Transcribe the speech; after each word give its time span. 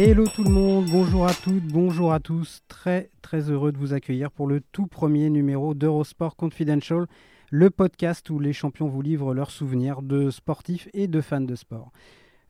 Hello 0.00 0.28
tout 0.32 0.44
le 0.44 0.50
monde, 0.50 0.86
bonjour 0.92 1.26
à 1.26 1.34
toutes, 1.34 1.66
bonjour 1.72 2.12
à 2.12 2.20
tous. 2.20 2.62
Très 2.68 3.10
très 3.20 3.50
heureux 3.50 3.72
de 3.72 3.78
vous 3.78 3.94
accueillir 3.94 4.30
pour 4.30 4.46
le 4.46 4.60
tout 4.60 4.86
premier 4.86 5.28
numéro 5.28 5.74
d'Eurosport 5.74 6.36
Confidential, 6.36 7.08
le 7.50 7.68
podcast 7.68 8.30
où 8.30 8.38
les 8.38 8.52
champions 8.52 8.86
vous 8.86 9.02
livrent 9.02 9.34
leurs 9.34 9.50
souvenirs 9.50 10.02
de 10.02 10.30
sportifs 10.30 10.88
et 10.94 11.08
de 11.08 11.20
fans 11.20 11.40
de 11.40 11.56
sport. 11.56 11.90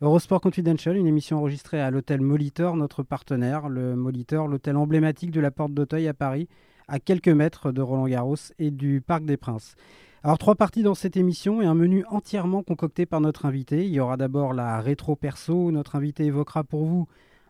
Eurosport 0.03 0.43
Confidential, 0.43 0.99
une 0.99 1.07
émission 1.07 1.39
enregistrée 1.39 1.81
à 1.81 1.91
l'hôtel 1.91 2.21
Molitor, 2.21 2.77
notre 2.77 3.03
partenaire, 3.03 3.71
le 3.71 3.97
Molitor, 3.97 4.47
l'hôtel 4.47 4.77
emblématique 4.77 5.31
de 5.31 5.41
la 5.41 5.51
Porte 5.51 5.73
d'Auteuil 5.73 6.07
à 6.07 6.13
Paris, 6.13 6.51
à 6.87 6.99
quelques 6.99 7.29
mètres 7.29 7.73
de 7.73 7.81
Roland 7.81 8.09
Garros 8.09 8.37
et 8.59 8.71
du 8.71 9.01
Parc 9.01 9.25
des 9.25 9.39
Princes. 9.39 9.75
Alors 10.23 10.37
trois 10.37 10.55
parties 10.55 10.83
dans 10.83 10.95
cette 10.95 11.17
émission 11.17 11.63
et 11.63 11.65
un 11.65 11.75
menu 11.75 12.05
entièrement 12.11 12.63
concocté 12.63 13.07
par 13.07 13.23
notre 13.23 13.47
invité. 13.47 13.87
Il 13.87 13.93
y 13.95 14.01
aura 14.01 14.19
d'abord 14.19 14.53
la 14.53 14.83
rétro 14.83 15.17
perso 15.17 15.55
où 15.55 15.71
notre 15.71 15.97
invité 15.97 16.27
évoquera 16.27 16.63
pour 16.63 16.85
vous 16.85 17.09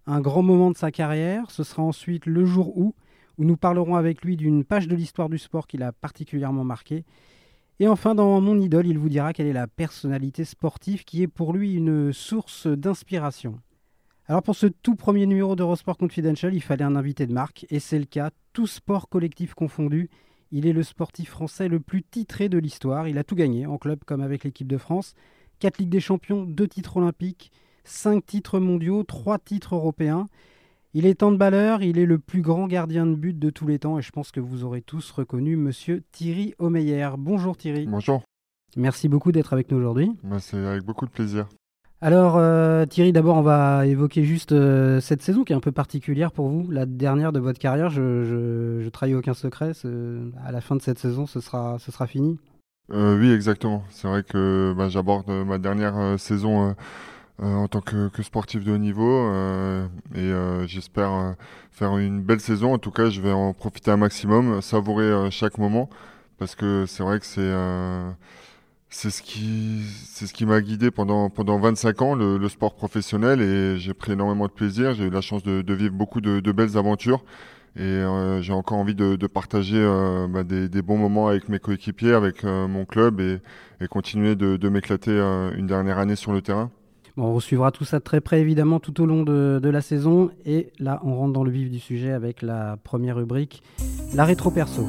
un 0.09 0.21
grand 0.21 0.43
moment 0.43 0.71
de 0.71 0.77
sa 0.77 0.91
carrière. 0.91 1.51
Ce 1.51 1.63
sera 1.63 1.83
ensuite 1.83 2.27
le 2.27 2.45
jour 2.45 2.77
où, 2.77 2.95
nous 3.39 3.57
parlerons 3.57 3.95
avec 3.95 4.25
lui 4.25 4.37
d'une 4.37 4.65
page 4.65 4.89
de 4.89 4.97
l'histoire 4.97 5.29
du 5.29 5.39
sport 5.39 5.69
qu'il 5.69 5.85
a 5.85 5.93
particulièrement 5.93 6.65
marqué. 6.65 7.05
Et 7.79 7.87
enfin, 7.87 8.17
dans 8.17 8.41
Mon 8.41 8.59
idole, 8.59 8.89
il 8.89 8.99
vous 8.99 9.09
dira 9.09 9.33
quelle 9.33 9.47
est 9.47 9.53
la 9.53 9.69
personnalité 9.69 10.45
sportive 10.45 11.05
qui 11.05 11.23
est 11.23 11.29
pour 11.29 11.53
lui 11.53 11.75
une 11.75 12.13
source 12.13 12.67
d'inspiration. 12.67 13.61
Alors 14.27 14.43
pour 14.43 14.57
ce 14.57 14.67
tout 14.67 14.97
premier 14.97 15.25
numéro 15.27 15.55
d'Eurosport 15.55 15.97
Confidential, 15.97 16.53
il 16.53 16.63
fallait 16.63 16.85
un 16.85 16.97
invité 16.97 17.27
de 17.27 17.33
marque, 17.33 17.65
et 17.71 17.79
c'est 17.79 17.99
le 17.99 18.05
cas, 18.05 18.31
tout 18.53 18.67
sport 18.67 19.09
collectif 19.09 19.55
confondu. 19.55 20.11
Il 20.51 20.67
est 20.67 20.73
le 20.73 20.83
sportif 20.83 21.31
français 21.31 21.69
le 21.69 21.81
plus 21.81 22.03
titré 22.03 22.49
de 22.49 22.59
l'histoire. 22.59 23.07
Il 23.07 23.19
a 23.19 23.25
tout 23.25 23.37
gagné, 23.37 23.67
en 23.67 23.79
club 23.79 24.01
comme 24.05 24.23
avec 24.23 24.45
l'équipe 24.45 24.67
de 24.67 24.79
France. 24.79 25.15
4 25.61 25.79
Ligues 25.79 25.91
des 25.91 26.01
Champions, 26.01 26.45
2 26.45 26.69
titres 26.69 26.97
olympiques, 26.97 27.53
5 27.89 28.25
titres 28.25 28.61
mondiaux, 28.61 29.03
3 29.03 29.39
titres 29.39 29.75
européens. 29.75 30.27
Il 30.95 31.07
est 31.07 31.23
handballeur, 31.23 31.83
il 31.83 31.99
est 31.99 32.07
le 32.07 32.19
plus 32.19 32.43
grand 32.43 32.67
gardien 32.67 33.07
de 33.07 33.15
but 33.15 33.39
de 33.39 33.51
tous 33.51 33.67
les 33.67 33.79
temps 33.79 33.99
et 33.99 34.03
je 34.03 34.11
pense 34.11 34.31
que 34.31 34.41
vous 34.41 34.65
aurez 34.65 34.83
tous 34.83 35.11
reconnu 35.11 35.57
monsieur 35.57 36.03
Thierry 36.13 36.55
Omeyer. 36.59 37.11
Bonjour 37.19 37.57
Thierry. 37.57 37.87
Bonjour. 37.87 38.23
Merci 38.77 39.09
beaucoup 39.09 39.33
d'être 39.33 39.53
avec 39.53 39.71
nous 39.71 39.79
aujourd'hui. 39.79 40.13
Bah, 40.23 40.39
c'est 40.41 40.57
avec 40.57 40.85
beaucoup 40.85 41.07
de 41.07 41.11
plaisir. 41.11 41.47
Alors 42.01 42.37
euh, 42.37 42.87
Thierry, 42.87 43.13
d'abord 43.13 43.37
on 43.37 43.43
va 43.43 43.87
évoquer 43.87 44.25
juste 44.25 44.53
euh, 44.53 45.01
cette 45.01 45.21
saison 45.23 45.45
qui 45.45 45.53
est 45.53 45.57
un 45.57 45.61
peu 45.61 45.73
particulière 45.73 46.31
pour 46.31 46.49
vous, 46.49 46.71
la 46.71 46.87
dernière 46.87 47.33
de 47.33 47.41
votre 47.41 47.59
carrière. 47.59 47.91
Je, 47.91 48.81
je, 48.83 48.89
trahis 48.89 49.15
aucun 49.15 49.35
secret. 49.35 49.73
À 50.45 50.53
la 50.53 50.61
fin 50.61 50.77
de 50.77 50.83
cette 50.83 50.99
saison, 50.99 51.27
ce 51.27 51.41
sera, 51.41 51.79
ce 51.79 51.91
sera 51.91 52.07
fini. 52.07 52.39
Euh, 52.93 53.19
oui, 53.19 53.31
exactement. 53.31 53.83
C'est 53.91 54.09
vrai 54.09 54.23
que 54.23 54.75
bah, 54.77 54.89
j'aborde 54.89 55.29
ma 55.29 55.59
dernière 55.59 56.19
saison 56.19 56.75
en 57.41 57.69
tant 57.69 57.81
que, 57.81 58.11
sportif 58.23 58.65
de 58.65 58.73
haut 58.73 58.79
niveau 58.79 59.09
euh, 59.09 59.87
et 60.15 60.19
euh, 60.19 60.67
j'espère 60.67 61.35
faire 61.71 61.97
une 61.99 62.21
belle 62.23 62.41
saison. 62.41 62.75
En 62.75 62.79
tout 62.79 62.91
cas, 62.91 63.11
je 63.11 63.21
vais 63.21 63.33
en 63.33 63.53
profiter 63.53 63.91
un 63.91 63.97
maximum, 63.97 64.61
savourer 64.63 65.31
chaque 65.31 65.59
moment 65.59 65.89
parce 66.39 66.55
que 66.55 66.85
c'est 66.87 67.03
vrai 67.03 67.21
que 67.21 67.27
c'est 67.27 67.53
c'est 68.91 69.11
ce 69.11 69.23
qui 69.23 69.83
c'est 70.07 70.27
ce 70.27 70.33
qui 70.33 70.47
m'a 70.47 70.61
guidé 70.61 70.91
pendant 70.91 71.29
pendant 71.31 71.59
25 71.59 72.03
ans 72.03 72.15
le, 72.15 72.49
sport 72.49 72.75
professionnel 72.75 73.41
et 73.43 73.79
j'ai 73.79 73.95
pris 73.95 74.13
énormément 74.13 74.47
de 74.47 74.53
plaisir. 74.53 74.95
J'ai 74.95 75.05
eu 75.05 75.11
la 75.11 75.21
chance 75.21 75.43
de, 75.43 75.75
vivre 75.75 75.95
beaucoup 75.95 76.21
de, 76.21 76.53
belles 76.53 76.77
aventures 76.79 77.25
et 77.77 77.83
euh, 77.83 78.41
j'ai 78.43 78.53
encore 78.53 78.79
envie 78.79 78.95
de, 78.95 79.27
partager 79.27 79.79
euh, 79.79 80.27
bah, 80.29 80.43
des, 80.43 80.83
bons 80.83 80.97
moments 80.97 81.29
avec 81.29 81.49
mes 81.49 81.59
coéquipiers, 81.59 82.15
avec 82.15 82.45
euh, 82.45 82.67
mon 82.67 82.85
club 82.85 83.21
et, 83.21 83.41
et 83.81 83.89
continuer 83.89 84.35
de 84.37 84.69
m'éclater 84.69 85.13
une 85.57 85.67
dernière 85.67 85.99
année 85.99 86.17
sur 86.17 86.33
le 86.33 86.43
terrain 86.43 86.71
on 87.19 87.41
suivra 87.41 87.71
tout 87.71 87.85
ça 87.85 88.01
très 88.01 88.21
près 88.21 88.41
évidemment 88.41 88.81
tout 88.81 89.01
au 89.01 89.07
long 89.07 89.23
de, 89.23 89.69
la 89.69 89.81
saison. 89.81 90.31
Et 90.47 90.71
là, 90.79 91.01
on 91.05 91.17
rentre 91.17 91.33
dans 91.33 91.45
le 91.45 91.51
vif 91.51 91.71
du 91.71 91.81
sujet 91.81 92.13
avec 92.13 92.43
la 92.43 92.77
première 92.83 93.17
rubrique, 93.17 93.63
la 94.15 94.25
rétro 94.25 94.51
perso. 94.51 94.87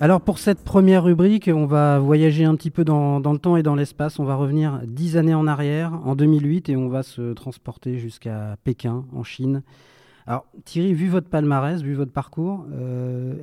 Alors 0.00 0.20
pour 0.20 0.38
cette 0.38 0.64
première 0.64 1.04
rubrique, 1.04 1.48
on 1.52 1.64
va 1.64 2.00
voyager 2.00 2.44
un 2.44 2.56
petit 2.56 2.70
peu 2.70 2.84
dans, 2.84 3.20
le 3.20 3.38
temps 3.38 3.56
et 3.56 3.62
dans 3.62 3.76
l'espace. 3.76 4.18
On 4.18 4.24
va 4.24 4.34
revenir 4.34 4.80
dix 4.84 5.16
années 5.16 5.34
en 5.34 5.46
arrière, 5.46 5.92
en 6.04 6.16
2008, 6.16 6.70
et 6.70 6.76
on 6.76 6.88
va 6.88 7.04
se 7.04 7.32
transporter 7.34 7.98
jusqu'à 7.98 8.56
Pékin, 8.64 9.04
en 9.14 9.22
Chine. 9.22 9.62
Alors 10.26 10.44
Thierry, 10.64 10.92
vu 10.92 11.08
votre 11.08 11.28
palmarès, 11.28 11.82
vu 11.82 11.94
votre 11.94 12.12
parcours, 12.12 12.66
euh, 12.72 13.34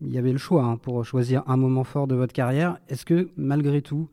il 0.00 0.12
y 0.12 0.18
avait 0.18 0.32
le 0.32 0.38
choix 0.38 0.64
hein, 0.64 0.76
pour 0.76 1.04
choisir 1.04 1.42
un 1.48 1.56
moment 1.56 1.84
fort 1.84 2.06
de 2.06 2.14
votre 2.14 2.32
carrière. 2.32 2.78
Est-ce 2.88 3.04
que 3.04 3.30
malgré 3.36 3.82
tout, 3.82 4.08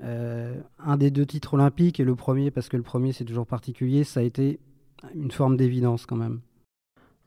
un 0.00 0.96
des 0.96 1.10
deux 1.10 1.26
titres 1.26 1.54
olympiques, 1.54 2.00
et 2.00 2.04
le 2.04 2.14
premier, 2.14 2.50
parce 2.50 2.68
que 2.68 2.76
le 2.76 2.82
premier 2.82 3.12
c'est 3.12 3.24
toujours 3.24 3.46
particulier, 3.46 4.04
ça 4.04 4.20
a 4.20 4.22
été 4.22 4.60
une 5.14 5.30
forme 5.30 5.56
d'évidence 5.56 6.06
quand 6.06 6.16
même. 6.16 6.40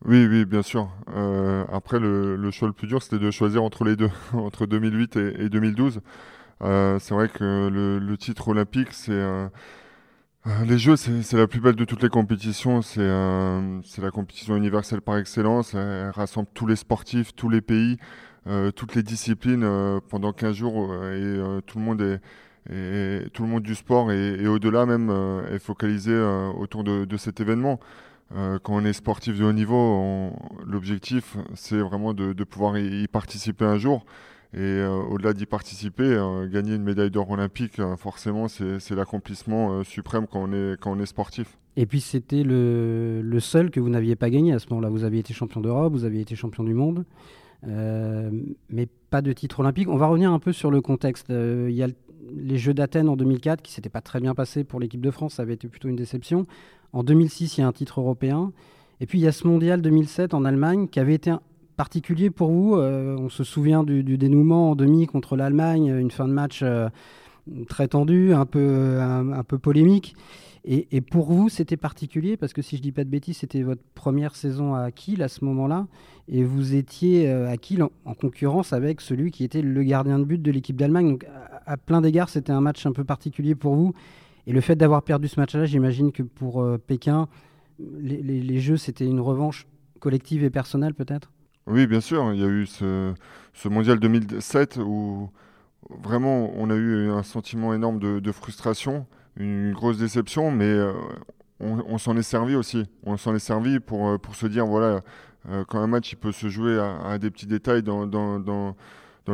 Oui, 0.04 0.26
oui, 0.26 0.44
bien 0.44 0.62
sûr. 0.62 0.88
Euh, 1.14 1.64
après, 1.72 2.00
le, 2.00 2.50
choix 2.50 2.66
le 2.66 2.74
plus 2.74 2.88
dur, 2.88 3.02
c'était 3.02 3.20
de 3.20 3.30
choisir 3.30 3.62
entre 3.62 3.84
les 3.84 3.94
deux, 3.94 4.10
entre 4.32 4.66
2008 4.66 5.16
et, 5.16 5.48
2012. 5.48 6.00
Euh, 6.62 6.98
c'est 6.98 7.14
vrai 7.14 7.28
que 7.28 7.68
le, 7.68 8.16
titre 8.16 8.48
olympique, 8.48 8.92
c'est 8.92 9.22
les 10.66 10.78
Jeux, 10.78 10.96
c'est 10.96 11.36
la 11.36 11.46
plus 11.46 11.60
belle 11.60 11.76
de 11.76 11.84
toutes 11.84 12.02
les 12.02 12.08
compétitions. 12.08 12.82
C'est 12.82 13.00
la 13.06 14.10
compétition 14.12 14.56
universelle 14.56 15.02
par 15.02 15.18
excellence. 15.18 15.74
Elle 15.74 16.10
rassemble 16.10 16.48
tous 16.52 16.66
les 16.66 16.76
sportifs, 16.76 17.34
tous 17.34 17.48
les 17.48 17.60
pays, 17.60 17.96
toutes 18.74 18.96
les 18.96 19.04
disciplines 19.04 20.00
pendant 20.08 20.32
15 20.32 20.56
jours, 20.56 20.94
et 21.04 21.38
tout 21.66 21.78
le 21.78 21.84
monde 21.84 22.00
est 22.00 22.20
et 22.70 23.22
tout 23.32 23.42
le 23.42 23.48
monde 23.48 23.62
du 23.62 23.74
sport 23.74 24.12
et, 24.12 24.46
au-delà 24.46 24.86
même 24.86 25.10
euh, 25.10 25.54
est 25.54 25.58
focalisé 25.58 26.12
euh, 26.12 26.48
autour 26.52 26.84
de, 26.84 27.16
cet 27.16 27.40
événement. 27.40 27.80
Euh, 28.34 28.58
quand 28.62 28.74
on 28.74 28.84
est 28.84 28.92
sportif 28.92 29.38
de 29.38 29.44
haut 29.44 29.52
niveau, 29.52 30.32
l'objectif 30.66 31.36
c'est 31.54 31.80
vraiment 31.80 32.14
de, 32.14 32.44
pouvoir 32.44 32.78
y, 32.78 33.06
participer 33.08 33.64
un 33.64 33.78
jour. 33.78 34.04
Et 34.54 34.82
au-delà 34.84 35.32
d'y 35.32 35.46
participer, 35.46 36.14
gagner 36.52 36.74
une 36.74 36.82
médaille 36.82 37.10
d'or 37.10 37.30
olympique, 37.30 37.80
forcément, 37.96 38.48
c'est 38.48 38.90
l'accomplissement 38.90 39.82
suprême 39.82 40.26
quand 40.30 40.42
on, 40.42 40.52
est, 40.52 40.78
quand 40.78 40.92
on 40.92 41.00
est 41.00 41.06
sportif. 41.06 41.56
Et 41.76 41.86
puis 41.86 42.02
c'était 42.02 42.42
le, 42.44 43.38
seul 43.40 43.70
que 43.70 43.80
vous 43.80 43.88
n'aviez 43.88 44.14
pas 44.14 44.28
gagné 44.28 44.52
à 44.52 44.58
ce 44.58 44.66
moment-là. 44.68 44.90
Vous 44.90 45.04
aviez 45.04 45.20
été 45.20 45.32
champion 45.32 45.62
d'Europe, 45.62 45.94
vous 45.94 46.04
aviez 46.04 46.20
été 46.20 46.36
champion 46.36 46.64
du 46.64 46.74
monde. 46.74 47.06
mais 47.62 48.88
pas 49.08 49.22
de 49.22 49.32
titre 49.32 49.60
olympique. 49.60 49.88
On 49.88 49.96
va 49.96 50.06
revenir 50.06 50.30
un 50.30 50.38
peu 50.38 50.52
sur 50.52 50.70
le 50.70 50.82
contexte. 50.82 51.30
Il 51.30 51.74
y 51.74 51.82
a 51.82 51.88
les 52.34 52.58
Jeux 52.58 52.74
d'Athènes 52.74 53.08
en 53.08 53.16
2004, 53.16 53.62
qui 53.62 53.72
s'était 53.72 53.88
pas 53.88 54.00
très 54.00 54.20
bien 54.20 54.34
passé 54.34 54.64
pour 54.64 54.80
l'équipe 54.80 55.00
de 55.00 55.10
France, 55.10 55.34
ça 55.34 55.42
avait 55.42 55.54
été 55.54 55.68
plutôt 55.68 55.88
une 55.88 55.96
déception. 55.96 56.46
En 56.92 57.02
2006, 57.02 57.58
il 57.58 57.60
y 57.60 57.64
a 57.64 57.66
un 57.66 57.72
titre 57.72 58.00
européen. 58.00 58.52
Et 59.00 59.06
puis 59.06 59.18
il 59.18 59.22
y 59.22 59.26
a 59.26 59.32
ce 59.32 59.46
mondial 59.46 59.82
2007 59.82 60.34
en 60.34 60.44
Allemagne 60.44 60.88
qui 60.88 61.00
avait 61.00 61.14
été 61.14 61.32
particulier 61.76 62.30
pour 62.30 62.50
vous. 62.50 62.76
Euh, 62.76 63.16
on 63.18 63.28
se 63.28 63.44
souvient 63.44 63.82
du, 63.82 64.02
dénouement 64.16 64.70
en 64.70 64.74
demi 64.76 65.06
contre 65.06 65.36
l'Allemagne, 65.36 65.86
une 65.86 66.10
fin 66.10 66.28
de 66.28 66.32
match 66.32 66.60
euh, 66.62 66.88
très 67.68 67.88
tendue, 67.88 68.32
un 68.32 68.46
peu, 68.46 69.00
un 69.00 69.42
peu 69.42 69.58
polémique. 69.58 70.14
Et, 70.64 71.00
pour 71.00 71.32
vous, 71.32 71.48
c'était 71.48 71.76
particulier 71.76 72.36
parce 72.36 72.52
que 72.52 72.62
si 72.62 72.76
je 72.76 72.82
dis 72.82 72.92
pas 72.92 73.02
de 73.02 73.08
bêtises, 73.08 73.38
c'était 73.38 73.62
votre 73.62 73.82
première 73.96 74.36
saison 74.36 74.76
à 74.76 74.92
Kiel 74.92 75.20
à 75.22 75.28
ce 75.28 75.44
moment-là, 75.44 75.88
et 76.28 76.44
vous 76.44 76.76
étiez 76.76 77.28
euh, 77.28 77.50
à 77.50 77.56
Kiel 77.56 77.82
en, 77.82 78.14
concurrence 78.14 78.72
avec 78.72 79.00
celui 79.00 79.32
qui 79.32 79.42
était 79.42 79.60
le 79.60 79.82
gardien 79.82 80.20
de 80.20 80.24
but 80.24 80.40
de 80.40 80.52
l'équipe 80.52 80.76
d'Allemagne. 80.76 81.10
Donc 81.10 81.26
à, 81.66 81.76
plein 81.76 82.00
d'égards, 82.00 82.28
c'était 82.28 82.52
un 82.52 82.60
match 82.60 82.86
un 82.86 82.92
peu 82.92 83.02
particulier 83.02 83.56
pour 83.56 83.74
vous. 83.74 83.92
Et 84.46 84.52
le 84.52 84.60
fait 84.60 84.76
d'avoir 84.76 85.02
perdu 85.02 85.26
ce 85.26 85.40
match-là, 85.40 85.64
j'imagine 85.64 86.12
que 86.12 86.22
pour 86.22 86.62
euh, 86.62 86.78
Pékin, 86.78 87.26
les, 87.80 88.60
Jeux, 88.60 88.76
c'était 88.76 89.06
une 89.06 89.20
revanche 89.20 89.66
collective 89.98 90.44
et 90.44 90.50
personnelle 90.50 90.94
peut-être? 90.94 91.32
Oui, 91.66 91.88
bien 91.88 92.00
sûr. 92.00 92.32
Il 92.34 92.40
y 92.40 92.44
a 92.44 92.48
eu 92.48 92.66
ce, 92.66 93.14
mondial 93.68 93.98
2007 93.98 94.76
où 94.76 95.28
vraiment 95.90 96.52
on 96.54 96.70
a 96.70 96.76
eu 96.76 97.10
un 97.10 97.24
sentiment 97.24 97.74
énorme 97.74 97.98
de 97.98 98.32
frustration 98.32 99.06
une 99.36 99.72
grosse 99.72 99.98
déception, 99.98 100.50
mais 100.50 100.74
on, 101.60 101.98
s'en 101.98 102.16
est 102.16 102.22
servi 102.22 102.54
aussi. 102.54 102.84
On 103.04 103.16
s'en 103.16 103.34
est 103.34 103.38
servi 103.38 103.80
pour, 103.80 104.20
pour 104.20 104.34
se 104.34 104.46
dire, 104.46 104.66
voilà, 104.66 105.00
quand 105.68 105.80
un 105.80 105.86
match 105.86 106.16
peut 106.16 106.32
se 106.32 106.48
jouer 106.48 106.78
à, 106.78 107.18
des 107.18 107.30
petits 107.30 107.46
détails 107.46 107.82
dans, 107.82 108.74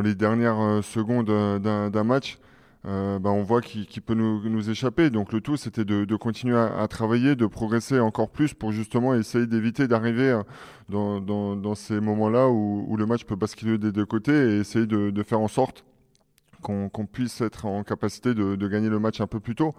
les 0.01 0.15
dernières 0.15 0.83
secondes 0.83 1.27
d'un 1.59 2.03
match, 2.03 2.39
euh, 2.85 3.19
bah, 3.19 3.29
on 3.31 3.43
voit 3.43 3.61
qu'il 3.61 4.01
peut 4.01 4.13
nous, 4.13 4.69
échapper. 4.69 5.09
Donc 5.09 5.33
le 5.33 5.41
tout, 5.41 5.57
c'était 5.57 5.85
de, 5.85 6.15
continuer 6.15 6.57
à, 6.57 6.87
travailler, 6.87 7.35
de 7.35 7.45
progresser 7.45 7.99
encore 7.99 8.29
plus 8.29 8.53
pour 8.53 8.71
justement 8.71 9.15
essayer 9.15 9.47
d'éviter 9.47 9.87
d'arriver 9.87 10.41
euh, 10.93 11.19
dans, 11.19 11.75
ces 11.75 11.99
moments-là 11.99 12.49
où, 12.49 12.95
le 12.97 13.05
match 13.05 13.25
peut 13.25 13.35
basculer 13.35 13.77
des 13.77 13.91
deux 13.91 14.05
côtés 14.05 14.31
et 14.33 14.59
essayer 14.59 14.85
de, 14.85 15.23
faire 15.23 15.41
en 15.41 15.47
sorte 15.47 15.83
qu'on 16.61 17.05
puisse 17.11 17.41
être 17.41 17.65
en 17.65 17.83
capacité 17.83 18.33
de, 18.33 18.67
gagner 18.67 18.89
le 18.89 18.99
match 18.99 19.21
un 19.21 19.27
peu 19.27 19.39
plus 19.39 19.55
tôt. 19.55 19.73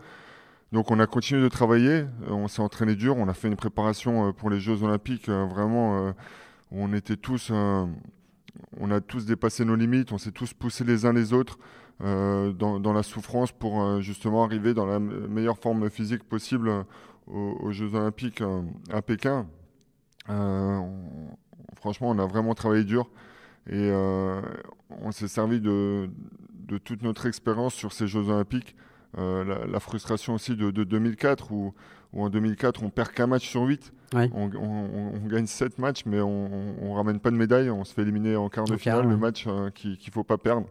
Donc 0.73 0.91
on 0.91 1.01
a 1.01 1.07
continué 1.07 1.43
de 1.43 1.49
travailler, 1.49 1.91
euh, 1.91 2.31
on 2.31 2.47
s'est 2.47 2.63
entraîné 2.63 2.95
dur, 2.95 3.17
on 3.17 3.29
a 3.29 3.35
fait 3.35 3.49
une 3.49 3.57
préparation 3.57 4.33
pour 4.33 4.51
les 4.51 4.61
Jeux 4.61 4.85
Olympiques 4.85 5.29
vraiment 5.29 6.15
on 6.71 6.93
était 6.93 7.17
tous, 7.17 7.51
on 7.51 8.91
a 8.91 9.01
tous 9.01 9.27
dépassé 9.27 9.65
nos 9.65 9.75
limites, 9.75 10.13
on 10.13 10.19
s'est 10.19 10.31
tous 10.31 10.55
poussés 10.55 10.85
les 10.85 11.07
uns 11.07 11.13
les 11.13 11.33
autres. 11.33 11.59
Euh, 12.03 12.53
dans, 12.53 12.93
la 12.95 13.03
souffrance 13.03 13.53
pour 13.53 13.83
euh, 13.83 14.01
justement 14.01 14.43
arriver 14.43 14.73
dans 14.73 14.87
la 14.87 14.99
meilleure 14.99 15.59
forme 15.59 15.91
physique 15.91 16.25
possible 16.25 16.71
euh, 16.71 16.83
aux, 17.27 17.71
Jeux 17.73 17.95
Olympiques 17.95 18.43
à 18.91 19.03
Pékin. 19.03 19.47
franchement, 21.77 22.09
on 22.09 22.19
a 22.19 22.27
vraiment 22.27 22.55
travaillé 22.55 22.85
dur 22.85 23.11
et 23.71 23.93
on 23.93 25.13
s'est 25.13 25.29
servi 25.29 25.61
de, 25.61 26.09
toute 26.79 27.03
notre 27.03 27.27
expérience 27.27 27.75
sur 27.75 27.93
ces 27.93 28.07
Jeux 28.07 28.29
Olympiques. 28.29 28.77
La, 29.17 29.81
frustration 29.81 30.35
aussi 30.35 30.55
de, 30.55 30.71
2004 30.71 31.51
où, 31.53 31.75
en 32.13 32.29
2004 32.29 32.85
on 32.85 32.91
perd 32.91 33.11
qu'un 33.11 33.27
match 33.27 33.49
sur 33.49 33.63
8. 33.63 33.93
On, 34.15 34.49
gagne 35.29 35.47
7 35.47 35.79
matchs 35.79 36.05
mais 36.07 36.21
on, 36.21 36.49
ne 36.49 36.95
ramène 36.95 37.19
pas 37.19 37.31
de 37.31 37.37
médaille. 37.37 37.71
On 37.71 37.85
se 37.85 37.93
fait 37.93 38.03
éliminer 38.03 38.37
en 38.37 38.49
quart 38.49 38.67
de 38.67 38.77
finale, 38.77 39.09
le 39.09 39.17
match 39.17 39.47
qu'il 39.75 39.91
ne 39.91 40.13
faut 40.13 40.25
pas 40.25 40.39
perdre. 40.39 40.67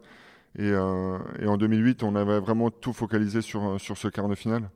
Euh, 0.59 1.17
et, 1.39 1.47
en 1.47 1.57
2008, 1.57 2.03
on 2.03 2.15
avait 2.15 2.39
vraiment 2.39 2.69
tout 2.69 2.93
focalisé 2.93 3.41
sur, 3.41 3.79
sur 3.79 3.97
ce 3.97 4.07
quart 4.07 4.27
de 4.27 4.35
finale. 4.35 4.69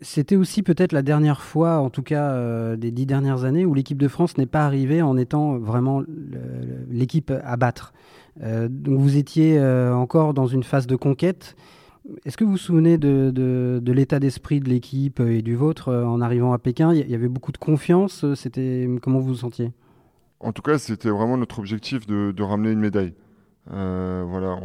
C'était 0.00 0.34
aussi 0.34 0.64
peut-être 0.64 0.92
la 0.92 1.02
dernière 1.02 1.42
fois, 1.42 1.78
en 1.78 1.88
tout 1.88 2.02
cas 2.02 2.32
euh, 2.32 2.76
des 2.76 2.90
dix 2.90 3.06
dernières 3.06 3.44
années, 3.44 3.64
où 3.64 3.72
l'équipe 3.72 3.98
de 3.98 4.08
France 4.08 4.36
n'est 4.36 4.46
pas 4.46 4.66
arrivée 4.66 5.00
en 5.00 5.16
étant 5.16 5.58
vraiment 5.58 6.02
l'équipe 6.90 7.32
à 7.44 7.56
battre. 7.56 7.92
Euh, 8.42 8.68
donc 8.70 8.98
vous 8.98 9.16
étiez 9.16 9.60
encore 9.60 10.34
dans 10.34 10.46
une 10.46 10.62
phase 10.62 10.86
de 10.86 10.96
conquête. 10.96 11.56
Est-ce 12.24 12.36
que 12.36 12.44
vous 12.44 12.52
vous 12.52 12.56
souvenez 12.56 12.98
de, 12.98 13.82
l'état 13.86 14.18
d'esprit 14.18 14.60
de 14.60 14.68
l'équipe 14.68 15.20
et 15.20 15.42
du 15.42 15.54
vôtre 15.54 15.92
en 15.92 16.20
arrivant 16.20 16.52
à 16.52 16.58
Pékin? 16.58 16.92
Il 16.92 17.10
y 17.10 17.14
avait 17.14 17.28
beaucoup 17.28 17.52
de 17.52 17.58
confiance. 17.58 18.24
C'était 18.34 18.88
comment 19.00 19.20
vous 19.20 19.28
vous 19.28 19.34
sentiez? 19.36 19.70
En 20.40 20.52
tout 20.52 20.62
cas, 20.62 20.78
c'était 20.78 21.10
vraiment 21.10 21.36
notre 21.36 21.60
objectif 21.60 22.06
de 22.06 22.42
ramener 22.42 22.72
une 22.72 22.80
médaille. 22.80 23.14
Euh, 23.70 24.24
voilà, 24.26 24.58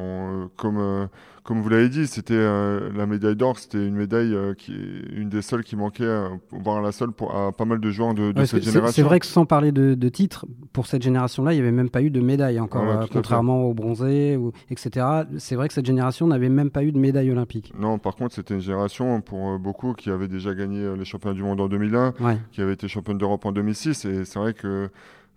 comme, 0.56 0.80
euh, 0.80 1.06
comme 1.44 1.62
vous 1.62 1.70
l'avez 1.70 1.88
dit, 1.88 2.08
c'était 2.08 2.34
euh, 2.34 2.90
la 2.96 3.06
médaille 3.06 3.36
d'or, 3.36 3.60
c'était 3.60 3.86
une 3.86 3.96
médaille 3.96 4.36
qui 4.58 4.74
est 4.74 5.16
une 5.16 5.30
des 5.30 5.44
seules 5.44 5.64
qui 5.64 5.76
manquait, 5.76 6.24
voire 6.52 6.82
la 6.82 6.92
seule 6.92 7.12
pour 7.12 7.36
à 7.36 7.52
pas 7.52 7.66
mal 7.66 7.80
de 7.80 7.92
joueurs 7.92 8.16
de, 8.16 8.34
cette 8.46 8.64
génération. 8.64 8.92
C'est 8.92 9.08
vrai 9.08 9.20
que 9.20 9.28
sans 9.28 9.46
parler 9.46 9.72
de, 9.72 9.94
de 9.94 10.10
titres, 10.10 10.48
pour 10.74 10.88
cette 10.88 11.04
génération-là, 11.04 11.54
il 11.54 11.58
n'y 11.58 11.62
avait 11.62 11.72
même 11.72 11.92
pas 11.92 12.02
eu 12.02 12.10
de 12.10 12.22
médaille 12.22 12.60
encore, 12.60 13.08
contrairement 13.12 13.66
au 13.66 13.76
bronzé, 13.76 14.36
ou, 14.36 14.52
etc. 14.72 15.06
C'est 15.38 15.56
vrai 15.56 15.68
que 15.68 15.76
cette 15.76 15.86
génération 15.86 16.26
n'avait 16.26 16.50
même 16.50 16.72
pas 16.72 16.84
eu 16.84 16.92
de 16.92 17.00
médaille 17.00 17.30
olympique. 17.30 17.74
Non, 17.78 18.00
par 18.00 18.16
contre, 18.16 18.34
c'était 18.34 18.56
une 18.56 18.62
génération 18.62 19.22
pour 19.22 19.60
beaucoup 19.60 19.94
qui 19.94 20.10
avait 20.10 20.28
déjà 20.28 20.56
gagné 20.56 20.96
les 20.98 21.06
championnats 21.06 21.36
du 21.36 21.44
monde 21.44 21.62
en 21.62 21.68
2001, 21.68 22.14
qui 22.52 22.62
avait 22.62 22.74
été 22.74 22.88
championne 22.88 23.20
d'Europe 23.20 23.46
en 23.46 23.52
2006, 23.52 24.06
et 24.06 24.26
c'est 24.26 24.40
vrai 24.40 24.56
que 24.56 24.90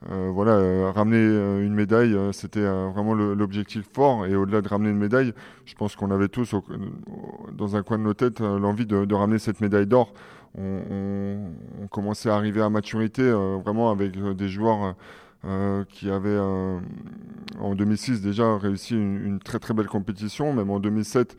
euh, 0.09 0.31
voilà, 0.33 0.53
euh, 0.53 0.91
ramener 0.91 1.19
euh, 1.19 1.63
une 1.63 1.75
médaille, 1.75 2.17
c'était 2.33 2.65
vraiment 2.65 3.15
l'objectif 3.15 3.87
fort. 3.93 4.27
Et 4.27 4.35
au-delà 4.35 4.63
de 4.63 4.69
ramener 4.69 4.91
une 4.91 4.99
médaille, 4.99 5.35
je 5.67 5.75
pense 5.75 5.97
qu'on 5.97 6.11
avait 6.11 6.29
tous, 6.29 6.55
dans 7.53 7.77
un 7.77 7.83
coin 7.83 7.99
de 7.99 8.05
nos 8.05 8.15
têtes, 8.15 8.41
l'envie 8.41 8.87
de, 8.87 9.15
ramener 9.15 9.39
cette 9.39 9.61
médaille 9.61 9.87
d'or. 9.87 10.13
On, 10.59 11.53
commençait 11.91 12.31
à 12.31 12.35
arriver 12.35 12.63
à 12.63 12.71
maturité, 12.71 13.31
vraiment 13.65 13.91
avec 13.91 14.13
des 14.37 14.49
joueurs 14.49 14.95
qui 15.89 16.11
avaient, 16.11 16.39
en 17.59 17.75
2006 17.75 18.23
déjà, 18.23 18.57
réussi 18.57 18.95
une, 18.95 19.39
très 19.41 19.59
très 19.59 19.75
belle 19.75 19.87
compétition. 19.87 20.53
Même 20.53 20.71
en 20.71 20.81
2007, 20.81 21.37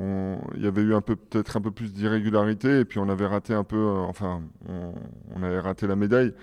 il 0.00 0.62
y 0.62 0.66
avait 0.66 0.82
eu 0.82 0.94
un 0.94 1.00
peu 1.00 1.16
peut-être 1.16 1.56
un 1.56 1.60
peu 1.60 1.70
plus 1.70 1.92
d'irrégularité 1.92 2.80
et 2.80 2.84
puis 2.84 2.98
on 2.98 3.08
avait 3.08 3.26
raté 3.26 3.54
un 3.54 3.64
peu, 3.64 3.84
enfin, 4.06 4.42
on 4.68 5.42
avait 5.42 5.60
raté 5.60 5.86
la 5.86 5.96
médaille. 5.96 6.34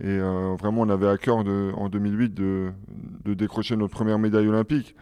Et 0.00 0.08
euh, 0.08 0.54
vraiment, 0.58 0.82
on 0.82 0.88
avait 0.90 1.08
à 1.08 1.16
cœur 1.16 1.42
de, 1.42 1.72
en 1.74 1.88
2008 1.88 2.34
de, 2.34 2.72
de, 3.24 3.34
décrocher 3.34 3.76
notre 3.76 3.94
première 3.94 4.18
médaille 4.18 4.48
olympique. 4.48 4.94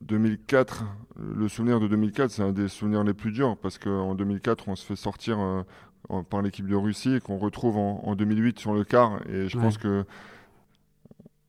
2004, 0.00 0.84
euh, 1.18 1.32
le 1.36 1.48
souvenir 1.48 1.80
de 1.80 1.88
2004, 1.88 2.30
c'est 2.30 2.42
un 2.42 2.52
des 2.52 2.68
souvenirs 2.68 3.04
les 3.04 3.14
plus 3.14 3.32
durs 3.32 3.56
parce 3.56 3.78
qu'en 3.78 4.14
2004, 4.14 4.68
on 4.68 4.76
se 4.76 4.86
fait 4.86 4.96
sortir 4.96 5.38
euh, 5.40 5.62
par 6.30 6.40
l'équipe 6.40 6.66
de 6.66 6.76
Russie 6.76 7.16
et 7.16 7.20
qu'on 7.20 7.36
retrouve 7.38 7.76
en, 7.76 8.14
2008 8.14 8.58
sur 8.58 8.72
le 8.72 8.84
quart. 8.84 9.20
Et 9.28 9.48
je 9.48 9.58
pense 9.58 9.76
que 9.76 10.04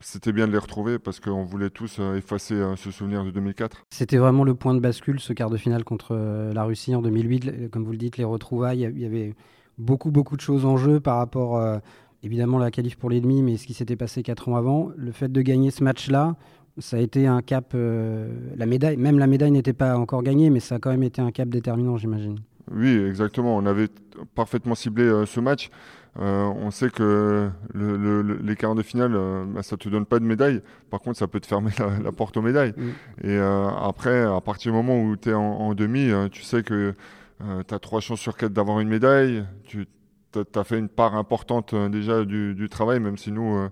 c'était 0.01 0.33
bien 0.33 0.47
de 0.47 0.51
les 0.51 0.57
retrouver 0.57 0.99
parce 0.99 1.19
qu'on 1.19 1.43
voulait 1.43 1.69
tous 1.69 1.99
effacer 2.15 2.55
ce 2.75 2.91
souvenir 2.91 3.23
de 3.23 3.31
2004. 3.31 3.85
C'était 3.89 4.17
vraiment 4.17 4.43
le 4.43 4.55
point 4.55 4.73
de 4.73 4.79
bascule, 4.79 5.19
ce 5.19 5.31
quart 5.33 5.49
de 5.49 5.57
finale 5.57 5.83
contre 5.83 6.15
la 6.53 6.63
Russie 6.63 6.95
en 6.95 7.01
2008. 7.01 7.69
Comme 7.69 7.85
vous 7.85 7.91
le 7.91 7.97
dites, 7.97 8.17
les 8.17 8.23
retrouvailles, 8.23 8.89
il 8.91 8.99
y 8.99 9.05
avait 9.05 9.35
beaucoup, 9.79 10.11
beaucoup 10.11 10.35
de 10.35 10.41
choses 10.41 10.65
en 10.65 10.77
jeu 10.77 10.99
par 10.99 11.17
rapport, 11.17 11.57
euh, 11.57 11.79
évidemment, 12.21 12.59
la 12.59 12.69
qualif 12.69 12.97
pour 12.97 13.09
l'ennemi, 13.09 13.41
mais 13.41 13.57
ce 13.57 13.65
qui 13.65 13.73
s'était 13.73 13.95
passé 13.95 14.21
quatre 14.21 14.49
ans 14.49 14.55
avant. 14.55 14.91
Le 14.95 15.11
fait 15.11 15.31
de 15.31 15.41
gagner 15.41 15.71
ce 15.71 15.83
match-là, 15.83 16.35
ça 16.77 16.97
a 16.97 16.99
été 16.99 17.25
un 17.25 17.41
cap. 17.41 17.71
Euh, 17.73 18.29
la 18.55 18.65
médaille, 18.65 18.97
même 18.97 19.17
la 19.17 19.27
médaille 19.27 19.51
n'était 19.51 19.73
pas 19.73 19.97
encore 19.97 20.21
gagnée, 20.21 20.49
mais 20.49 20.59
ça 20.59 20.75
a 20.75 20.79
quand 20.79 20.91
même 20.91 21.03
été 21.03 21.21
un 21.21 21.31
cap 21.31 21.49
déterminant, 21.49 21.97
j'imagine. 21.97 22.39
Oui, 22.71 23.03
exactement. 23.07 23.57
On 23.57 23.65
avait 23.65 23.87
parfaitement 24.35 24.75
ciblé 24.75 25.03
euh, 25.03 25.25
ce 25.25 25.39
match. 25.39 25.71
on 26.17 26.69
sait 26.71 26.89
que 26.89 27.49
les 27.73 28.55
quarts 28.55 28.75
de 28.75 28.83
finale, 28.83 29.13
bah, 29.47 29.63
ça 29.63 29.75
ne 29.75 29.79
te 29.79 29.89
donne 29.89 30.05
pas 30.05 30.19
de 30.19 30.25
médaille. 30.25 30.61
Par 30.91 30.99
contre, 30.99 31.17
ça 31.17 31.27
peut 31.27 31.39
te 31.39 31.47
fermer 31.47 31.71
la, 32.03 32.11
porte 32.11 32.35
aux 32.37 32.41
médailles. 32.41 32.73
Et 33.23 33.37
après, 33.37 34.23
à 34.23 34.41
partir 34.41 34.71
du 34.71 34.77
moment 34.77 35.01
où 35.01 35.15
tu 35.15 35.29
es 35.29 35.33
en, 35.33 35.41
en 35.41 35.73
demi, 35.73 36.11
tu 36.31 36.43
sais 36.43 36.61
que 36.61 36.93
euh, 37.41 37.63
tu 37.68 37.74
as 37.74 37.80
trois 37.80 38.01
chances 38.01 38.19
sur 38.19 38.36
quatre 38.36 38.53
d'avoir 38.53 38.80
une 38.80 38.89
médaille. 38.89 39.45
Tu 39.65 39.88
as 40.56 40.63
fait 40.63 40.78
une 40.78 40.90
part 40.90 41.16
importante 41.16 41.73
euh, 41.73 41.90
déjà 41.90 42.25
du, 42.25 42.68
travail, 42.69 42.99
même 42.99 43.18
si 43.18 43.31
nous, 43.31 43.56
euh, 43.56 43.69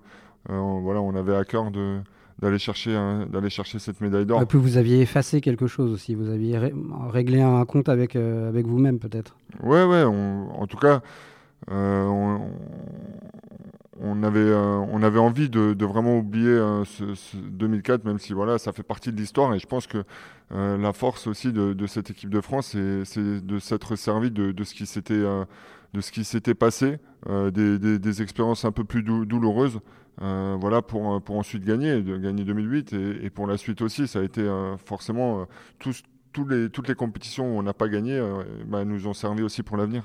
on, 0.48 0.80
voilà, 0.80 1.00
on 1.00 1.14
avait 1.14 1.36
à 1.36 1.44
cœur 1.44 1.70
de 1.70 1.98
d'aller 2.40 2.60
chercher 2.60 2.92
d'aller 3.28 3.50
chercher 3.50 3.80
cette 3.80 4.00
médaille 4.00 4.24
d'or. 4.24 4.40
Et 4.40 4.46
puis 4.46 4.58
vous 4.58 4.76
aviez 4.76 5.00
effacé 5.00 5.40
quelque 5.40 5.66
chose 5.66 5.92
aussi, 5.92 6.14
vous 6.14 6.30
aviez 6.30 6.56
réglé 7.10 7.40
un 7.40 7.64
compte 7.64 7.88
avec 7.88 8.14
avec 8.14 8.64
vous-même 8.64 9.00
peut-être. 9.00 9.36
Ouais 9.60 9.82
ouais, 9.82 10.04
en 10.04 10.64
tout 10.68 10.76
cas 10.76 11.00
on, 11.68 12.38
on, 14.00 14.22
avait 14.22 14.52
on 14.54 15.02
avait 15.02 15.18
envie 15.18 15.48
de, 15.48 15.84
vraiment 15.84 16.18
oublier 16.18 16.56
ce, 16.84 17.14
ce, 17.14 17.36
2004 17.36 18.04
même 18.04 18.18
si 18.18 18.32
voilà, 18.32 18.58
ça 18.58 18.72
fait 18.72 18.82
partie 18.82 19.12
de 19.12 19.16
l'histoire 19.16 19.54
et 19.54 19.58
je 19.58 19.66
pense 19.66 19.86
que 19.86 20.04
euh, 20.52 20.78
la 20.78 20.92
force 20.92 21.26
aussi 21.26 21.52
de, 21.52 21.86
cette 21.86 22.10
équipe 22.10 22.30
de 22.30 22.40
France, 22.40 22.74
c'est 23.04 23.46
de 23.46 23.58
s'être 23.58 23.96
servi 23.96 24.30
de, 24.30 24.64
ce 24.64 24.74
qui 24.74 24.86
s'était 24.86 25.14
euh, 25.14 25.44
de 25.94 26.00
ce 26.00 26.12
qui 26.12 26.24
s'était 26.24 26.54
passé, 26.54 26.98
euh, 27.28 27.50
des, 27.50 28.22
expériences 28.22 28.64
un 28.64 28.72
peu 28.72 28.84
plus 28.84 29.02
douloureuses, 29.02 29.80
voilà 30.18 30.82
pour 30.82 31.22
pour 31.22 31.36
ensuite 31.36 31.64
gagner, 31.64 32.02
de 32.02 32.16
gagner 32.16 32.44
2008 32.44 32.92
et, 33.22 33.30
pour 33.30 33.46
la 33.46 33.56
suite 33.56 33.82
aussi, 33.82 34.08
ça 34.08 34.20
a 34.20 34.22
été 34.22 34.46
forcément 34.84 35.46
tous, 35.78 36.02
les, 36.48 36.70
toutes 36.70 36.88
les 36.88 36.94
compétitions 36.94 37.54
où 37.54 37.58
on 37.58 37.62
n'a 37.62 37.74
pas 37.74 37.88
gagné, 37.88 38.20
bah, 38.66 38.84
nous 38.84 39.06
ont 39.06 39.14
servi 39.14 39.42
aussi 39.42 39.62
pour 39.62 39.76
l'avenir. 39.76 40.04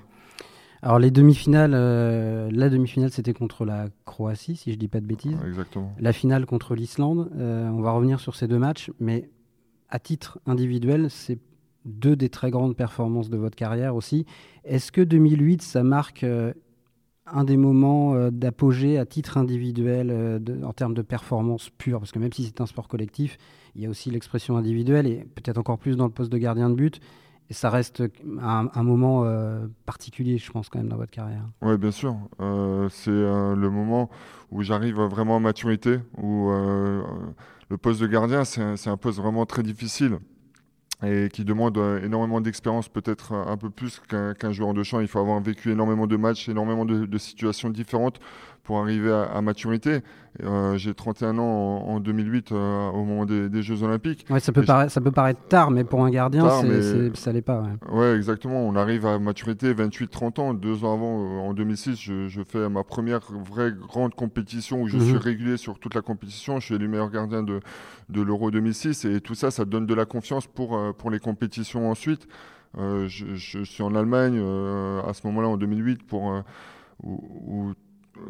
Alors 0.84 1.00
les 1.00 1.10
demi-finales, 1.10 1.72
la 1.72 2.70
demi-finale 2.70 3.10
c'était 3.10 3.34
contre 3.34 3.66
la 3.66 3.88
Croatie, 4.06 4.58
si 4.58 4.72
je 4.72 4.78
dis 4.78 4.90
pas 4.90 5.00
de 5.00 5.06
bêtises. 5.06 5.38
exactement. 5.48 5.96
La 5.98 6.14
finale 6.14 6.46
contre 6.46 6.76
l'Islande. 6.76 7.32
on 7.36 7.82
va 7.82 7.92
revenir 7.92 8.20
sur 8.20 8.36
ces 8.36 8.48
deux 8.48 8.60
matchs, 8.60 8.92
mais 9.00 9.30
à 9.90 10.00
titre 10.00 10.40
individuel, 10.46 11.10
c'est 11.10 11.40
deux 11.86 12.16
des 12.16 12.30
très 12.30 12.52
grandes 12.52 12.76
performances 12.76 13.30
de 13.30 13.38
votre 13.38 13.56
carrière 13.56 13.96
aussi. 13.96 14.26
Est-ce 14.64 14.92
que 14.92 15.02
2008, 15.02 15.62
ça 15.62 15.84
marque 15.84 16.24
euh, 16.24 16.54
un 17.26 17.44
des 17.44 17.58
moments 17.58 18.16
euh, 18.16 18.32
d'apogée 18.32 18.98
à 18.98 19.06
titre 19.06 19.38
individuel 19.38 20.10
euh, 20.12 20.40
en 20.64 20.74
termes 20.74 20.94
de 20.94 21.02
performance 21.02 21.70
pure? 21.78 22.00
Parce 22.00 22.12
que 22.12 22.20
même 22.20 22.34
si 22.34 22.44
c'est 22.46 22.62
un 22.62 22.66
sport 22.66 22.88
collectif, 22.88 23.38
il 23.76 23.82
y 23.82 23.86
a 23.86 23.90
aussi 23.90 24.12
l'expression 24.12 24.58
individuelle 24.58 25.08
et 25.08 25.26
peut-être 25.36 25.58
encore 25.58 25.78
plus 25.78 25.98
dans 25.98 26.06
le 26.06 26.12
poste 26.12 26.32
de 26.32 26.38
gardien 26.38 26.70
de 26.70 26.76
but. 26.76 27.00
Et 27.54 27.56
ça 27.56 27.70
reste 27.70 28.02
un, 28.42 28.84
moment 28.84 29.28
particulier, 29.86 30.40
je 30.40 30.52
pense, 30.52 30.70
quand 30.70 30.80
même, 30.80 30.90
dans 30.90 30.98
votre 30.98 31.12
carrière. 31.12 31.46
Oui, 31.62 31.78
bien 31.78 31.92
sûr. 31.92 32.18
c'est 32.90 33.12
le 33.12 33.70
moment 33.70 34.10
où 34.50 34.64
j'arrive 34.64 34.96
vraiment 34.96 35.36
à 35.36 35.40
maturité, 35.40 36.00
où 36.18 36.50
le 36.50 37.78
poste 37.80 38.02
de 38.02 38.08
gardien, 38.08 38.44
c'est 38.44 38.90
un, 38.90 38.98
poste 38.98 39.20
vraiment 39.20 39.46
très 39.46 39.62
difficile. 39.62 40.18
et 41.04 41.30
qui 41.32 41.46
demande 41.46 41.78
énormément 42.04 42.42
d'expérience, 42.42 42.90
peut-être 42.90 43.34
un 43.34 43.58
peu 43.58 43.70
plus 43.70 44.02
qu'un 44.10 44.52
joueur 44.52 44.74
de 44.74 44.82
champ. 44.82 45.00
Il 45.00 45.08
faut 45.08 45.20
avoir 45.20 45.40
vécu 45.40 45.70
énormément 45.70 46.08
de 46.08 46.18
matchs, 46.18 46.50
énormément 46.50 46.86
de 46.86 47.18
situations 47.20 47.70
différentes 47.70 48.20
pour 48.64 48.80
arriver 48.80 49.12
à, 49.12 49.42
maturité. 49.42 50.00
Euh, 50.42 50.78
j'ai 50.78 50.94
31 50.94 51.38
ans 51.38 51.44
en, 51.44 52.00
2008 52.00 52.52
euh, 52.52 52.90
au 52.90 53.04
moment 53.04 53.26
des, 53.26 53.62
Jeux 53.62 53.84
Olympiques. 53.84 54.26
Ouais, 54.30 54.40
ça, 54.40 54.54
peut 54.54 54.66
ça 54.66 55.02
peut 55.02 55.12
paraître 55.12 55.42
tard, 55.50 55.70
mais 55.70 55.84
pour 55.84 56.04
un 56.04 56.10
gardien, 56.10 56.50
ça 57.14 57.34
l'est 57.34 57.42
pas. 57.42 57.66
Ouais. 57.92 58.16
exactement. 58.16 58.66
On 58.66 58.76
arrive 58.76 59.06
à 59.06 59.20
maturité 59.20 59.74
28-30 59.74 60.40
ans. 60.40 60.54
Deux 60.54 60.86
ans 60.86 60.94
avant, 60.94 61.20
euh, 61.20 61.50
en 61.50 61.54
2006, 61.54 62.00
je, 62.00 62.42
fais 62.48 62.70
ma 62.70 62.84
première 62.84 63.20
vraie 63.32 63.74
grande 63.74 64.16
compétition 64.16 64.82
où 64.82 64.88
je 64.88 64.98
suis 64.98 65.14
mhm. 65.14 65.20
régulier 65.20 65.58
sur 65.58 65.78
toute 65.78 65.94
la 65.94 66.02
compétition. 66.02 66.60
Je 66.60 66.66
suis 66.66 66.76
élu 66.76 66.88
meilleur 66.88 67.12
gardien 67.12 67.44
de, 67.44 67.60
de 68.10 68.22
l'Euro 68.22 68.50
2006 68.50 69.06
et 69.06 69.20
tout 69.20 69.36
ça, 69.36 69.52
ça 69.52 69.66
donne 69.66 69.86
de 69.86 69.94
la 69.94 70.06
confiance 70.06 70.48
pour, 70.48 70.80
pour 70.96 71.12
les 71.12 71.20
compétitions 71.20 71.92
ensuite. 71.92 72.28
je, 72.78 73.64
suis 73.66 73.84
en 73.84 73.94
Allemagne 73.94 74.40
à 75.06 75.14
ce 75.14 75.28
moment-là 75.28 75.50
en 75.50 75.58
2008 75.58 76.04
pour 76.04 76.44
où 77.04 77.74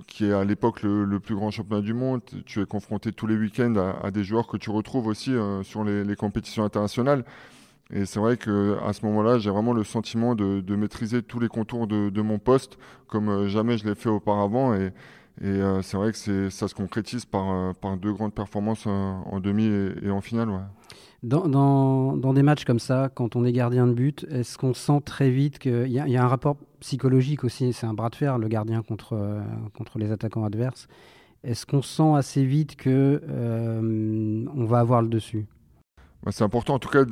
qui 0.07 0.25
est 0.25 0.33
à 0.33 0.43
l'époque 0.43 0.83
le, 0.83 1.19
plus 1.19 1.35
grand 1.35 1.51
championnat 1.51 1.81
du 1.81 1.93
monde. 1.93 2.21
Tu 2.45 2.61
es 2.61 2.65
confronté 2.65 3.11
tous 3.11 3.27
les 3.27 3.35
week-ends 3.35 3.75
à, 4.01 4.11
des 4.11 4.23
joueurs 4.23 4.47
que 4.47 4.57
tu 4.57 4.69
retrouves 4.69 5.07
aussi 5.07 5.33
euh, 5.33 5.63
sur 5.63 5.83
les, 5.83 6.15
compétitions 6.15 6.63
internationales. 6.63 7.25
Et 7.91 8.05
c'est 8.05 8.19
vrai 8.19 8.37
qu'à 8.37 8.93
ce 8.93 9.05
moment-là, 9.05 9.39
j'ai 9.39 9.49
vraiment 9.49 9.73
le 9.73 9.83
sentiment 9.83 10.35
de, 10.35 10.75
maîtriser 10.75 11.21
tous 11.21 11.39
les 11.39 11.47
contours 11.47 11.87
de, 11.87 12.21
mon 12.21 12.39
poste 12.39 12.77
comme 13.07 13.29
euh, 13.29 13.47
jamais 13.47 13.77
je 13.77 13.85
l'ai 13.85 13.95
fait 13.95 14.09
auparavant. 14.09 14.73
Et, 14.73 14.91
euh, 15.43 15.81
c'est 15.81 15.97
vrai 15.97 16.11
que 16.11 16.49
ça 16.49 16.67
se 16.67 16.75
concrétise 16.75 17.25
par, 17.25 17.73
par 17.75 17.97
deux 17.97 18.13
grandes 18.13 18.33
performances 18.33 18.85
en 18.85 19.39
demi 19.39 19.65
et, 20.03 20.09
en 20.11 20.21
finale. 20.21 20.49
Dans, 21.23 21.47
dans, 22.17 22.33
des 22.33 22.43
matchs 22.43 22.65
comme 22.65 22.79
ça, 22.79 23.09
quand 23.13 23.37
on 23.37 23.45
est 23.45 23.53
gardien 23.53 23.87
de 23.87 23.93
but, 23.93 24.25
est-ce 24.29 24.57
qu'on 24.57 24.73
sent 24.73 24.99
très 25.05 25.29
vite 25.29 25.57
qu'il 25.57 25.87
y, 25.87 25.93
y, 25.93 26.17
a 26.17 26.23
un 26.23 26.27
rapport 26.27 26.57
psychologique 26.81 27.45
aussi 27.45 27.71
C'est 27.71 27.85
un 27.85 27.93
bras 27.93 28.09
de 28.09 28.15
fer, 28.15 28.37
le 28.37 28.49
gardien 28.49 28.81
contre, 28.81 29.13
euh, 29.13 29.41
contre 29.73 29.99
les 29.99 30.11
attaquants 30.11 30.43
adverses. 30.43 30.89
Est-ce 31.45 31.65
qu'on 31.65 31.81
sent 31.81 32.13
assez 32.15 32.43
vite 32.43 32.75
que 32.75 33.21
euh, 33.29 34.45
on 34.53 34.65
va 34.65 34.79
avoir 34.79 35.01
le 35.01 35.07
dessus? 35.07 35.45
Bah, 36.23 36.31
C'est 36.33 36.43
important, 36.43 36.73
en 36.73 36.79
tout 36.79 36.89
cas, 36.89 37.05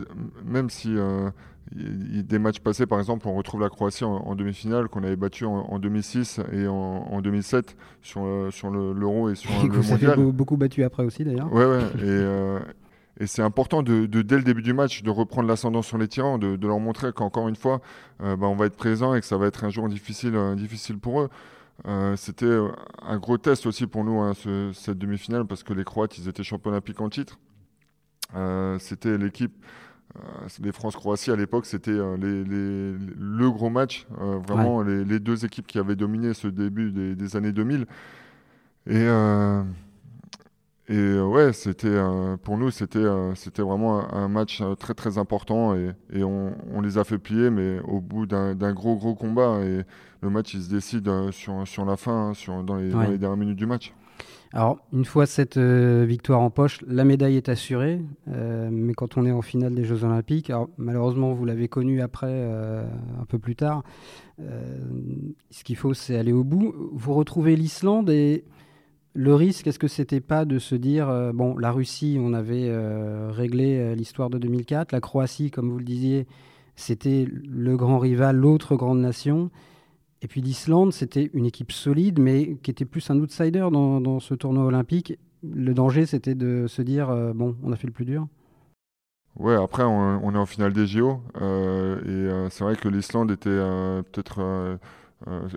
même 0.43 0.69
si 0.69 0.93
euh, 0.93 1.29
des 1.71 2.37
matchs 2.37 2.59
passés, 2.59 2.85
par 2.85 2.99
exemple, 2.99 3.29
on 3.29 3.33
retrouve 3.33 3.61
la 3.61 3.69
Croatie 3.69 4.03
en, 4.03 4.35
demi-finale 4.35 4.89
qu'on 4.89 5.03
avait 5.03 5.15
battu 5.15 5.45
en, 5.45 5.79
2006 5.79 6.41
et 6.51 6.67
en, 6.67 7.21
2007 7.21 7.77
sur, 8.01 8.49
sur 8.51 8.69
l'Euro 8.71 9.29
et 9.29 9.35
sur 9.35 9.51
le 9.63 9.81
Mondial. 9.81 10.19
Vous 10.19 10.33
beaucoup 10.33 10.57
battu 10.57 10.83
après 10.83 11.05
aussi 11.05 11.23
d'ailleurs. 11.23 11.51
Ouais, 11.53 11.65
ouais. 11.65 11.83
Et, 12.03 12.59
et 13.19 13.27
c'est 13.27 13.41
important 13.41 13.83
de, 13.83 14.05
dès 14.05 14.37
le 14.37 14.43
début 14.43 14.61
du 14.61 14.73
match, 14.73 15.03
de 15.03 15.09
reprendre 15.09 15.47
l'ascendant 15.47 15.81
sur 15.81 15.97
les 15.97 16.07
tirants, 16.07 16.37
de, 16.37 16.57
leur 16.65 16.79
montrer 16.79 17.11
qu'encore 17.11 17.47
une 17.49 17.55
fois, 17.55 17.81
euh, 18.21 18.35
bah, 18.35 18.47
on 18.47 18.55
va 18.55 18.65
être 18.65 18.75
présent 18.75 19.13
et 19.13 19.19
que 19.19 19.25
ça 19.25 19.37
va 19.37 19.47
être 19.47 19.63
un 19.63 19.69
jour 19.69 19.87
difficile, 19.89 20.35
euh, 20.35 20.55
difficile 20.55 20.97
pour 20.97 21.21
eux. 21.21 21.29
Euh, 21.87 22.15
c'était 22.15 22.57
un 23.01 23.17
gros 23.17 23.37
test 23.37 23.65
aussi 23.65 23.87
pour 23.87 24.03
nous, 24.03 24.19
hein, 24.21 24.33
cette 24.73 24.97
demi-finale, 24.97 25.45
parce 25.45 25.63
que 25.63 25.73
les 25.73 25.83
Croates, 25.83 26.17
ils 26.17 26.27
étaient 26.27 26.43
champions 26.43 26.71
olympiques 26.71 27.01
en 27.01 27.09
titre. 27.09 27.37
c'était 28.79 29.17
l'équipe, 29.17 29.53
les 30.61 30.71
France-Croatie 30.71 31.31
à 31.31 31.35
l'époque, 31.35 31.65
c'était 31.65 31.91
le 31.91 33.49
gros 33.49 33.69
match, 33.69 34.07
vraiment 34.47 34.83
les, 34.83 35.19
deux 35.19 35.43
équipes 35.43 35.67
qui 35.67 35.79
avaient 35.79 35.95
dominé 35.95 36.33
ce 36.33 36.47
début 36.47 36.91
des, 36.91 37.15
des 37.15 37.35
années 37.35 37.51
2000. 37.51 37.87
Et 38.87 39.05
et 40.91 40.97
euh, 40.97 41.23
ouais, 41.23 41.53
c'était 41.53 41.97
pour 42.43 42.57
nous, 42.57 42.69
c'était 42.69 43.05
c'était 43.35 43.61
vraiment 43.61 44.13
un, 44.13 44.27
match 44.27 44.59
euh, 44.59 44.75
très 44.75 44.93
très 44.93 45.17
important 45.17 45.73
et, 45.73 45.91
et 46.11 46.21
on, 46.21 46.53
on, 46.73 46.81
les 46.81 46.97
a 46.97 47.05
fait 47.05 47.17
plier, 47.17 47.49
mais 47.49 47.79
au 47.79 48.01
bout 48.01 48.25
d'un 48.25 48.73
gros 48.73 48.97
gros 48.97 49.15
combat 49.15 49.61
et 49.63 49.83
le 50.19 50.29
match 50.29 50.53
il 50.53 50.61
se 50.61 50.69
décide 50.69 51.07
euh, 51.07 51.31
sur, 51.31 51.65
sur 51.65 51.85
la 51.85 51.95
fin, 51.95 52.31
hein, 52.31 52.33
sur, 52.33 52.61
dans, 52.63 52.75
les, 52.75 52.89
dernières 52.89 53.37
minutes 53.37 53.57
du 53.57 53.65
match. 53.65 53.93
Alors, 54.51 54.79
une 54.91 55.05
fois 55.05 55.25
cette 55.25 55.57
victoire 55.57 56.41
en 56.41 56.49
poche, 56.49 56.83
la 56.85 57.05
médaille 57.05 57.37
est 57.37 57.47
assurée. 57.47 58.01
mais 58.27 58.93
quand 58.93 59.15
on 59.15 59.25
est 59.25 59.31
en 59.31 59.41
finale 59.41 59.73
des 59.73 59.85
Jeux 59.85 60.03
Olympiques, 60.03 60.49
alors, 60.49 60.67
malheureusement, 60.77 61.31
vous 61.31 61.45
l'avez 61.45 61.69
connu 61.69 62.01
après, 62.01 62.51
un 63.17 63.25
peu 63.29 63.39
plus 63.39 63.55
tard. 63.55 63.83
ce 64.39 65.63
qu'il 65.63 65.77
faut, 65.77 65.93
c'est 65.93 66.17
aller 66.17 66.33
au 66.33 66.43
bout. 66.43 66.75
Vous 66.91 67.13
retrouvez 67.13 67.55
l'Islande 67.55 68.09
et 68.09 68.43
le 69.13 69.35
risque, 69.35 69.67
est-ce 69.67 69.79
que 69.79 69.87
c'était 69.87 70.21
pas 70.21 70.45
de 70.45 70.57
se 70.57 70.75
dire, 70.75 71.09
euh, 71.09 71.33
bon, 71.33 71.57
la 71.57 71.71
Russie, 71.71 72.17
on 72.19 72.33
avait 72.33 72.69
euh, 72.69 73.29
réglé 73.31 73.77
euh, 73.77 73.95
l'histoire 73.95 74.29
de 74.29 74.37
2004, 74.37 74.93
la 74.93 75.01
Croatie, 75.01 75.51
comme 75.51 75.69
vous 75.69 75.77
le 75.77 75.83
disiez, 75.83 76.27
c'était 76.75 77.27
le 77.29 77.75
grand 77.75 77.99
rival, 77.99 78.37
l'autre 78.37 78.75
grande 78.75 78.99
nation, 78.99 79.51
et 80.21 80.27
puis 80.27 80.41
l'Islande, 80.41 80.93
c'était 80.93 81.29
une 81.33 81.45
équipe 81.45 81.71
solide, 81.71 82.19
mais 82.19 82.55
qui 82.63 82.71
était 82.71 82.85
plus 82.85 83.09
un 83.09 83.19
outsider 83.19 83.67
dans, 83.71 84.19
ce 84.19 84.33
tournoi 84.33 84.65
olympique. 84.65 85.17
Le 85.43 85.73
danger, 85.73 86.05
c'était 86.05 86.35
de 86.35 86.67
se 86.67 86.81
dire, 86.81 87.07
bon, 87.33 87.57
on 87.63 87.71
a 87.71 87.75
fait 87.75 87.87
le 87.87 87.93
plus 87.93 88.05
dur. 88.05 88.27
Ouais, 89.35 89.55
après, 89.55 89.83
on, 89.83 90.33
est 90.33 90.37
en 90.37 90.45
finale 90.45 90.73
des 90.73 90.85
JO, 90.85 91.21
et 91.41 92.29
c'est 92.51 92.63
vrai 92.63 92.75
que 92.75 92.87
l'Islande 92.87 93.31
était 93.31 93.49
peut-être 93.49 94.77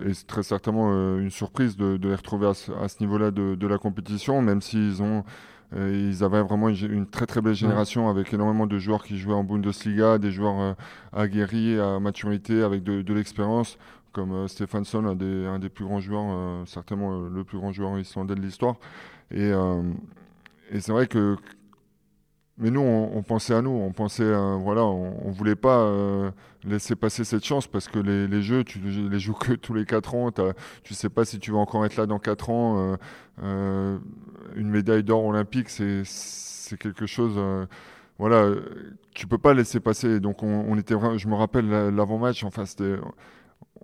et 0.05 0.13
c'est 0.13 0.27
très 0.27 0.43
certainement 0.43 0.91
euh, 0.91 1.19
une 1.19 1.31
surprise 1.31 1.75
de, 1.77 1.97
les 2.01 2.15
retrouver 2.15 2.47
à 2.47 2.53
ce, 2.53 2.99
niveau-là 2.99 3.31
de, 3.31 3.67
la 3.67 3.77
compétition, 3.77 4.41
même 4.41 4.61
s'ils 4.61 5.01
ont 5.01 5.23
euh, 5.75 6.09
ils 6.11 6.23
avaient 6.23 6.43
vraiment 6.43 6.69
une, 6.69 7.07
très 7.07 7.25
très 7.25 7.41
belle 7.41 7.55
génération 7.55 8.07
avec 8.07 8.31
énormément 8.33 8.67
de 8.67 8.77
joueurs 8.77 9.03
qui 9.03 9.17
jouaient 9.17 9.33
en 9.33 9.43
Bundesliga, 9.43 10.19
des 10.19 10.31
joueurs 10.31 10.75
aguerris, 11.11 11.79
à 11.79 11.99
maturité, 11.99 12.61
avec 12.61 12.83
de, 12.83 13.13
l'expérience, 13.13 13.77
comme 14.11 14.47
Stefansson, 14.47 15.05
un 15.05 15.15
des, 15.15 15.45
un 15.45 15.57
des 15.57 15.69
plus 15.69 15.85
grands 15.85 15.99
joueurs, 15.99 16.67
certainement 16.67 17.27
le 17.27 17.43
plus 17.43 17.57
grand 17.57 17.71
joueur 17.71 17.97
islandais 17.97 18.35
de 18.35 18.41
l'histoire. 18.41 18.75
Et, 19.31 19.51
et 20.71 20.79
c'est 20.79 20.91
vrai 20.91 21.07
que 21.07 21.35
mais 22.57 22.71
nous, 22.71 22.79
on, 22.81 23.21
pensait 23.21 23.53
à 23.53 23.61
nous, 23.61 23.71
on 23.71 23.91
pensait, 23.91 24.31
voilà, 24.59 24.85
on, 24.85 25.29
voulait 25.31 25.57
pas 25.57 25.79
euh, 25.79 26.31
laisser 26.63 26.95
passer 26.95 27.25
cette 27.25 27.43
chance 27.43 27.67
parce 27.67 27.89
que 27.89 27.99
les, 27.99 28.41
jeux, 28.41 28.63
tu 28.63 28.79
les 28.79 29.19
joues 29.19 29.33
que 29.33 29.53
tous 29.53 29.73
les 29.73 29.85
4 29.85 30.15
ans. 30.15 30.31
Tu 30.83 30.93
sais 30.93 31.09
pas 31.09 31.25
si 31.25 31.37
tu 31.39 31.51
vas 31.51 31.57
encore 31.57 31.85
être 31.85 31.97
là 31.97 32.05
dans 32.05 32.19
4 32.19 32.49
ans. 32.49 32.77
Euh, 32.79 32.97
euh, 33.43 33.97
une 34.55 34.69
médaille 34.69 35.03
d'or 35.03 35.25
olympique, 35.25 35.67
c'est 35.69 36.77
quelque 36.79 37.05
chose. 37.05 37.37
voilà, 38.19 38.49
tu 39.13 39.27
peux 39.27 39.37
pas 39.37 39.53
laisser 39.53 39.81
passer. 39.81 40.21
Donc, 40.21 40.41
on, 40.41 40.65
on 40.69 40.77
était, 40.77 40.95
je 41.17 41.27
me 41.27 41.35
rappelle 41.35 41.69
l'avant-match. 41.69 42.45
Enfin, 42.45 42.65
c'était 42.65 42.95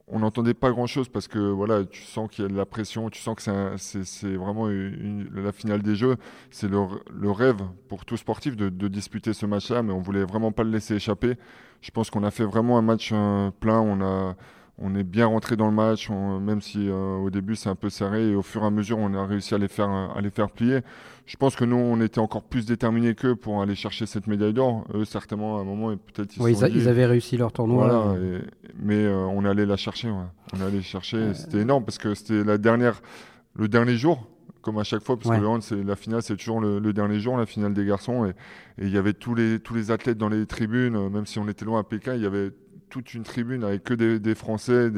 on 0.07 0.19
n'entendait 0.19 0.53
pas 0.53 0.71
grand-chose 0.71 1.09
parce 1.09 1.27
que 1.27 1.39
voilà, 1.39 1.85
tu 1.85 2.03
sens 2.03 2.29
qu'il 2.29 2.43
y 2.43 2.45
a 2.45 2.49
de 2.49 2.55
la 2.55 2.65
pression, 2.65 3.09
tu 3.09 3.21
sens 3.21 3.35
que 3.35 3.75
c'est 3.77 4.35
vraiment 4.35 4.67
la 4.67 5.51
finale 5.51 5.81
des 5.81 5.95
Jeux. 5.95 6.17
C'est 6.49 6.69
le, 6.69 7.31
rêve 7.31 7.61
pour 7.87 8.05
tout 8.05 8.17
sportif 8.17 8.55
de, 8.55 8.87
disputer 8.87 9.33
ce 9.33 9.45
match-là, 9.45 9.83
mais 9.83 9.93
on 9.93 10.01
voulait 10.01 10.23
vraiment 10.23 10.51
pas 10.51 10.63
le 10.63 10.71
laisser 10.71 10.95
échapper. 10.95 11.37
Je 11.81 11.91
pense 11.91 12.09
qu'on 12.09 12.23
a 12.23 12.31
fait 12.31 12.45
vraiment 12.45 12.77
un 12.77 12.81
match 12.81 13.11
euh, 13.13 13.49
plein. 13.59 13.79
On 13.79 14.01
a 14.01 14.35
on 14.81 14.95
est 14.95 15.03
bien 15.03 15.27
rentré 15.27 15.55
dans 15.55 15.67
le 15.67 15.73
match, 15.73 16.09
même 16.09 16.61
si 16.61 16.89
euh, 16.89 17.17
au 17.17 17.29
début 17.29 17.55
c'est 17.55 17.69
un 17.69 17.75
peu 17.75 17.89
serré 17.89 18.29
et 18.29 18.35
au 18.35 18.41
fur 18.41 18.63
et 18.63 18.65
à 18.65 18.69
mesure 18.69 18.97
on 18.97 19.13
a 19.13 19.25
réussi 19.25 19.53
à 19.53 19.57
les 19.57 19.67
faire, 19.67 19.89
à 19.89 20.19
les 20.21 20.29
faire 20.29 20.49
plier. 20.49 20.79
Je 21.25 21.37
pense 21.37 21.55
que 21.55 21.63
nous 21.63 21.75
on 21.75 22.01
était 22.01 22.19
encore 22.19 22.43
plus 22.43 22.65
déterminés 22.65 23.13
qu'eux 23.13 23.35
pour 23.35 23.61
aller 23.61 23.75
chercher 23.75 24.05
cette 24.05 24.27
médaille 24.27 24.53
d'or. 24.53 24.85
Eux 24.93 25.05
certainement 25.05 25.57
à 25.57 25.61
un 25.61 25.63
moment 25.63 25.95
peut-être 25.95 26.35
ils, 26.37 26.75
ils, 26.75 26.87
avaient 26.87 27.05
réussi 27.05 27.37
leur 27.37 27.51
tournoi. 27.51 28.15
mais 28.79 28.95
euh, 28.95 29.17
on 29.17 29.45
allait 29.45 29.65
la 29.65 29.77
chercher. 29.77 30.09
On 30.09 30.61
allait 30.61 30.81
chercher. 30.81 31.17
Euh, 31.17 31.33
c'était 31.33 31.59
énorme 31.59 31.85
parce 31.85 31.99
que 31.99 32.15
c'était 32.15 32.43
la 32.43 32.57
dernière, 32.57 33.01
le 33.55 33.67
dernier 33.67 33.95
jour 33.95 34.27
comme 34.61 34.77
à 34.77 34.83
chaque 34.83 35.01
fois, 35.01 35.17
parce 35.17 35.35
que 35.35 35.75
la 35.75 35.95
finale, 35.95 36.21
c'est 36.21 36.35
toujours 36.35 36.61
le, 36.61 36.93
dernier 36.93 37.19
jour, 37.19 37.35
la 37.35 37.47
finale 37.47 37.73
des 37.73 37.83
garçons. 37.83 38.27
Et 38.27 38.33
il 38.77 38.89
y 38.89 38.97
avait 38.97 39.13
tous 39.13 39.33
les, 39.33 39.59
tous 39.59 39.73
les 39.73 39.89
athlètes 39.89 40.19
dans 40.19 40.29
les 40.29 40.45
tribunes, 40.45 41.09
même 41.09 41.25
si 41.25 41.39
on 41.39 41.47
était 41.47 41.65
loin 41.65 41.79
à 41.79 41.83
Pékin, 41.83 42.13
il 42.13 42.21
y 42.21 42.27
avait 42.27 42.51
toute 42.91 43.13
une 43.13 43.23
tribune 43.23 43.63
avec 43.63 43.83
que 43.83 43.93
des, 43.93 44.35
Français, 44.35 44.91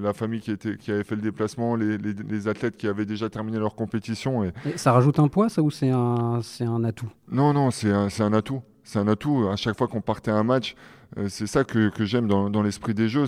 la 0.00 0.14
famille 0.14 0.40
qui, 0.40 0.50
était, 0.50 0.76
qui 0.76 0.90
avait 0.90 1.04
fait 1.04 1.16
le 1.16 1.20
déplacement, 1.20 1.76
les, 1.76 2.48
athlètes 2.48 2.76
qui 2.76 2.88
avaient 2.88 3.04
déjà 3.04 3.28
terminé 3.28 3.58
leur 3.58 3.74
compétition. 3.74 4.44
Et... 4.44 4.52
ça 4.76 4.92
rajoute 4.92 5.18
un 5.18 5.28
poids, 5.28 5.48
ça, 5.48 5.62
ou 5.62 5.70
c'est 5.70 5.90
un, 5.90 6.40
un 6.60 6.84
atout? 6.84 7.10
Non, 7.30 7.52
non, 7.52 7.70
c'est 7.70 7.90
un, 7.90 8.08
un 8.20 8.32
atout 8.32 8.62
c'est 8.92 8.98
un 8.98 9.08
atout. 9.08 9.48
À 9.50 9.56
chaque 9.56 9.76
fois 9.76 9.88
qu'on 9.88 10.00
partait 10.02 10.30
à 10.30 10.36
un 10.36 10.42
match, 10.42 10.74
euh, 11.18 11.28
c'est 11.28 11.46
ça 11.46 11.64
que, 11.64 11.90
j'aime 12.00 12.28
dans, 12.28 12.62
l'esprit 12.62 12.94
des 12.94 13.08
jeux. 13.08 13.24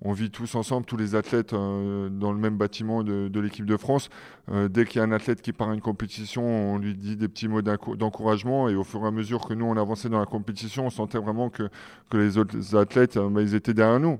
On 0.00 0.12
vit 0.12 0.30
tous 0.30 0.54
ensemble, 0.54 0.86
tous 0.86 0.96
les 0.96 1.14
athlètes 1.14 1.52
euh, 1.52 2.08
dans 2.08 2.32
le 2.32 2.38
même 2.38 2.56
bâtiment 2.56 3.02
de, 3.02 3.40
l'équipe 3.40 3.66
de 3.66 3.76
France. 3.76 4.08
Euh, 4.50 4.68
dès 4.68 4.84
qu'il 4.86 4.98
y 4.98 5.00
a 5.00 5.04
un 5.04 5.12
athlète 5.12 5.42
qui 5.42 5.52
part 5.52 5.70
à 5.70 5.74
une 5.74 5.80
compétition, 5.80 6.44
on 6.44 6.78
lui 6.78 6.94
dit 6.94 7.16
des 7.16 7.28
petits 7.28 7.48
mots 7.48 7.62
d'encouragement. 7.62 8.68
Et 8.68 8.74
au 8.74 8.84
fur 8.84 9.04
et 9.04 9.06
à 9.06 9.10
mesure 9.10 9.46
que 9.46 9.54
nous 9.54 9.66
on 9.66 9.76
avançait 9.76 10.08
dans 10.08 10.18
la 10.18 10.26
compétition, 10.26 10.86
on 10.86 10.90
sentait 10.90 11.18
vraiment 11.18 11.50
que, 11.50 11.68
les 12.12 12.38
autres 12.38 12.76
athlètes, 12.76 13.18
bah, 13.18 13.42
ils 13.42 13.54
étaient 13.54 13.74
derrière 13.74 14.00
nous. 14.00 14.18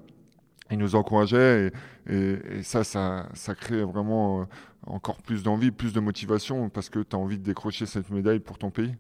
Ils 0.70 0.78
nous 0.78 0.94
encourageaient 0.94 1.72
et, 2.08 2.62
ça, 2.62 2.84
ça, 2.84 3.28
ça 3.34 3.54
crée 3.54 3.82
vraiment 3.82 4.46
encore 4.87 5.22
plus 5.22 5.42
d'envie, 5.42 5.70
plus 5.70 5.92
de 5.92 6.00
motivation 6.00 6.68
parce 6.70 6.88
que 6.88 7.00
tu 7.00 7.14
as 7.14 7.18
envie 7.18 7.38
de 7.38 7.44
décrocher 7.44 7.87
cette 7.87 8.11
médaille 8.11 8.40
pour 8.40 8.58
ton 8.58 8.70
pays. 8.70 8.94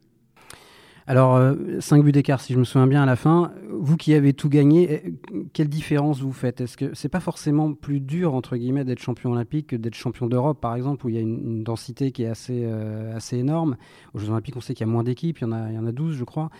Alors, 1.06 1.56
5 1.80 1.98
euh, 1.98 2.02
buts 2.02 2.12
d'écart, 2.12 2.40
si 2.40 2.52
je 2.52 2.58
me 2.58 2.64
souviens 2.64 2.86
bien 2.86 3.02
à 3.02 3.06
la 3.06 3.16
fin. 3.16 3.52
Vous 3.70 3.96
qui 3.96 4.14
avez 4.14 4.32
tout 4.32 4.48
gagné, 4.48 5.02
euh, 5.04 5.42
quelle 5.52 5.68
différence 5.68 6.20
vous 6.20 6.32
faites? 6.32 6.60
Est-ce 6.60 6.76
que 6.76 6.94
c'est 6.94 7.08
pas 7.08 7.20
forcément 7.20 7.74
plus 7.74 8.00
dur, 8.00 8.34
entre 8.34 8.56
guillemets, 8.56 8.84
d'être 8.84 9.00
champion 9.00 9.32
olympique 9.32 9.68
que 9.68 9.76
d'être 9.76 9.94
champion 9.94 10.26
d'Europe, 10.26 10.60
par 10.60 10.76
exemple, 10.76 11.04
où 11.04 11.08
il 11.08 11.16
y 11.16 11.18
a 11.18 11.22
une, 11.22 11.64
densité 11.64 12.12
qui 12.12 12.22
est 12.22 12.28
assez, 12.28 12.62
euh, 12.64 13.16
assez 13.16 13.38
énorme? 13.38 13.76
Aux 14.14 14.18
Jeux 14.18 14.30
olympiques, 14.30 14.56
on 14.56 14.60
sait 14.60 14.74
qu'il 14.74 14.86
y 14.86 14.90
a 14.90 14.92
moins 14.92 15.02
d'équipes, 15.02 15.38
il, 15.38 15.42
y 15.42 15.44
en 15.46 15.52
a, 15.52 15.70
il 15.70 15.74
y 15.74 15.78
en 15.78 15.86
a 15.86 15.92
12, 15.92 16.16
je 16.16 16.24
crois. 16.24 16.50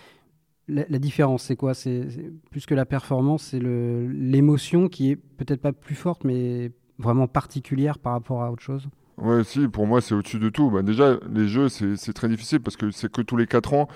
La, 0.69 0.99
différence, 0.99 1.43
c'est 1.43 1.57
quoi? 1.57 1.73
C'est 1.73 2.07
plus 2.49 2.65
que 2.65 2.73
la 2.73 2.85
performance, 2.85 3.43
c'est 3.43 3.59
l'émotion 3.59 4.87
qui 4.87 5.11
est 5.11 5.17
peut-être 5.17 5.61
pas 5.61 5.73
plus 5.73 5.95
forte, 5.95 6.23
mais 6.23 6.71
vraiment 6.99 7.27
particulière 7.27 7.99
par 7.99 8.13
rapport 8.13 8.43
à 8.43 8.51
autre 8.51 8.63
chose? 8.63 8.87
Ouais, 9.17 9.43
si, 9.43 9.67
pour 9.67 9.87
moi, 9.87 10.01
c'est 10.01 10.15
au-dessus 10.15 10.39
de 10.39 10.49
tout. 10.49 10.71
Bah, 10.71 10.81
déjà, 10.81 11.17
les 11.31 11.47
jeux, 11.47 11.69
c'est 11.69 12.13
très 12.13 12.29
difficile 12.29 12.61
parce 12.61 12.77
que 12.77 12.91
c'est 12.91 13.11
que 13.11 13.21
tous 13.21 13.37
les 13.37 13.45
4 13.45 13.73
ans. 13.73 13.87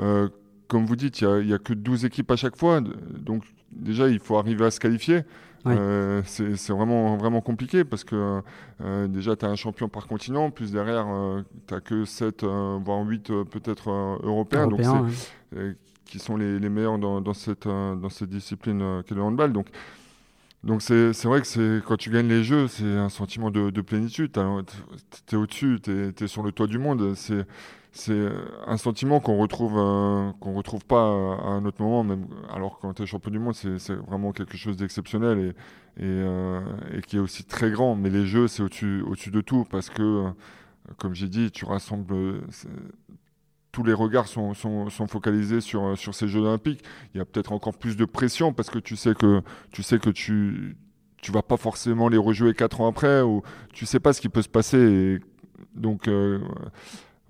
Euh, 0.00 0.28
comme 0.68 0.86
vous 0.86 0.96
dites, 0.96 1.20
il 1.20 1.46
n'y 1.46 1.52
a, 1.52 1.58
que 1.58 1.74
12 1.74 2.04
équipes 2.04 2.30
à 2.30 2.36
chaque 2.36 2.56
fois. 2.56 2.80
Donc, 2.80 3.44
déjà, 3.70 4.08
il 4.08 4.18
faut 4.18 4.36
arriver 4.38 4.64
à 4.64 4.70
se 4.70 4.80
qualifier. 4.80 5.22
Euh, 5.64 6.22
c'est 6.24 6.70
vraiment, 6.70 7.16
vraiment 7.16 7.40
compliqué 7.40 7.84
parce 7.84 8.02
que 8.02 8.42
euh, 8.80 9.06
déjà, 9.06 9.36
tu 9.36 9.44
as 9.44 9.48
un 9.48 9.54
champion 9.54 9.88
par 9.88 10.08
continent, 10.08 10.50
plus 10.50 10.72
derrière, 10.72 11.06
tu 11.68 11.74
n'as 11.74 11.80
que 11.80 12.04
7, 12.04 12.44
voire 12.44 13.04
8 13.04 13.28
peut-être 13.50 13.90
européens, 14.22 14.66
donc 14.66 14.80
qui 16.04 16.18
sont 16.18 16.36
les, 16.36 16.58
les 16.58 16.68
meilleurs 16.68 16.98
dans, 16.98 17.20
dans, 17.20 17.32
cette, 17.32 17.66
dans 17.66 18.10
cette 18.10 18.28
discipline 18.28 19.02
qu'est 19.06 19.14
le 19.14 19.22
handball. 19.22 19.52
Donc, 19.52 19.68
donc 20.64 20.80
c'est 20.80 21.24
vrai 21.24 21.42
que 21.42 21.80
quand 21.80 21.96
tu 21.96 22.10
gagnes 22.10 22.28
les 22.28 22.44
jeux, 22.44 22.68
c'est 22.68 22.96
un 22.96 23.08
sentiment 23.08 23.50
de, 23.50 23.70
de 23.70 23.80
plénitude. 23.80 24.32
Tu 24.32 25.34
es 25.34 25.38
au-dessus, 25.38 25.80
tu 25.82 26.12
es, 26.18 26.26
sur 26.26 26.42
le 26.42 26.52
toit 26.52 26.66
du 26.68 26.78
monde. 26.78 27.14
C'est 27.14 27.44
c'est 27.92 28.28
un 28.66 28.76
sentiment 28.78 29.20
qu'on 29.20 29.36
retrouve 29.36 29.74
euh, 29.76 30.32
qu'on 30.40 30.54
retrouve 30.54 30.84
pas 30.84 31.04
à 31.04 31.50
un 31.50 31.64
autre 31.66 31.82
moment 31.82 32.02
même 32.02 32.26
alors 32.50 32.78
quand 32.80 32.94
tu 32.94 33.02
es 33.02 33.06
champion 33.06 33.30
du 33.30 33.38
monde 33.38 33.54
c'est 33.54 33.94
vraiment 33.94 34.32
quelque 34.32 34.56
chose 34.56 34.76
d'exceptionnel 34.76 35.54
et, 35.98 36.02
et, 36.02 36.06
euh, 36.06 36.60
qui 37.06 37.16
est 37.16 37.20
aussi 37.20 37.44
très 37.44 37.70
grand 37.70 37.94
mais 37.94 38.08
les 38.08 38.24
jeux 38.24 38.48
c'est 38.48 38.62
au-dessus 38.62 39.02
au-dessus 39.02 39.30
de 39.30 39.42
tout 39.42 39.66
parce 39.70 39.90
que 39.90 40.02
euh, 40.02 40.30
comme 40.96 41.14
j'ai 41.14 41.28
dit 41.28 41.50
tu 41.50 41.66
rassembles 41.66 42.40
tous 43.72 43.84
les 43.84 43.94
regards 43.94 44.28
sont, 44.28 44.52
sont, 44.52 44.90
sont, 44.90 45.06
focalisés 45.06 45.62
sur, 45.62 45.96
sur 45.96 46.14
ces 46.14 46.28
Jeux 46.28 46.40
Olympiques. 46.40 46.84
Il 47.14 47.18
y 47.18 47.20
a 47.22 47.24
peut-être 47.24 47.52
encore 47.52 47.78
plus 47.78 47.96
de 47.96 48.04
pression 48.04 48.52
parce 48.52 48.68
que 48.68 48.78
tu 48.78 48.96
sais 48.96 49.14
que 49.14 49.40
tu 49.70 49.82
sais 49.82 49.98
que 49.98 50.10
tu 50.10 50.76
tu 51.22 51.32
vas 51.32 51.42
pas 51.42 51.56
forcément 51.56 52.08
les 52.08 52.18
rejouer 52.18 52.52
quatre 52.52 52.80
ans 52.82 52.88
après 52.88 53.22
ou 53.22 53.42
tu 53.72 53.86
sais 53.86 54.00
pas 54.00 54.12
ce 54.12 54.20
qui 54.20 54.28
peut 54.28 54.42
se 54.42 54.48
passer. 54.48 55.20
Donc 55.74 56.08
euh, 56.08 56.40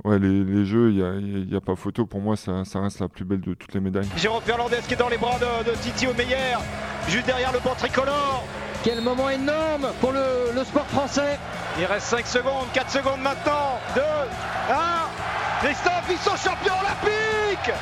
ouais, 0.04 0.18
les, 0.18 0.44
les 0.44 0.64
jeux, 0.64 0.90
il 0.90 0.96
n'y 0.96 1.02
a, 1.02 1.54
y 1.54 1.56
a, 1.56 1.60
pas 1.60 1.76
photo. 1.76 2.06
Pour 2.06 2.20
moi, 2.20 2.36
ça, 2.36 2.64
ça, 2.64 2.80
reste 2.80 3.00
la 3.00 3.08
plus 3.08 3.24
belle 3.24 3.40
de 3.40 3.54
toutes 3.54 3.74
les 3.74 3.80
médailles. 3.80 4.08
Jérôme 4.16 4.42
Fernandez 4.42 4.78
qui 4.86 4.94
est 4.94 4.96
dans 4.96 5.08
les 5.08 5.18
bras 5.18 5.38
de, 5.38 5.70
de 5.70 5.76
Titi 5.76 6.06
Meyer, 6.06 6.56
juste 7.08 7.26
derrière 7.26 7.52
le 7.52 7.60
banc 7.60 7.74
tricolore. 7.76 8.44
Quel 8.82 9.00
moment 9.00 9.30
énorme 9.30 9.88
pour 10.00 10.10
le, 10.12 10.52
le 10.54 10.64
sport 10.64 10.86
français. 10.86 11.38
Il 11.78 11.84
reste 11.84 12.06
5 12.06 12.26
secondes, 12.26 12.66
4 12.72 12.90
secondes 12.90 13.20
maintenant. 13.20 13.78
2, 13.94 14.00
1. 14.00 15.66
Christophe, 15.66 16.06
ils 16.10 16.18
sont 16.18 16.36
champions 16.36 16.74
olympiques 16.80 17.72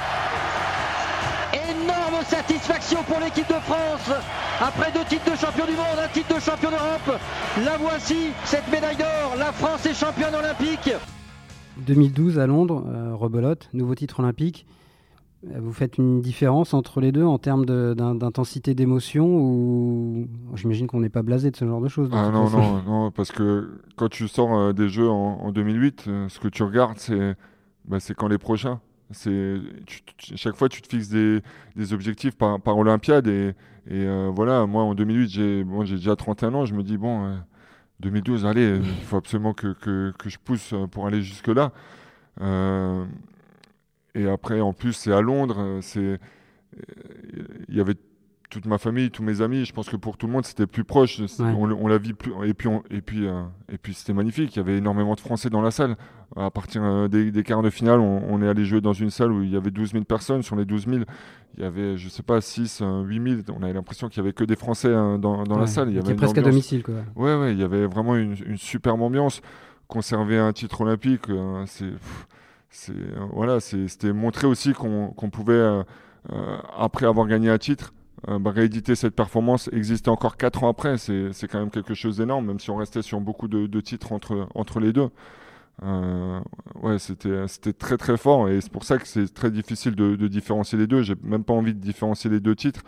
Énorme 1.71 2.23
satisfaction 2.29 3.03
pour 3.05 3.19
l'équipe 3.19 3.49
de 3.49 3.59
France. 3.61 4.11
Après 4.61 4.93
deux 4.93 5.05
titres 5.05 5.33
de 5.33 5.37
champion 5.37 5.65
du 5.65 5.73
monde, 5.73 5.99
un 6.05 6.09
titre 6.09 6.35
de 6.35 6.41
champion 6.41 6.69
d'Europe, 6.71 7.19
la 7.65 7.79
voici, 7.79 8.33
cette 8.45 8.69
médaille 8.69 8.97
d'or. 8.97 9.37
La 9.39 9.53
France 9.53 9.87
est 9.87 9.95
championne 9.95 10.35
olympique. 10.35 10.91
2012 11.79 12.39
à 12.39 12.47
Londres, 12.47 12.85
euh, 12.89 13.15
rebelote, 13.15 13.69
nouveau 13.73 13.95
titre 13.95 14.21
olympique. 14.21 14.67
Euh, 15.47 15.59
vous 15.61 15.73
faites 15.73 15.97
une 15.97 16.21
différence 16.21 16.75
entre 16.75 17.01
les 17.01 17.13
deux 17.13 17.25
en 17.25 17.39
termes 17.39 17.65
d'intensité 17.65 18.75
d'émotion 18.75 19.27
ou 19.27 20.29
j'imagine 20.55 20.87
qu'on 20.87 21.01
n'est 21.01 21.09
pas 21.09 21.23
blasé 21.23 21.51
de 21.51 21.57
ce 21.57 21.65
genre 21.65 21.81
de 21.81 21.89
choses. 21.89 22.11
Ah 22.13 22.31
non, 22.31 22.51
non, 22.51 22.83
non, 22.83 23.11
parce 23.11 23.33
que 23.33 23.81
quand 23.97 24.09
tu 24.09 24.29
sors 24.29 24.55
euh, 24.55 24.73
des 24.73 24.89
jeux 24.89 25.09
en, 25.09 25.39
en 25.41 25.53
2008, 25.53 26.03
ce 26.29 26.39
que 26.39 26.49
tu 26.49 26.63
regardes, 26.63 26.99
c'est 26.99 27.35
bah, 27.87 28.01
c'est 28.01 28.15
quand 28.15 28.29
les 28.29 28.39
prochains. 28.39 28.81
C'est 29.13 29.57
chaque 30.19 30.55
fois 30.55 30.69
tu 30.69 30.83
te 30.83 30.89
fixes 30.89 31.09
des, 31.09 31.41
des 31.75 31.93
objectifs 31.93 32.37
par, 32.37 32.61
par 32.61 32.79
Olympiade 32.79 33.27
et, 33.27 33.55
et 33.89 34.07
euh, 34.07 34.31
voilà 34.33 34.67
moi 34.67 34.85
en 34.85 34.95
2008 34.95 35.29
j'ai 35.29 35.65
bon, 35.65 35.85
j'ai 35.85 35.97
déjà 35.97 36.15
31 36.15 36.55
ans 36.55 36.65
je 36.65 36.75
me 36.75 36.85
dis 36.85 36.97
bon 36.97 37.37
2012 38.01 38.45
euh, 38.45 38.49
allez 38.49 38.77
il 38.77 39.05
faut 39.05 39.17
absolument 39.17 39.55
que, 39.55 39.73
que, 39.73 40.13
que, 40.19 40.29
je 40.29 40.39
pousse 40.39 40.75
pour 40.91 41.07
aller 41.07 41.23
jusque 41.23 41.49
là 41.49 41.73
euh, 42.41 43.05
et 44.15 44.29
après 44.29 44.61
en 44.61 44.73
plus 44.73 44.93
c'est 44.93 45.13
à 45.13 45.21
Londres 45.21 45.79
c'est 45.83 46.19
il 47.69 47.77
y 47.77 47.81
avait 47.81 47.97
toute 48.51 48.67
ma 48.67 48.79
famille, 48.79 49.11
tous 49.11 49.23
mes 49.23 49.41
amis. 49.41 49.65
Je 49.65 49.73
pense 49.73 49.89
que 49.89 49.97
pour 49.97 50.17
tout 50.17 50.27
le 50.27 50.33
monde, 50.33 50.45
c'était 50.45 50.67
plus 50.67 50.85
proche. 50.85 51.23
On, 51.39 51.87
la 51.87 51.99
vit 51.99 52.13
plus. 52.13 52.33
Et 52.45 52.53
puis, 52.53 52.69
et 52.91 53.01
puis, 53.01 53.27
euh, 53.27 53.43
et 53.73 53.79
puis 53.79 53.95
c'était 53.95 54.13
magnifique. 54.13 54.55
Il 54.57 54.59
y 54.59 54.61
avait 54.61 54.77
énormément 54.77 55.15
de 55.15 55.21
Français 55.21 55.49
dans 55.49 55.63
la 55.63 55.71
salle. 55.71 55.97
À 56.37 56.51
partir 56.51 56.83
euh, 56.85 57.09
des, 57.09 57.43
quarts 57.43 57.63
de 57.63 57.71
finale, 57.71 58.01
on, 58.01 58.43
est 58.43 58.49
allé 58.49 58.65
jouer 58.65 58.81
dans 58.81 58.93
une 58.93 59.11
salle 59.11 59.33
où 59.33 59.43
il 59.43 59.51
y 59.51 59.57
avait 59.57 59.71
12 59.71 59.93
000 59.93 60.05
personnes. 60.05 60.43
Sur 60.43 60.57
les 60.57 60.65
12 60.65 60.87
000, 60.87 61.03
il 61.57 61.63
y 61.63 61.67
avait, 61.67 61.97
je 61.97 62.09
sais 62.09 62.23
pas, 62.23 62.41
6, 62.41 62.83
8 63.05 63.23
000. 63.23 63.41
On 63.57 63.63
avait 63.63 63.73
l'impression 63.73 64.09
qu'il 64.09 64.19
y 64.19 64.21
avait 64.21 64.33
que 64.33 64.45
des 64.45 64.57
Français 64.57 64.93
hein, 64.93 65.19
dans, 65.19 65.45
la 65.45 65.67
salle. 65.67 65.89
Il 65.91 65.97
y 65.97 65.99
avait 65.99 66.15
presque 66.15 66.39
à 66.39 66.43
domicile, 66.43 66.83
quoi. 66.83 66.95
Ouais, 67.15 67.37
ouais. 67.37 67.53
Il 67.53 67.59
y 67.59 67.65
avait 67.65 67.87
vraiment 67.87 68.17
une, 68.17 68.37
superbe 68.57 69.01
ambiance. 69.01 69.41
Conserver 69.87 70.39
un 70.39 70.53
titre 70.53 70.83
olympique, 70.83 71.29
euh, 71.31 71.65
c'est, 71.67 71.91
c'est, 72.69 72.95
voilà, 73.33 73.59
c'était 73.59 74.13
montrer 74.13 74.47
aussi 74.47 74.73
qu'on 74.73 75.31
pouvait, 75.33 75.83
après 76.79 77.07
avoir 77.07 77.27
gagné 77.27 77.51
un 77.51 77.59
titre, 77.59 77.93
euh, 78.29 78.39
bah, 78.39 78.51
rééditer 78.51 78.95
cette 78.95 79.15
performance, 79.15 79.71
exister 79.73 80.11
encore 80.11 80.37
4 80.37 80.65
ans 80.65 80.69
après, 80.69 80.99
c'est 80.99 81.49
quand 81.49 81.59
même 81.59 81.71
quelque 81.71 81.95
chose 81.95 82.19
d'énorme, 82.19 82.47
même 82.47 82.61
si 82.61 82.71
on 82.71 82.77
restait 82.77 83.03
sur 83.03 83.21
beaucoup 83.21 83.49
de, 83.49 83.81
titres 83.81 84.13
entre, 84.13 84.47
entre 84.55 84.81
les 84.81 84.93
deux. 84.93 85.09
Euh, 85.83 86.41
ouais, 86.83 86.99
c'était 86.99 87.47
très 87.73 87.97
très 87.97 88.19
fort 88.19 88.51
et 88.51 88.61
c'est 88.61 88.71
pour 88.71 88.85
ça 88.85 88.99
que 88.99 89.09
c'est 89.09 89.33
très 89.33 89.51
difficile 89.51 89.95
de, 89.95 90.29
différencier 90.29 90.79
les 90.79 90.87
deux. 90.87 91.03
J'ai 91.03 91.15
même 91.23 91.45
pas 91.45 91.55
envie 91.55 91.73
de 91.73 91.81
différencier 91.81 92.29
les 92.29 92.41
deux 92.41 92.55
titres 92.55 92.83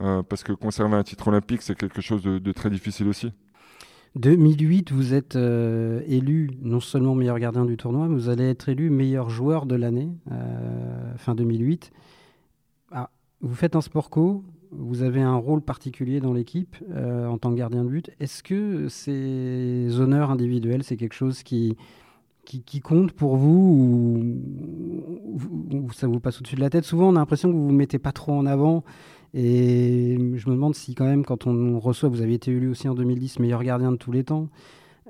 euh, 0.00 0.22
parce 0.24 0.42
que 0.42 0.52
conserver 0.52 0.96
un 0.96 1.04
titre 1.04 1.28
olympique, 1.28 1.62
c'est 1.62 1.76
quelque 1.76 2.00
chose 2.00 2.22
de, 2.22 2.52
très 2.52 2.70
difficile 2.70 3.06
aussi. 3.06 3.32
2008, 4.16 4.90
vous 4.92 5.14
êtes 5.14 5.36
élu 5.36 6.50
non 6.60 6.80
seulement 6.80 7.14
meilleur 7.14 7.38
gardien 7.38 7.64
du 7.64 7.76
tournoi, 7.76 8.08
mais 8.08 8.14
vous 8.14 8.28
allez 8.28 8.50
être 8.50 8.68
élu 8.68 8.90
meilleur 8.90 9.30
joueur 9.30 9.64
de 9.64 9.76
l'année, 9.76 10.10
fin 11.16 11.36
2008. 11.36 11.92
Ah, 12.90 13.10
vous 13.40 13.54
faites 13.54 13.74
un 13.74 13.80
sport 13.80 14.10
co, 14.10 14.44
vous 14.72 15.02
avez 15.02 15.20
un 15.20 15.36
rôle 15.36 15.60
particulier 15.60 16.20
dans 16.20 16.32
l'équipe 16.32 16.76
euh, 16.90 17.26
en 17.26 17.38
tant 17.38 17.50
que 17.50 17.56
gardien 17.56 17.84
de 17.84 17.88
but. 17.88 18.10
Est-ce 18.20 18.42
que 18.42 18.88
ces 18.88 20.00
honneurs 20.00 20.30
individuels, 20.30 20.82
c'est 20.82 20.96
quelque 20.96 21.14
chose 21.14 21.42
qui, 21.42 21.76
qui, 22.44 22.80
compte 22.80 23.12
pour 23.12 23.36
vous 23.36 24.40
ou, 25.70 25.92
ça 25.92 26.06
vous 26.06 26.20
passe 26.20 26.40
au-dessus 26.40 26.56
de 26.56 26.60
la 26.60 26.70
tête? 26.70 26.84
Souvent, 26.84 27.08
on 27.08 27.16
a 27.16 27.18
l'impression 27.18 27.50
que 27.50 27.54
vous 27.54 27.62
ne 27.62 27.68
vous 27.68 27.74
mettez 27.74 27.98
pas 27.98 28.12
trop 28.12 28.32
en 28.32 28.46
avant. 28.46 28.82
Et 29.34 30.16
je 30.36 30.48
me 30.48 30.54
demande 30.54 30.74
si 30.74 30.94
quand 30.94 31.06
même, 31.06 31.24
quand 31.24 31.46
on 31.46 31.78
reçoit, 31.78 32.08
vous 32.08 32.22
avez 32.22 32.34
été 32.34 32.50
élu 32.50 32.68
aussi 32.68 32.88
en 32.88 32.94
2010 32.94 33.38
meilleur 33.38 33.62
gardien 33.62 33.92
de 33.92 33.96
tous 33.96 34.12
les 34.12 34.24
temps, 34.24 34.48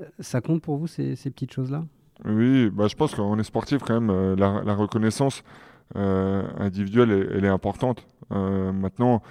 euh, 0.00 0.04
ça 0.20 0.40
compte 0.40 0.62
pour 0.62 0.76
vous 0.76 0.86
ces, 0.86 1.14
petites 1.14 1.52
choses-là? 1.52 1.84
Oui, 2.24 2.70
bah, 2.70 2.86
je 2.86 2.94
pense 2.94 3.14
qu'on 3.14 3.38
est 3.38 3.44
sportif 3.44 3.82
quand 3.82 4.00
même. 4.00 4.10
Euh, 4.10 4.36
la, 4.36 4.74
reconnaissance 4.74 5.42
individuelle, 5.94 7.28
elle 7.34 7.44
est 7.44 7.48
importante. 7.48 8.06
Euh, 8.32 8.72
maintenant, 8.72 9.22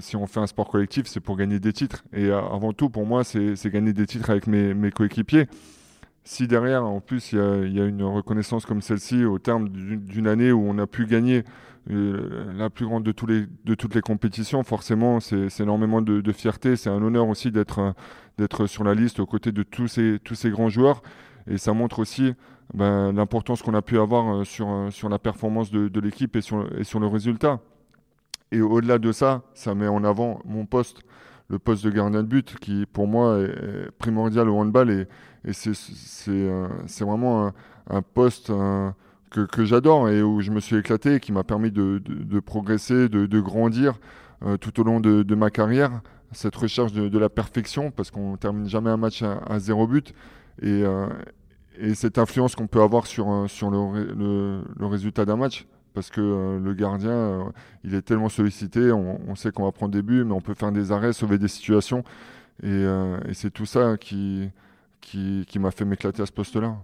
si 0.00 0.16
on 0.16 0.26
fait 0.26 0.40
un 0.40 0.46
sport 0.46 0.68
collectif, 0.68 1.06
c'est 1.06 1.20
pour 1.20 1.36
gagner 1.36 1.58
des 1.58 1.72
titres. 1.72 2.04
Et 2.12 2.26
euh, 2.26 2.40
avant 2.40 2.72
tout, 2.72 2.88
pour 2.88 3.06
moi, 3.06 3.24
c'est 3.24 3.70
gagner 3.70 3.92
des 3.92 4.06
titres 4.06 4.30
avec 4.30 4.46
mes, 4.46 4.90
coéquipiers. 4.90 5.46
Si 6.24 6.46
derrière, 6.46 6.84
en 6.84 7.00
plus, 7.00 7.32
il 7.32 7.38
y, 7.72 7.80
a 7.80 7.84
une 7.84 8.04
reconnaissance 8.04 8.64
comme 8.64 8.80
celle-ci 8.80 9.24
au 9.24 9.38
terme 9.38 9.68
d'une 9.68 10.28
année 10.28 10.52
où 10.52 10.62
on 10.64 10.78
a 10.78 10.86
pu 10.86 11.06
gagner 11.06 11.42
euh, 11.90 12.52
la 12.56 12.70
plus 12.70 12.86
grande 12.86 13.02
de, 13.02 13.10
toutes 13.10 13.94
les 13.94 14.00
compétitions, 14.00 14.62
forcément, 14.62 15.18
c'est 15.18 15.48
énormément 15.58 16.00
de, 16.00 16.32
fierté. 16.32 16.76
C'est 16.76 16.90
un 16.90 17.02
honneur 17.02 17.26
aussi 17.26 17.50
d'être 17.50 17.94
sur 18.66 18.84
la 18.84 18.94
liste 18.94 19.18
aux 19.18 19.26
côtés 19.26 19.50
de 19.50 19.64
tous 19.64 19.88
ces, 19.88 20.50
grands 20.50 20.68
joueurs. 20.68 21.02
Et 21.50 21.58
ça 21.58 21.72
montre 21.72 21.98
aussi 21.98 22.34
ben, 22.72 23.10
l'importance 23.12 23.60
qu'on 23.62 23.74
a 23.74 23.82
pu 23.82 23.98
avoir 23.98 24.46
sur, 24.46 25.08
la 25.08 25.18
performance 25.18 25.72
de, 25.72 26.00
l'équipe 26.00 26.36
et 26.36 26.40
sur 26.40 26.60
le 27.00 27.06
résultat. 27.08 27.58
Et 28.52 28.60
au-delà 28.60 28.98
de 28.98 29.10
ça, 29.12 29.42
ça 29.54 29.74
met 29.74 29.88
en 29.88 30.04
avant 30.04 30.40
mon 30.44 30.66
poste, 30.66 31.00
le 31.48 31.58
poste 31.58 31.84
de 31.84 31.90
gardien 31.90 32.22
de 32.22 32.28
but, 32.28 32.54
qui 32.60 32.84
pour 32.84 33.08
moi 33.08 33.38
est 33.38 33.90
primordial 33.98 34.48
au 34.50 34.58
handball. 34.58 34.90
Et, 34.90 35.06
et 35.48 35.52
c'est 35.54 35.72
euh, 36.28 36.68
vraiment 37.00 37.50
un, 37.88 38.02
poste 38.02 38.52
que, 39.30 39.40
que 39.46 39.64
j'adore 39.64 40.10
et 40.10 40.22
où 40.22 40.42
je 40.42 40.50
me 40.50 40.60
suis 40.60 40.76
éclaté, 40.76 41.18
qui 41.18 41.32
m'a 41.32 41.44
permis 41.44 41.70
de, 41.70 42.00
progresser, 42.40 43.08
de, 43.08 43.40
grandir 43.40 43.94
euh, 44.44 44.58
tout 44.58 44.78
au 44.80 44.84
long 44.84 45.00
de, 45.00 45.34
ma 45.34 45.50
carrière. 45.50 46.02
Cette 46.32 46.54
recherche 46.54 46.92
de, 46.92 47.18
la 47.18 47.30
perfection, 47.30 47.90
parce 47.90 48.10
qu'on 48.10 48.36
termine 48.36 48.68
jamais 48.68 48.90
un 48.90 48.98
match 48.98 49.22
à, 49.22 49.58
zéro 49.58 49.86
but. 49.86 50.12
Et, 50.60 50.84
euh, 50.84 51.08
et 51.78 51.94
cette 51.94 52.18
influence 52.18 52.54
qu'on 52.54 52.66
peut 52.66 52.82
avoir 52.82 53.06
sur, 53.06 53.46
sur 53.48 53.70
le, 53.70 54.12
le, 54.12 54.62
le 54.78 54.86
résultat 54.86 55.24
d'un 55.24 55.36
match 55.36 55.66
parce 55.94 56.10
que 56.10 56.58
le 56.62 56.74
gardien, 56.74 57.52
il 57.84 57.94
est 57.94 58.02
tellement 58.02 58.28
sollicité, 58.28 58.92
on, 58.92 59.34
sait 59.34 59.50
qu'on 59.50 59.64
va 59.64 59.72
prendre 59.72 59.92
des 59.92 60.02
buts, 60.02 60.24
mais 60.24 60.32
on 60.32 60.40
peut 60.40 60.54
faire 60.54 60.72
des 60.72 60.92
arrêts, 60.92 61.12
sauver 61.12 61.38
des 61.38 61.48
situations. 61.48 62.04
Et, 62.62 62.84
c'est 63.32 63.50
tout 63.50 63.66
ça 63.66 63.96
qui, 63.98 64.50
qui, 65.00 65.58
m'a 65.58 65.70
fait 65.70 65.84
m'éclater 65.84 66.22
à 66.22 66.26
ce 66.26 66.32
poste-là. 66.32 66.76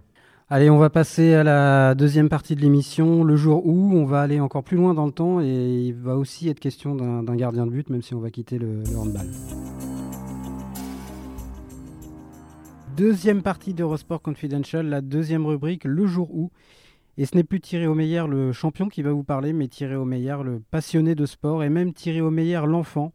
Allez, 0.51 0.71
on 0.71 0.79
va 0.79 0.89
passer 0.89 1.35
à 1.35 1.43
la 1.43 1.93
deuxième 1.93 2.27
partie 2.27 2.55
de 2.55 2.61
l'émission, 2.61 3.23
le 3.23 3.35
jour 3.35 3.67
où 3.67 3.93
on 3.93 4.05
va 4.05 4.21
aller 4.21 4.39
encore 4.39 4.63
plus 4.63 4.77
loin 4.77 4.95
dans 4.95 5.05
le 5.05 5.11
temps 5.11 5.39
et 5.41 5.45
il 5.45 5.93
va 5.93 6.15
aussi 6.15 6.49
être 6.49 6.59
question 6.59 6.95
d'un 6.95 7.35
gardien 7.35 7.67
de 7.67 7.71
but, 7.71 7.87
même 7.91 8.01
si 8.01 8.15
on 8.15 8.19
va 8.19 8.31
quitter 8.31 8.57
le, 8.57 8.81
handball. 8.97 9.27
Deuxième 12.97 13.43
partie 13.43 13.75
d'Eurosport 13.75 14.23
Confidential, 14.23 14.87
la 14.87 15.01
deuxième 15.01 15.45
rubrique, 15.45 15.83
le 15.83 16.07
jour 16.07 16.33
où. 16.33 16.49
Et 17.19 17.25
ce 17.25 17.35
n'est 17.35 17.43
plus 17.43 17.59
Thierry 17.59 17.85
Omeyer, 17.85 18.23
le 18.29 18.53
champion, 18.53 18.87
qui 18.87 19.01
va 19.01 19.11
vous 19.11 19.25
parler, 19.25 19.51
mais 19.51 19.67
Thierry 19.67 19.95
Omeyer, 19.95 20.37
le 20.41 20.61
passionné 20.71 21.15
de 21.15 21.25
sport, 21.25 21.65
et 21.65 21.69
même 21.69 21.91
Thierry 21.91 22.21
Omeyer, 22.21 22.61
l'enfant, 22.65 23.11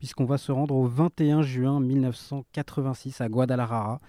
puisqu'on 0.00 0.24
va 0.24 0.38
se 0.38 0.50
rendre 0.50 0.74
au 0.74 0.88
21 0.88 1.42
juin 1.42 1.78
1986 1.78 3.20
à 3.20 3.28
Guadalajara. 3.28 4.00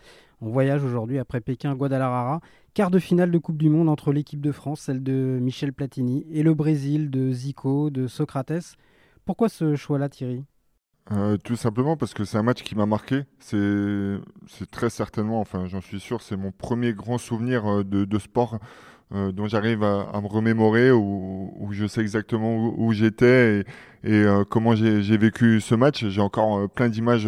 On 0.41 0.49
voyage 0.49 0.83
aujourd'hui 0.83 1.19
après 1.19 1.41
Pékin 1.41 1.73
à 1.73 1.75
Guadalajara. 1.75 2.39
Quart 2.73 2.89
de 2.89 2.97
finale 2.97 3.29
de 3.29 3.37
Coupe 3.37 3.59
du 3.59 3.69
Monde 3.69 3.87
entre 3.87 4.11
l'équipe 4.11 4.41
de 4.41 4.51
France, 4.51 4.81
celle 4.81 5.03
de 5.03 5.37
Michel 5.39 5.73
Platini, 5.73 6.25
et 6.31 6.41
le 6.41 6.55
Brésil 6.55 7.11
de 7.11 7.31
Zico, 7.31 7.91
de 7.91 8.07
Socrates. 8.07 8.77
Pourquoi 9.25 9.47
ce 9.49 9.75
choix-là, 9.75 10.09
Thierry? 10.09 10.43
Euh, 11.11 11.37
tout 11.37 11.55
simplement 11.55 11.97
parce 11.97 12.15
que 12.15 12.23
c'est 12.23 12.37
un 12.37 12.43
match 12.43 12.63
qui 12.63 12.73
m'a 12.73 12.87
marqué. 12.87 13.25
C'est 13.37 14.71
très 14.71 14.89
certainement, 14.89 15.39
enfin 15.39 15.67
j'en 15.67 15.81
suis 15.81 15.99
sûr, 15.99 16.23
c'est 16.23 16.35
mon 16.35 16.51
premier 16.51 16.93
grand 16.93 17.19
souvenir 17.19 17.65
euh, 17.67 17.83
de, 17.83 18.17
sport 18.17 18.57
euh, 19.13 19.31
dont 19.31 19.47
j'arrive 19.47 19.83
à, 19.83 20.19
me 20.21 20.27
remémorer, 20.27 20.91
où, 20.91 21.69
je 21.71 21.85
sais 21.85 22.01
exactement 22.01 22.73
où, 22.77 22.93
j'étais 22.93 23.63
et, 24.03 24.25
comment 24.49 24.75
j'ai 24.75 25.17
vécu 25.17 25.61
ce 25.61 25.75
match. 25.75 26.05
J'ai 26.07 26.21
encore 26.21 26.69
plein 26.69 26.89
d'images 26.89 27.27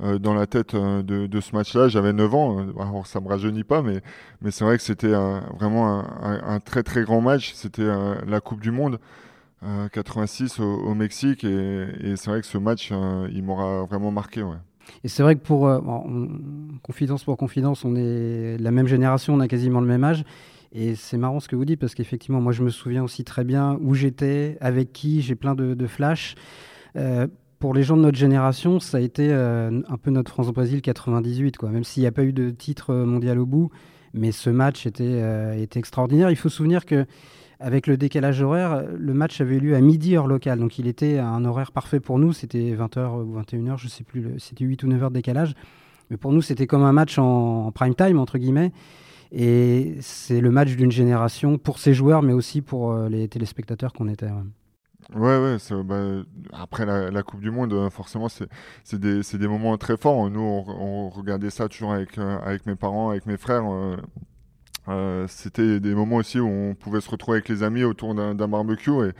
euh, 0.00 0.18
dans 0.20 0.32
la 0.32 0.46
tête 0.46 0.74
euh, 0.74 1.02
de, 1.02 1.40
ce 1.40 1.56
match-là. 1.56 1.88
J'avais 1.88 2.12
9 2.12 2.34
ans, 2.34 2.60
euh, 2.60 2.80
alors 2.80 3.06
ça 3.08 3.20
me 3.20 3.26
rajeunit 3.26 3.64
pas, 3.64 3.82
mais, 3.82 4.00
mais 4.42 4.52
c'est 4.52 4.64
vrai 4.64 4.76
que 4.76 4.82
c'était 4.84 5.12
vraiment 5.58 6.04
un, 6.22 6.60
très 6.60 6.84
très 6.84 7.02
grand 7.02 7.20
match. 7.20 7.52
C'était 7.54 7.86
la 8.26 8.40
Coupe 8.40 8.60
du 8.60 8.70
Monde. 8.70 8.98
86 9.92 10.60
au, 10.60 10.94
Mexique 10.94 11.42
et, 11.42 12.14
c'est 12.14 12.30
vrai 12.30 12.40
que 12.40 12.46
ce 12.46 12.58
match 12.58 12.92
il 13.32 13.42
m'aura 13.42 13.86
vraiment 13.86 14.12
marqué 14.12 14.40
ouais. 14.40 14.54
Et 15.02 15.08
c'est 15.08 15.24
vrai 15.24 15.34
que 15.34 15.40
pour 15.40 15.68
confidence 16.84 17.24
pour 17.24 17.36
confidence, 17.36 17.84
on 17.84 17.96
est 17.96 18.56
la 18.56 18.70
même 18.70 18.86
génération, 18.86 19.34
on 19.34 19.40
a 19.40 19.48
quasiment 19.48 19.80
le 19.80 19.88
même 19.88 20.04
âge. 20.04 20.24
Et 20.72 20.94
c'est 20.94 21.16
marrant 21.16 21.40
ce 21.40 21.48
que 21.48 21.56
vous 21.56 21.64
dites 21.64 21.80
parce 21.80 21.94
qu'effectivement, 21.94 22.40
moi 22.40 22.52
je 22.52 22.62
me 22.62 22.70
souviens 22.70 23.02
aussi 23.02 23.24
très 23.24 23.44
bien 23.44 23.78
où 23.80 23.94
j'étais, 23.94 24.58
avec 24.60 24.92
qui, 24.92 25.22
j'ai 25.22 25.34
plein 25.34 25.54
de, 25.54 25.74
de 25.74 25.86
flashs 25.86 26.34
pour 27.58 27.74
les 27.74 27.82
gens 27.82 27.96
de 27.96 28.02
notre 28.02 28.18
génération, 28.18 28.80
ça 28.80 28.98
a 28.98 29.00
été 29.00 29.28
euh, 29.30 29.80
un 29.88 29.96
peu 29.96 30.10
notre 30.10 30.30
France-Brésil 30.30 30.80
98, 30.80 31.56
quoi. 31.56 31.70
même 31.70 31.84
s'il 31.84 32.02
n'y 32.02 32.06
a 32.06 32.12
pas 32.12 32.24
eu 32.24 32.32
de 32.32 32.50
titre 32.50 32.94
mondial 32.94 33.38
au 33.38 33.46
bout. 33.46 33.70
Mais 34.14 34.32
ce 34.32 34.48
match 34.48 34.86
était, 34.86 35.04
euh, 35.04 35.60
était 35.60 35.78
extraordinaire. 35.78 36.30
Il 36.30 36.36
faut 36.36 36.48
se 36.48 36.56
souvenir 36.56 36.86
que 36.86 37.04
avec 37.60 37.86
le 37.88 37.96
décalage 37.96 38.40
horaire, 38.40 38.84
le 38.96 39.12
match 39.12 39.40
avait 39.40 39.58
lieu 39.58 39.74
à 39.74 39.80
midi 39.80 40.16
heure 40.16 40.28
locale. 40.28 40.60
Donc 40.60 40.78
il 40.78 40.86
était 40.86 41.18
à 41.18 41.26
un 41.26 41.44
horaire 41.44 41.72
parfait 41.72 42.00
pour 42.00 42.18
nous. 42.18 42.32
C'était 42.32 42.72
20h 42.74 43.22
ou 43.22 43.40
21h, 43.40 43.76
je 43.76 43.84
ne 43.84 43.90
sais 43.90 44.04
plus. 44.04 44.38
C'était 44.38 44.64
8 44.64 44.84
ou 44.84 44.86
9 44.86 45.02
heures 45.02 45.10
de 45.10 45.16
décalage. 45.16 45.54
Mais 46.10 46.16
pour 46.16 46.32
nous, 46.32 46.40
c'était 46.40 46.66
comme 46.66 46.84
un 46.84 46.92
match 46.92 47.18
en, 47.18 47.72
prime 47.72 47.94
time, 47.94 48.18
entre 48.18 48.38
guillemets. 48.38 48.72
Et 49.32 49.96
c'est 50.00 50.40
le 50.40 50.50
match 50.50 50.76
d'une 50.76 50.90
génération 50.90 51.58
pour 51.58 51.78
ses 51.78 51.94
joueurs, 51.94 52.22
mais 52.22 52.32
aussi 52.32 52.62
pour 52.62 52.92
euh, 52.92 53.08
les 53.08 53.28
téléspectateurs 53.28 53.92
qu'on 53.92 54.08
était. 54.08 54.30
Ouais, 55.14 55.38
ouais, 55.38 55.56
bah, 55.84 56.22
après 56.52 56.84
la, 56.84 57.22
Coupe 57.22 57.40
du 57.40 57.50
Monde, 57.50 57.72
euh, 57.72 57.88
forcément, 57.88 58.28
c'est 58.28 59.00
des, 59.00 59.48
moments 59.48 59.76
très 59.78 59.96
forts. 59.96 60.28
Nous, 60.28 60.40
on, 60.40 61.08
regardait 61.08 61.48
ça 61.50 61.68
toujours 61.68 61.92
avec, 61.92 62.18
euh, 62.18 62.38
avec 62.44 62.66
mes 62.66 62.74
parents, 62.76 63.10
avec 63.10 63.24
mes 63.24 63.38
frères. 63.38 63.64
Euh, 64.88 65.26
c'était 65.28 65.80
des 65.80 65.94
moments 65.94 66.16
aussi 66.16 66.40
où 66.40 66.46
on 66.46 66.74
pouvait 66.74 67.00
se 67.00 67.10
retrouver 67.10 67.36
avec 67.38 67.48
les 67.48 67.62
amis 67.62 67.84
autour 67.84 68.14
d'un 68.14 68.48
barbecue 68.48 68.90
et, 68.90 69.12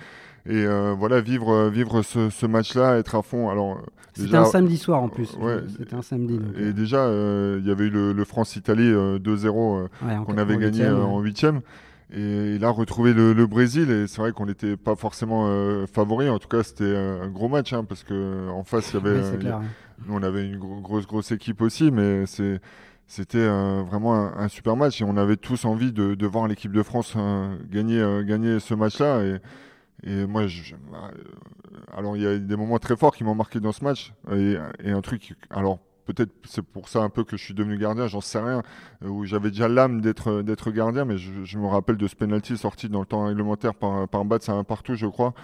et 0.47 0.67
voilà, 0.97 1.21
vivre, 1.21 1.69
vivre 1.69 2.03
ce, 2.03 2.31
ce 2.31 2.47
match-là, 2.47 2.99
être 2.99 3.15
à 3.15 3.23
fond. 3.23 3.51
Alors, 3.51 3.81
c'était 4.15 4.37
un 4.37 4.45
samedi 4.45 4.77
soir 4.77 5.03
en 5.03 5.09
plus. 5.09 5.35
Ouais, 5.41 5.59
c'était 5.77 5.95
un 5.95 6.03
samedi. 6.03 6.41
et 6.59 6.73
déjà, 6.73 7.09
il 7.09 7.67
y 7.67 7.71
avait 7.71 7.87
eu 7.87 7.91
le, 7.91 8.25
France-Italie 8.25 8.91
2-0 8.91 9.89
qu'on 10.25 10.39
avait 10.39 10.57
gagné 10.57 10.89
en 10.89 11.21
huitième. 11.21 11.61
Et 12.11 12.59
là, 12.59 12.71
retrouver 12.71 13.13
le, 13.13 13.47
Brésil, 13.47 13.91
et 13.91 14.07
c'est 14.07 14.21
vrai 14.21 14.33
qu'on 14.33 14.47
n'était 14.47 14.77
pas 14.77 14.97
forcément 14.97 15.47
euh, 15.49 15.87
favori. 15.87 16.31
En 16.31 16.39
tout 16.39 16.49
cas, 16.49 16.63
c'était 16.63 16.97
un 16.97 17.29
gros 17.29 17.49
match, 17.49 17.73
hein, 17.75 17.85
parce 17.85 18.03
que 18.03 18.49
en 18.49 18.65
face, 18.65 18.93
il 18.93 18.95
y 18.95 18.97
avait, 18.99 19.21
nous, 20.07 20.15
on 20.15 20.23
avait 20.23 20.47
une 20.47 20.59
grosse, 20.59 21.07
grosse 21.07 21.33
équipe 21.33 21.61
aussi, 21.61 21.91
mais 21.91 22.25
c'était 22.27 23.47
vraiment 23.47 24.15
un, 24.15 24.49
super 24.49 24.75
match. 24.75 25.03
Et 25.03 25.05
on 25.05 25.19
avait 25.19 25.37
tous 25.37 25.67
envie 25.67 25.93
de, 25.93 26.15
de 26.15 26.27
voir 26.27 26.49
l'équipe 26.49 26.73
de 26.73 26.83
France 26.83 27.15
hein, 27.15 27.59
gagner, 27.71 28.01
euh, 28.01 28.25
gagner 28.25 28.59
ce 28.59 28.73
match-là. 28.73 29.23
Et, 29.23 29.39
et 30.05 30.27
moi, 30.27 30.47
je, 30.47 30.75
alors 31.97 32.17
il 32.17 32.23
y 32.23 32.27
a 32.27 32.39
des 32.39 32.57
moments 32.57 32.79
très 32.79 32.97
forts 32.97 33.15
qui 33.15 33.25
m'ont 33.25 33.35
marqué 33.35 33.61
dans 33.61 33.73
ce 33.73 33.83
match. 33.85 34.13
Et, 34.33 34.57
et 34.85 34.91
un 34.91 35.01
truc, 35.01 35.35
alors 35.51 35.81
peut-être 36.09 36.33
c'est 36.45 36.63
pour 36.63 36.89
ça 36.89 37.01
un 37.01 37.11
peu 37.11 37.23
que 37.23 37.37
je 37.37 37.45
suis 37.45 37.55
devenu 37.55 37.77
gardien, 37.77 38.07
j'en 38.07 38.21
sais 38.21 38.39
rien, 38.39 38.63
euh, 39.05 39.09
où 39.09 39.25
j'avais 39.25 39.51
déjà 39.51 39.69
l'âme 39.69 40.01
d'être 40.01 40.43
d'être 40.43 40.71
gardien, 40.71 41.05
mais 41.05 41.19
je, 41.19 41.59
me 41.59 41.67
rappelle 41.67 41.97
de 41.97 42.07
ce 42.07 42.17
penalty 42.17 42.57
sorti 42.57 42.89
dans 42.89 43.01
le 43.01 43.07
temps 43.07 43.27
réglementaire 43.27 43.75
par 43.75 44.09
par 44.09 44.25
c'est 44.41 44.53
un 44.53 44.65
partout, 44.65 44.95
je 44.95 45.07
crois. 45.07 45.35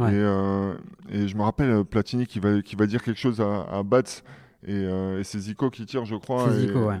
Euh, 0.00 0.74
et, 1.10 1.28
je 1.28 1.36
me 1.36 1.42
rappelle 1.42 1.70
euh, 1.70 1.84
Platini 1.84 2.26
qui 2.26 2.40
va 2.40 2.62
qui 2.62 2.74
va 2.74 2.86
dire 2.86 3.02
quelque 3.02 3.20
chose 3.20 3.40
à, 3.40 3.66
à 3.70 3.82
Bats. 3.82 4.02
Et, 4.66 4.88
c'est 5.24 5.38
Zico 5.38 5.68
qui 5.68 5.84
tire, 5.84 6.06
je 6.06 6.16
crois. 6.16 6.46
C'est 6.48 6.60
Zico, 6.60 6.90
et, 6.90 6.96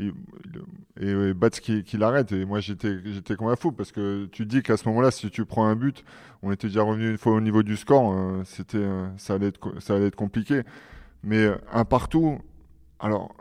et, 0.00 1.34
Bats 1.34 1.50
qui, 1.50 1.84
qui 1.84 1.96
l'arrête. 1.96 2.32
Et 2.32 2.44
moi, 2.44 2.60
j'étais, 2.60 2.98
j'étais 3.04 3.36
comme 3.36 3.48
un 3.48 3.56
fou 3.56 3.72
parce 3.72 3.92
que 3.92 4.26
tu 4.26 4.46
dis 4.46 4.62
qu'à 4.62 4.76
ce 4.76 4.88
moment-là, 4.88 5.10
si 5.10 5.30
tu 5.30 5.44
prends 5.44 5.66
un 5.66 5.76
but, 5.76 6.04
on 6.42 6.52
était 6.52 6.68
déjà 6.68 6.82
revenu 6.82 7.10
une 7.10 7.18
fois 7.18 7.32
au 7.32 7.40
niveau 7.40 7.62
du 7.62 7.76
score, 7.76 8.14
c'était, 8.44 8.86
ça, 9.16 9.34
allait 9.34 9.48
être, 9.48 9.80
ça 9.80 9.94
allait 9.94 10.06
être 10.06 10.16
compliqué. 10.16 10.62
Mais 11.22 11.48
un 11.72 11.84
partout, 11.84 12.38
alors, 13.00 13.34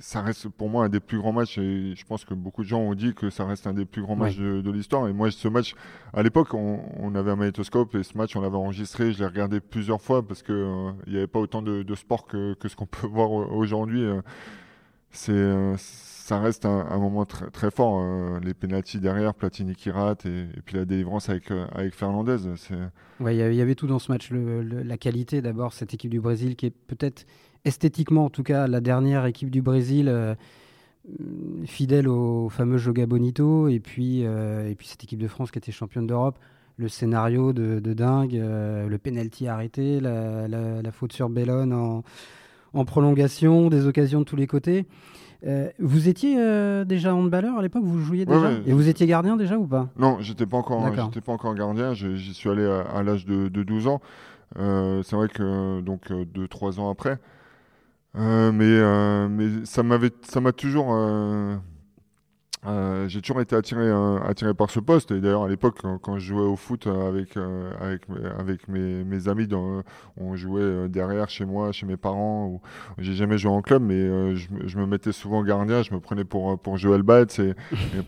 ça 0.00 0.22
reste 0.22 0.48
pour 0.48 0.68
moi 0.68 0.84
un 0.84 0.88
des 0.88 1.00
plus 1.00 1.18
grands 1.18 1.32
matchs 1.32 1.58
et 1.58 1.94
je 1.94 2.04
pense 2.04 2.24
que 2.24 2.34
beaucoup 2.34 2.62
de 2.62 2.68
gens 2.68 2.80
ont 2.80 2.94
dit 2.94 3.14
que 3.14 3.30
ça 3.30 3.44
reste 3.44 3.66
un 3.66 3.72
des 3.72 3.84
plus 3.84 4.02
grands 4.02 4.16
matchs 4.16 4.36
de, 4.36 4.70
l'histoire. 4.70 5.08
Et 5.08 5.12
moi, 5.12 5.30
ce 5.30 5.48
match, 5.48 5.74
à 6.12 6.22
l'époque, 6.22 6.54
on, 6.54 7.14
avait 7.14 7.30
un 7.30 7.36
magnétoscope 7.36 7.94
et 7.94 8.02
ce 8.02 8.16
match, 8.16 8.34
on 8.36 8.40
l'avait 8.40 8.56
enregistré. 8.56 9.12
Je 9.12 9.20
l'ai 9.20 9.26
regardé 9.26 9.60
plusieurs 9.60 10.00
fois 10.00 10.26
parce 10.26 10.42
qu'il 10.42 10.54
euh, 10.54 10.92
n'y 11.06 11.16
avait 11.16 11.26
pas 11.26 11.38
autant 11.38 11.62
de, 11.62 11.94
sport 11.94 12.26
que, 12.26 12.56
ce 12.66 12.76
qu'on 12.76 12.86
peut 12.86 13.06
voir 13.10 13.30
aujourd'hui. 13.30 14.04
Euh. 14.04 14.20
C'est, 15.14 15.32
euh, 15.32 15.74
ça 15.78 16.40
reste 16.40 16.66
un, 16.66 16.98
moment 16.98 17.24
très, 17.24 17.70
fort. 17.70 18.38
les 18.40 18.54
pénalties 18.54 18.98
derrière, 18.98 19.34
Platini 19.34 19.74
qui 19.74 19.90
rate 19.90 20.26
et, 20.26 20.46
puis 20.64 20.76
la 20.76 20.84
délivrance 20.84 21.28
avec, 21.28 21.50
avec 21.50 21.94
Fernandez. 21.94 22.36
Il 23.20 23.32
y, 23.32 23.60
avait 23.60 23.74
tout 23.74 23.86
dans 23.86 23.98
ce 23.98 24.10
match. 24.12 24.30
la 24.30 24.98
qualité 24.98 25.42
d'abord, 25.42 25.72
cette 25.72 25.94
équipe 25.94 26.10
du 26.10 26.20
Brésil 26.20 26.56
qui 26.56 26.66
est 26.66 26.74
peut-être 26.86 27.26
esthétiquement 27.64 28.26
en 28.26 28.30
tout 28.30 28.42
cas, 28.42 28.66
la 28.66 28.80
dernière 28.80 29.24
équipe 29.26 29.50
du 29.50 29.62
Brésil 29.62 30.10
euh, 31.06 31.66
fidèle 31.66 32.08
au 32.08 32.48
fameux 32.48 32.78
Joga 32.78 33.04
Bonito, 33.04 33.68
et 33.68 33.78
puis, 33.78 34.24
euh, 34.24 34.70
et 34.70 34.74
puis 34.74 34.86
cette 34.86 35.04
équipe 35.04 35.18
de 35.18 35.28
France 35.28 35.50
qui 35.50 35.58
était 35.58 35.72
championne 35.72 36.06
d'Europe. 36.06 36.38
Le 36.76 36.88
scénario 36.88 37.52
de, 37.52 37.78
dingue, 37.92 38.36
euh, 38.36 38.88
le 38.88 38.98
penalty 38.98 39.46
arrêté, 39.46 40.00
la, 40.00 40.90
faute 40.92 41.12
sur 41.12 41.28
Bellone 41.28 41.72
en, 41.72 42.02
en, 42.74 42.84
prolongation, 42.84 43.68
des 43.68 43.86
occasions 43.86 44.20
de 44.20 44.24
tous 44.24 44.36
les 44.36 44.46
côtés. 44.46 44.86
vous 45.78 46.08
étiez 46.08 46.36
déjà 46.84 47.14
handballeur 47.14 47.58
à 47.58 47.62
l'époque, 47.62 47.84
vous 47.84 48.00
jouiez 48.00 48.24
déjà 48.24 48.52
Et 48.66 48.72
vous 48.72 48.88
étiez 48.88 49.06
gardien 49.06 49.36
déjà 49.36 49.56
ou 49.58 49.66
pas? 49.66 49.88
Non, 49.96 50.18
j'étais 50.20 50.46
pas 50.46 50.56
encore, 50.56 50.84
j'étais 50.94 51.20
pas 51.20 51.32
encore 51.32 51.54
gardien. 51.54 51.94
J'y 51.94 52.34
suis 52.34 52.50
allé 52.50 52.64
à, 52.64 53.02
l'âge 53.02 53.26
de, 53.26 53.48
de, 53.48 53.62
12 53.62 53.86
ans. 53.88 54.00
c'est 54.56 55.16
vrai 55.16 55.28
que 55.28 55.80
donc 55.80 56.10
2-3 56.10 56.80
ans 56.80 56.90
après, 56.90 57.18
euh, 58.16 58.52
mais, 58.52 58.64
euh, 58.64 59.28
mais 59.28 59.64
ça 59.64 59.82
m'avait, 59.82 60.10
ça 60.22 60.40
m'a 60.40 60.52
toujours, 60.52 60.86
euh, 62.66 63.08
j'ai 63.08 63.20
toujours 63.20 63.40
été 63.40 63.54
attiré, 63.56 63.90
attiré 64.26 64.54
par 64.54 64.70
ce 64.70 64.80
poste. 64.80 65.10
Et 65.10 65.20
d'ailleurs, 65.20 65.44
à 65.44 65.48
l'époque, 65.48 65.78
quand, 66.02 66.18
je 66.18 66.26
jouais 66.26 66.42
au 66.42 66.56
foot 66.56 66.86
avec, 66.86 67.36
avec, 67.80 68.02
avec 68.38 68.68
mes, 68.68 69.28
amis, 69.28 69.48
on 70.16 70.36
jouait 70.36 70.88
derrière 70.88 71.28
chez 71.28 71.44
moi, 71.44 71.72
chez 71.72 71.86
mes 71.86 71.96
parents. 71.96 72.60
J'ai 72.98 73.14
jamais 73.14 73.38
joué 73.38 73.50
en 73.50 73.62
club, 73.62 73.82
mais 73.82 74.34
je, 74.36 74.78
me 74.78 74.86
mettais 74.86 75.12
souvent 75.12 75.42
gardien. 75.42 75.82
Je 75.82 75.92
me 75.94 76.00
prenais 76.00 76.24
pour, 76.24 76.58
pour 76.58 76.76
Joël 76.76 77.02
Batz. 77.02 77.38
Et, 77.38 77.54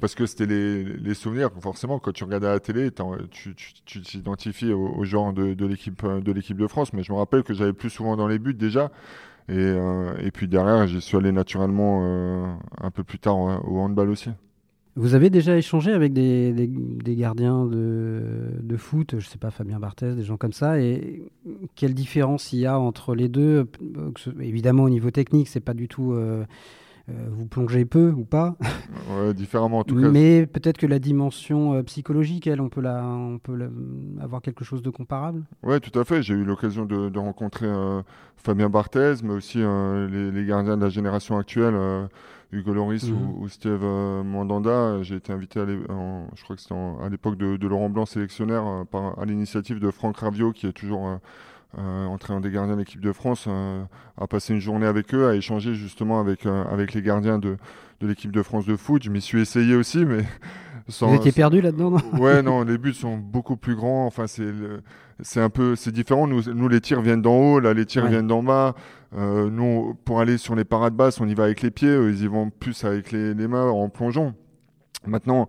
parce 0.01 0.15
que 0.15 0.27
c'était 0.27 0.47
les, 0.47 0.85
les, 0.85 1.15
souvenirs. 1.15 1.51
Forcément, 1.61 1.99
quand 1.99 2.13
tu 2.13 2.25
regardais 2.25 2.49
à 2.49 2.53
la 2.53 2.61
télé, 2.61 2.91
tu, 3.31 3.55
t'identifies 4.03 4.73
au, 4.73 4.89
au, 4.97 5.05
genre 5.05 5.33
de, 5.33 5.55
de 5.55 5.67
l'équipe 5.67 6.05
de, 6.05 6.33
de 6.33 6.67
France. 6.67 6.93
Mais 6.93 7.03
je 7.03 7.13
me 7.13 7.19
rappelle 7.19 7.43
que 7.43 7.55
j'avais 7.55 7.73
plus 7.73 7.91
souvent 7.91 8.17
dans 8.17 8.29
les 8.29 8.39
buts 8.39 8.55
déjà. 8.55 8.91
Et, 9.49 9.55
euh, 9.55 10.15
et 10.19 10.31
puis 10.31 10.49
derrière, 10.49 10.87
j'y 10.87 11.01
suis 11.01 11.17
allé 11.17 11.31
naturellement 11.31 12.01
euh, 12.03 12.55
un 12.81 12.91
peu 12.91 13.05
plus 13.05 13.19
tard 13.19 13.37
au 13.37 13.79
handball 13.81 14.11
aussi. 14.11 14.31
Vous 14.99 15.15
avez 15.15 15.29
déjà 15.29 15.59
échangé 15.59 15.93
avec 15.93 16.15
des, 16.15 16.53
des, 16.53 17.17
gardiens 17.17 17.67
de, 17.67 18.23
de, 18.63 18.77
foot, 18.79 19.11
je 19.13 19.17
ne 19.17 19.21
sais 19.21 19.37
pas, 19.37 19.51
Fabien 19.51 19.79
Barthez, 19.79 20.15
des 20.15 20.23
gens 20.23 20.39
comme 20.39 20.55
ça, 20.55 20.81
et 20.81 21.31
quelle 21.75 21.93
différence 21.93 22.55
il 22.55 22.61
y 22.61 22.67
a 22.67 22.79
entre 22.79 23.15
les 23.15 23.29
deux? 23.29 23.69
Évidemment, 24.41 24.85
au 24.85 24.89
niveau 24.89 25.11
technique, 25.11 25.49
c'est 25.49 25.61
pas 25.61 25.75
du 25.75 25.87
tout. 25.87 26.13
Euh, 26.13 26.47
euh, 27.09 27.13
vous 27.31 27.47
plongez 27.47 27.85
peu 27.85 28.11
ou 28.11 28.25
pas 28.25 28.57
ouais, 29.21 29.33
Différemment 29.35 29.81
en 29.81 29.85
tout 29.85 30.01
cas. 30.01 30.09
Mais 30.09 30.45
peut-être 30.47 30.79
que 30.79 30.87
la 30.87 30.99
dimension 30.99 31.75
euh, 31.75 31.83
psychologique, 31.83 32.49
elle, 32.49 32.61
on 32.61 32.69
peut, 32.69 32.81
la, 32.81 33.05
on 33.05 33.39
peut 33.39 33.71
avoir 34.21 34.41
quelque 34.41 34.65
chose 34.65 34.81
de 34.81 34.91
comparable? 34.91 35.45
Oui, 35.63 35.79
tout 35.79 35.97
à 35.97 36.05
fait. 36.05 36.23
J'ai 36.23 36.35
eu 36.35 36.43
l'occasion 36.43 36.87
de, 36.87 37.11
de, 37.11 37.19
rencontrer 37.19 37.69
Fabien 38.39 38.71
Barthez, 38.71 39.17
mais 39.23 39.35
aussi 39.35 39.59
les, 39.59 40.33
les, 40.33 40.47
gardiens 40.47 40.79
de 40.79 40.83
la 40.83 40.89
génération 40.89 41.37
actuelle. 41.37 41.75
Hugo 42.53 42.73
Loris 42.73 43.05
mhm. 43.05 43.41
ou, 43.41 43.49
Steve 43.49 43.81
euh, 43.83 44.23
Mandanda. 44.23 45.03
J'ai 45.03 45.17
été 45.17 45.33
invité, 45.33 45.61
à 45.61 45.67
je 45.67 46.43
crois 46.45 46.57
que 46.57 46.63
c'était 46.63 46.75
à 46.75 47.09
l'époque 47.09 47.37
de, 47.37 47.67
Laurent 47.67 47.91
Blanc, 47.91 48.07
sélectionnaire, 48.07 48.65
euh, 48.67 48.85
par, 48.85 49.19
à 49.19 49.25
l'initiative 49.25 49.81
de 49.81 49.91
Franck 49.91 50.19
Ravio, 50.19 50.53
qui 50.53 50.67
est 50.67 50.73
toujours 50.73 51.19
euh, 51.79 52.07
entraîneur 52.07 52.41
des 52.41 52.51
gardiens 52.51 52.75
de 52.75 52.81
l'équipe 52.81 53.01
de 53.01 53.13
France, 53.13 53.49
à 54.17 54.27
passer 54.27 54.55
une 54.55 54.61
journée 54.61 54.87
avec 54.87 55.13
eux, 55.15 55.29
à 55.29 55.35
échanger 55.35 55.75
justement 55.75 56.21
avec, 56.21 56.47
avec 56.47 56.95
les 56.95 57.03
gardiens 57.03 57.39
de, 57.39 57.57
de 58.01 58.07
l'équipe 58.07 58.33
de 58.33 58.43
France 58.43 58.67
de 58.67 58.77
foot. 58.77 59.03
Je 59.03 59.11
m'y 59.11 59.21
suis 59.21 59.41
essayé 59.41 59.75
aussi, 59.75 60.05
mais 60.05 60.25
sans, 60.89 61.09
Vous 61.09 61.17
étiez 61.17 61.33
perdu 61.33 61.61
là-dedans, 61.61 61.91
non? 61.91 62.21
Ouais, 62.21 62.43
non, 62.45 62.63
les 62.63 62.79
buts 62.79 62.95
sont 62.95 63.17
beaucoup 63.17 63.57
plus 63.57 63.75
grands. 63.75 64.07
Enfin, 64.07 64.27
c'est 64.27 65.41
un 65.41 65.51
peu, 65.51 65.77
c'est 65.77 65.93
différent. 65.93 66.27
Nous, 66.27 66.43
nous, 66.53 66.69
les 66.69 66.81
tirs 66.81 67.01
viennent 67.01 67.23
d'en 67.23 67.37
haut, 67.37 67.61
là, 67.61 67.75
les 67.75 67.87
tirs 67.87 68.07
viennent 68.07 68.29
d'en 68.29 68.43
bas. 68.43 68.75
Euh, 69.17 69.49
nous, 69.51 69.97
pour 70.05 70.21
aller 70.21 70.37
sur 70.37 70.55
les 70.55 70.65
parades 70.65 70.95
basses, 70.95 71.21
on 71.21 71.29
y 71.29 71.35
va 71.35 71.45
avec 71.45 71.63
les 71.63 71.71
pieds. 71.71 71.95
ils 72.09 72.23
y 72.23 72.27
vont 72.27 72.51
plus 72.51 72.85
avec 72.85 73.13
les, 73.13 73.35
mains 73.49 73.69
en 73.71 73.89
plongeant. 73.89 74.35
Maintenant, 75.07 75.47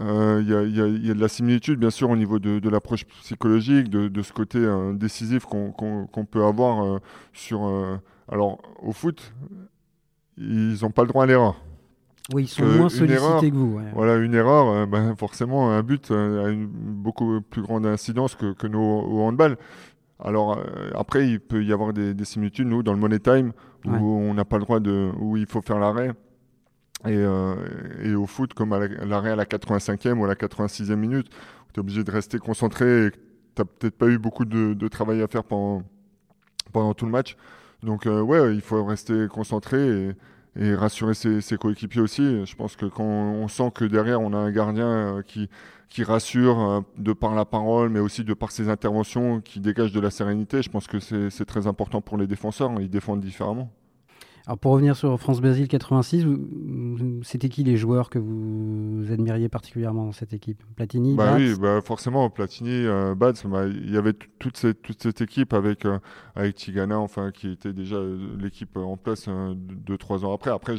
euh, 0.00 0.40
il 0.42 0.48
y, 0.48 1.06
y, 1.06 1.10
a 1.10 1.14
de 1.14 1.20
la 1.20 1.28
similitude, 1.28 1.78
bien 1.78 1.90
sûr, 1.90 2.10
au 2.10 2.16
niveau 2.16 2.38
de, 2.38 2.58
de 2.58 2.68
l'approche 2.68 3.04
psychologique, 3.04 3.88
de, 3.88 4.08
de, 4.08 4.22
ce 4.22 4.32
côté 4.32 4.58
euh, 4.58 4.92
décisif 4.92 5.44
qu'on 5.44 6.26
peut 6.30 6.44
avoir 6.44 7.00
sur. 7.32 8.00
alors, 8.28 8.58
au 8.82 8.92
foot, 8.92 9.32
ils 10.36 10.78
n'ont 10.82 10.90
pas 10.90 11.02
le 11.02 11.08
droit 11.08 11.24
à 11.24 11.26
l'erreur. 11.26 11.62
Oui, 12.34 12.42
ils 12.42 12.48
sont 12.48 12.64
moins 12.64 12.88
sollicités 12.88 13.52
que 13.52 13.54
vous. 13.54 13.80
Voilà, 13.94 14.16
une 14.16 14.34
erreur, 14.34 14.88
ben, 14.88 15.14
forcément, 15.14 15.70
un 15.70 15.82
but 15.84 16.10
a 16.10 16.48
une 16.48 16.66
beaucoup 16.66 17.40
plus 17.40 17.62
grande 17.62 17.86
incidence 17.86 18.34
que, 18.34 18.52
que 18.52 18.66
nos 18.66 18.80
au 18.82 19.20
handball. 19.22 19.56
Alors 20.18 20.58
euh, 20.58 20.90
après, 20.94 21.28
il 21.28 21.40
peut 21.40 21.62
y 21.64 21.72
avoir 21.72 21.92
des, 21.92 22.24
similitudes. 22.24 22.66
Nous, 22.66 22.82
dans 22.82 22.92
le 22.92 22.98
Money 22.98 23.18
Time, 23.18 23.52
où 23.84 23.90
on 23.90 24.34
n'a 24.34 24.44
pas 24.44 24.56
le 24.56 24.64
droit 24.64 24.80
de, 24.80 25.10
où 25.18 25.36
il 25.36 25.46
faut 25.46 25.60
faire 25.60 25.78
l'arrêt. 25.78 26.12
Et, 27.04 27.14
euh, 27.14 27.54
et, 28.02 28.14
au 28.14 28.26
foot, 28.26 28.54
comme 28.54 28.70
l'arrêt 28.70 29.30
à 29.30 29.36
la 29.36 29.44
85e 29.44 30.14
ou 30.14 30.24
à 30.24 30.28
la 30.28 30.34
86e 30.34 30.96
minute, 30.96 31.28
tu 31.72 31.76
es 31.76 31.80
obligé 31.80 32.02
de 32.02 32.10
rester 32.10 32.38
concentré 32.38 33.06
et 33.06 33.10
tu 33.10 33.18
n'as 33.58 33.64
peut-être 33.64 33.96
pas 33.96 34.06
eu 34.06 34.18
beaucoup 34.18 34.44
de, 34.44 34.88
travail 34.88 35.22
à 35.22 35.28
faire 35.28 35.44
pendant, 35.44 35.82
pendant 36.72 36.94
tout 36.94 37.04
le 37.04 37.12
match. 37.12 37.36
Donc 37.82 38.06
euh, 38.06 38.22
ouais, 38.22 38.54
il 38.54 38.62
faut 38.62 38.82
rester 38.84 39.28
concentré 39.28 40.08
et, 40.08 40.12
et 40.58 40.74
rassurer 40.74 41.14
ses, 41.14 41.56
coéquipiers 41.58 42.00
aussi. 42.00 42.44
Je 42.46 42.54
pense 42.56 42.76
que 42.76 42.86
quand 42.86 43.04
on 43.04 43.48
sent 43.48 43.70
que 43.74 43.84
derrière, 43.84 44.20
on 44.20 44.32
a 44.32 44.38
un 44.38 44.50
gardien 44.50 45.22
qui, 45.26 45.48
qui 45.88 46.04
rassure 46.04 46.60
euh, 46.60 46.80
de 46.98 47.12
par 47.12 47.34
la 47.34 47.44
parole, 47.44 47.88
mais 47.90 48.00
aussi 48.00 48.24
de 48.24 48.34
par 48.34 48.50
ses 48.50 48.68
interventions, 48.68 49.40
qui 49.40 49.60
dégagent 49.60 49.92
de 49.92 50.00
la 50.00 50.10
sérénité. 50.10 50.62
Je 50.62 50.70
pense 50.70 50.86
que 50.86 50.98
c'est 51.00 51.44
très 51.44 51.66
important 51.66 52.00
pour 52.00 52.16
les 52.16 52.26
défenseurs. 52.26 52.72
Ils 52.80 52.90
défendent 52.90 53.20
différemment. 53.20 53.70
Alors 54.48 54.58
pour 54.58 54.70
revenir 54.70 54.94
sur 54.94 55.18
France-Brésil 55.18 55.66
86, 55.66 56.24
c'était 57.22 57.48
qui 57.48 57.64
les 57.64 57.76
joueurs 57.76 58.08
que 58.08 58.20
vous 58.20 59.10
admiriez 59.10 59.48
particulièrement 59.48 60.04
dans 60.04 60.12
cette 60.12 60.32
équipe? 60.32 60.62
Platini, 60.76 61.16
bah 61.16 61.34
Oui, 61.36 61.54
bah 61.60 61.80
forcément, 61.84 62.30
Platini, 62.30 62.86
euh, 62.86 63.16
bah, 63.16 63.32
il 63.66 63.90
y 63.90 63.96
avait 63.96 64.12
toute 64.12 64.56
cette, 64.56 64.82
toute 64.82 65.02
cette 65.02 65.20
équipe 65.20 65.52
avec, 65.52 65.84
euh, 65.84 65.98
avec 66.36 66.54
Tigana, 66.54 67.00
enfin, 67.00 67.32
qui 67.32 67.50
était 67.50 67.72
déjà 67.72 67.96
euh, 67.96 68.36
l'équipe 68.38 68.76
en 68.76 68.96
place 68.96 69.28
deux, 69.56 69.98
trois 69.98 70.24
ans 70.24 70.32
après. 70.32 70.52
Après, 70.52 70.76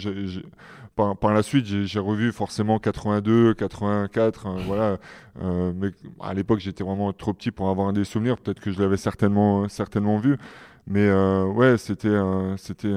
par, 0.95 1.17
par, 1.17 1.33
la 1.33 1.43
suite, 1.43 1.65
j'ai 1.65 1.99
revu 1.99 2.31
forcément 2.31 2.79
82, 2.79 3.53
84, 3.53 4.47
voilà. 4.65 4.97
mais 5.75 5.89
à 6.21 6.33
l'époque, 6.33 6.59
j'étais 6.59 6.85
vraiment 6.85 7.11
trop 7.11 7.33
petit 7.33 7.51
pour 7.51 7.69
avoir 7.69 7.91
des 7.91 8.05
souvenirs. 8.05 8.37
Peut-être 8.37 8.61
que 8.61 8.71
je 8.71 8.79
l'avais 8.79 8.95
certainement, 8.95 9.67
certainement 9.67 10.19
vu. 10.19 10.37
Mais 10.89 11.05
euh, 11.05 11.45
ouais, 11.45 11.77
c'était 11.77 12.17
c'était 12.55 12.93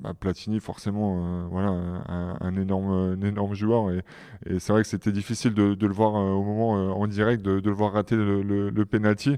bah, 0.00 0.14
Platini 0.18 0.58
forcément 0.58 1.18
euh, 1.18 1.44
voilà 1.48 1.68
un, 1.70 2.56
énorme 2.56 2.90
un 2.90 3.20
énorme 3.26 3.54
joueur. 3.54 3.92
Et, 3.92 4.02
et 4.46 4.58
c'est 4.58 4.72
vrai 4.72 4.82
que 4.82 4.88
c'était 4.88 5.12
difficile 5.12 5.54
de, 5.54 5.74
de, 5.74 5.86
le 5.86 5.92
voir 5.92 6.16
euh, 6.16 6.32
au 6.32 6.42
moment 6.42 6.70
en 6.98 7.06
direct 7.06 7.42
de, 7.42 7.60
de, 7.60 7.68
le 7.68 7.74
voir 7.74 7.92
rater 7.92 8.16
le, 8.16 8.42
le, 8.42 8.84
penalty. 8.84 9.36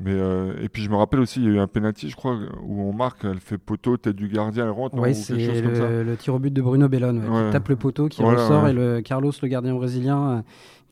Mais 0.00 0.16
et 0.60 0.68
puis 0.68 0.82
je 0.82 0.90
me 0.90 0.96
rappelle 0.96 1.20
aussi 1.20 1.40
il 1.40 1.44
y 1.44 1.48
a 1.50 1.52
eu 1.52 1.58
un 1.60 1.68
penalty 1.68 2.10
je 2.10 2.16
crois 2.16 2.36
où 2.64 2.82
on 2.82 2.92
marque 2.92 3.24
elle 3.24 3.38
fait 3.38 3.58
poteau 3.58 3.96
tête 3.96 4.16
du 4.16 4.26
gardien 4.26 4.64
elle 4.64 4.70
rentre 4.72 4.98
oui 4.98 5.14
c'est 5.14 5.34
le, 5.36 6.02
le, 6.02 6.16
tir 6.16 6.34
au 6.34 6.40
but 6.40 6.52
de 6.52 6.60
Bruno 6.60 6.88
Bellone 6.88 7.22
qui 7.22 7.52
tape 7.52 7.68
le 7.68 7.76
poteau 7.76 8.08
qui 8.08 8.20
ressort 8.20 8.66
et 8.66 8.72
le 8.72 9.02
Carlos 9.02 9.30
le 9.40 9.46
gardien 9.46 9.72
brésilien 9.72 10.42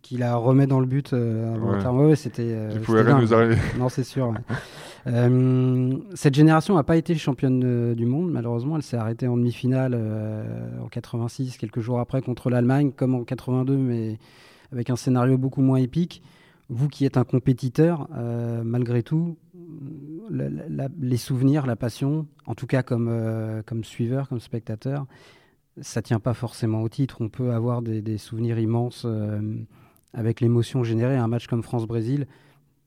qui 0.03 0.19
la 0.19 0.37
remet 0.37 0.67
dans 0.67 0.81
le 0.81 0.87
but 0.87 1.13
euh, 1.13 1.57
ouais. 1.59 2.17
c'était. 2.17 2.53
Euh, 2.55 2.79
pouvait 2.81 3.03
rien 3.03 3.21
nous 3.21 3.33
arriver. 3.33 3.57
Non, 3.79 3.89
c'est 3.89 4.05
sûr. 4.05 4.35
Euh, 5.09 5.99
cette 6.15 6.35
génération 6.35 6.77
n'a 6.77 6.85
pas 6.85 6.97
été 6.97 7.17
championne 7.17 7.93
du 7.93 8.07
monde, 8.07 8.31
malheureusement. 8.31 8.77
Elle 8.77 8.85
s'est 8.85 8.97
arrêtée 8.97 9.27
en 9.27 9.37
demi-finale 9.37 10.01
en 10.81 10.87
86, 10.87 11.57
quelques 11.57 11.81
jours 11.81 11.99
après, 11.99 12.23
contre 12.23 12.51
l'Allemagne, 12.51 12.93
comme 12.93 13.17
en 13.17 13.25
82, 13.25 13.77
mais 13.77 14.21
avec 14.71 14.91
un 14.91 14.95
scénario 14.95 15.37
beaucoup 15.39 15.61
moins 15.61 15.79
épique. 15.79 16.23
Vous 16.69 16.87
qui 16.87 17.05
êtes 17.05 17.17
un 17.17 17.25
compétiteur, 17.25 18.09
malgré 18.63 19.03
tout, 19.03 19.39
les 20.31 21.17
souvenirs, 21.17 21.67
la 21.67 21.75
passion, 21.75 22.29
en 22.47 22.55
tout 22.55 22.69
cas 22.69 22.85
comme, 22.85 23.11
comme 23.67 23.83
suiveur, 23.83 24.29
comme 24.29 24.39
spectateur, 24.39 25.07
ça 25.81 26.01
tient 26.01 26.21
pas 26.21 26.33
forcément 26.33 26.81
au 26.81 26.89
titre. 26.89 27.17
On 27.19 27.29
peut 27.29 27.51
avoir 27.51 27.83
des, 27.83 28.03
des 28.03 28.19
souvenirs 28.19 28.61
immenses 28.61 29.05
avec 30.15 30.41
l'émotion 30.41 30.85
générée, 30.85 31.17
un 31.17 31.29
match 31.29 31.47
comme 31.47 31.63
France-Brésil, 31.63 32.27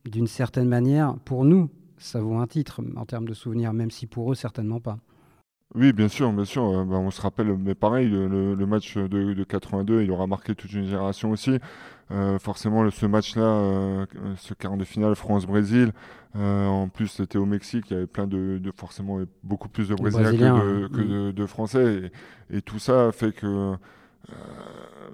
d'une 0.06 0.28
certaine 0.28 0.68
manière, 0.68 1.16
pour 1.26 1.46
nous, 1.46 1.70
ça 1.98 2.22
vaut 2.22 2.36
un 2.36 2.48
titre 2.48 2.82
en 2.96 3.06
termes 3.06 3.28
de 3.28 3.34
souvenirs, 3.34 3.74
même 3.74 3.92
si 3.92 4.08
pour 4.08 4.32
eux, 4.32 4.36
certainement 4.36 4.80
pas. 4.80 4.98
Oui, 5.74 5.92
bien 5.92 6.08
sûr, 6.08 6.32
bien 6.32 6.46
sûr. 6.46 6.64
Euh, 6.64 6.84
bah, 6.86 6.98
on 6.98 7.12
se 7.12 7.22
rappelle, 7.22 7.58
mais 7.58 7.76
pareil, 7.76 8.08
le, 8.10 8.56
match 8.66 8.98
de, 8.98 9.44
82, 9.44 10.04
il 10.04 10.12
aura 10.12 10.28
marqué 10.28 10.56
toute 10.56 10.72
une 10.74 10.86
génération 10.86 11.32
aussi. 11.32 11.60
Euh, 12.12 12.38
forcément, 12.38 12.90
ce 12.92 13.06
match-là, 13.06 13.42
euh, 13.42 14.06
ce 14.38 14.54
quart 14.54 14.78
de 14.78 14.86
finale 14.86 15.16
France-Brésil, 15.16 15.92
en 16.36 16.90
plus 16.90 17.08
c'était 17.08 17.38
au 17.38 17.46
Mexique, 17.46 17.86
il 17.90 17.94
y 17.94 17.98
avait 17.98 18.08
plein 18.08 18.28
de, 18.28 18.60
forcément 18.76 19.20
beaucoup 19.42 19.70
plus 19.70 19.88
de 19.88 19.96
Brésiliens, 19.96 20.60
que, 20.94 21.32
de, 21.32 21.46
Français, 21.46 22.12
et, 22.52 22.62
tout 22.62 22.78
ça 22.78 23.12
fait 23.14 23.32
que 23.32 23.76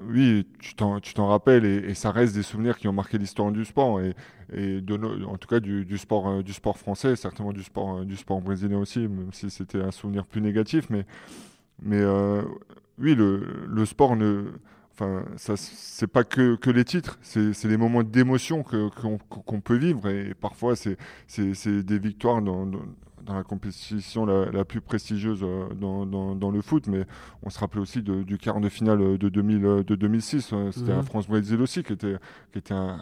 oui, 0.08 0.47
tu 0.60 0.75
t'en 0.75 1.27
rappelles 1.27 1.65
et, 1.65 1.93
ça 1.93 2.12
reste 2.12 2.36
des 2.36 2.43
souvenirs 2.43 2.77
qui 2.77 2.88
ont 2.88 2.93
marqué 2.93 3.17
l'histoire 3.17 3.51
du 3.51 3.65
sport 3.65 3.99
et, 4.01 4.13
en 4.54 5.38
tout 5.38 5.47
cas 5.47 5.60
du, 5.60 5.97
sport, 5.97 6.27
euh, 6.30 6.43
sport 6.51 6.77
français, 6.77 7.15
certainement 7.15 7.54
du 7.54 7.63
sport, 7.63 7.99
euh, 7.99 8.06
du 8.06 8.15
sport 8.15 8.41
brésilien 8.41 8.80
aussi, 8.80 8.99
même 8.99 9.32
si 9.32 9.49
c'était 9.49 9.82
un 9.82 9.91
souvenir 9.91 10.25
plus 10.25 10.41
négatif. 10.41 10.89
Mais, 10.89 11.06
euh, 11.93 12.41
oui, 12.99 13.15
le, 13.15 13.86
sport 13.86 14.15
ne. 14.15 14.51
Enfin, 14.93 15.23
c'est 15.38 16.08
pas 16.08 16.23
que, 16.23 16.69
les 16.69 16.86
titres, 16.86 17.17
c'est 17.21 17.63
les 17.65 17.77
moments 17.77 18.04
d'émotion 18.04 18.63
qu'on 18.63 19.62
peut 19.62 19.77
vivre 19.77 20.10
et 20.10 20.34
parfois 20.34 20.75
c'est 20.75 20.97
des 21.65 21.99
victoires 21.99 22.41
la 23.27 23.43
compétition 23.43 24.25
la, 24.25 24.65
plus 24.65 24.81
prestigieuse 24.81 25.41
euh, 25.43 25.69
dans, 25.73 26.05
dans, 26.05 26.51
le 26.51 26.62
foot, 26.62 26.88
mais 26.88 27.05
on 27.43 27.49
se 27.49 27.60
rappelait 27.60 27.81
aussi 27.81 28.01
du 28.01 28.38
quart 28.38 28.60
de 28.60 28.69
finale 28.69 29.17
de, 29.17 29.29
2000, 29.29 29.62
de 29.86 29.95
2006. 29.95 30.51
Euh, 30.53 30.71
c'était 30.71 30.91
un 30.91 30.97
mhm. 30.97 31.03
France-Brésil 31.03 31.62
aussi, 31.62 31.84
qui 31.84 31.93
était, 31.93 32.15
qui 32.51 32.60
était 32.60 32.73
un, 32.73 32.99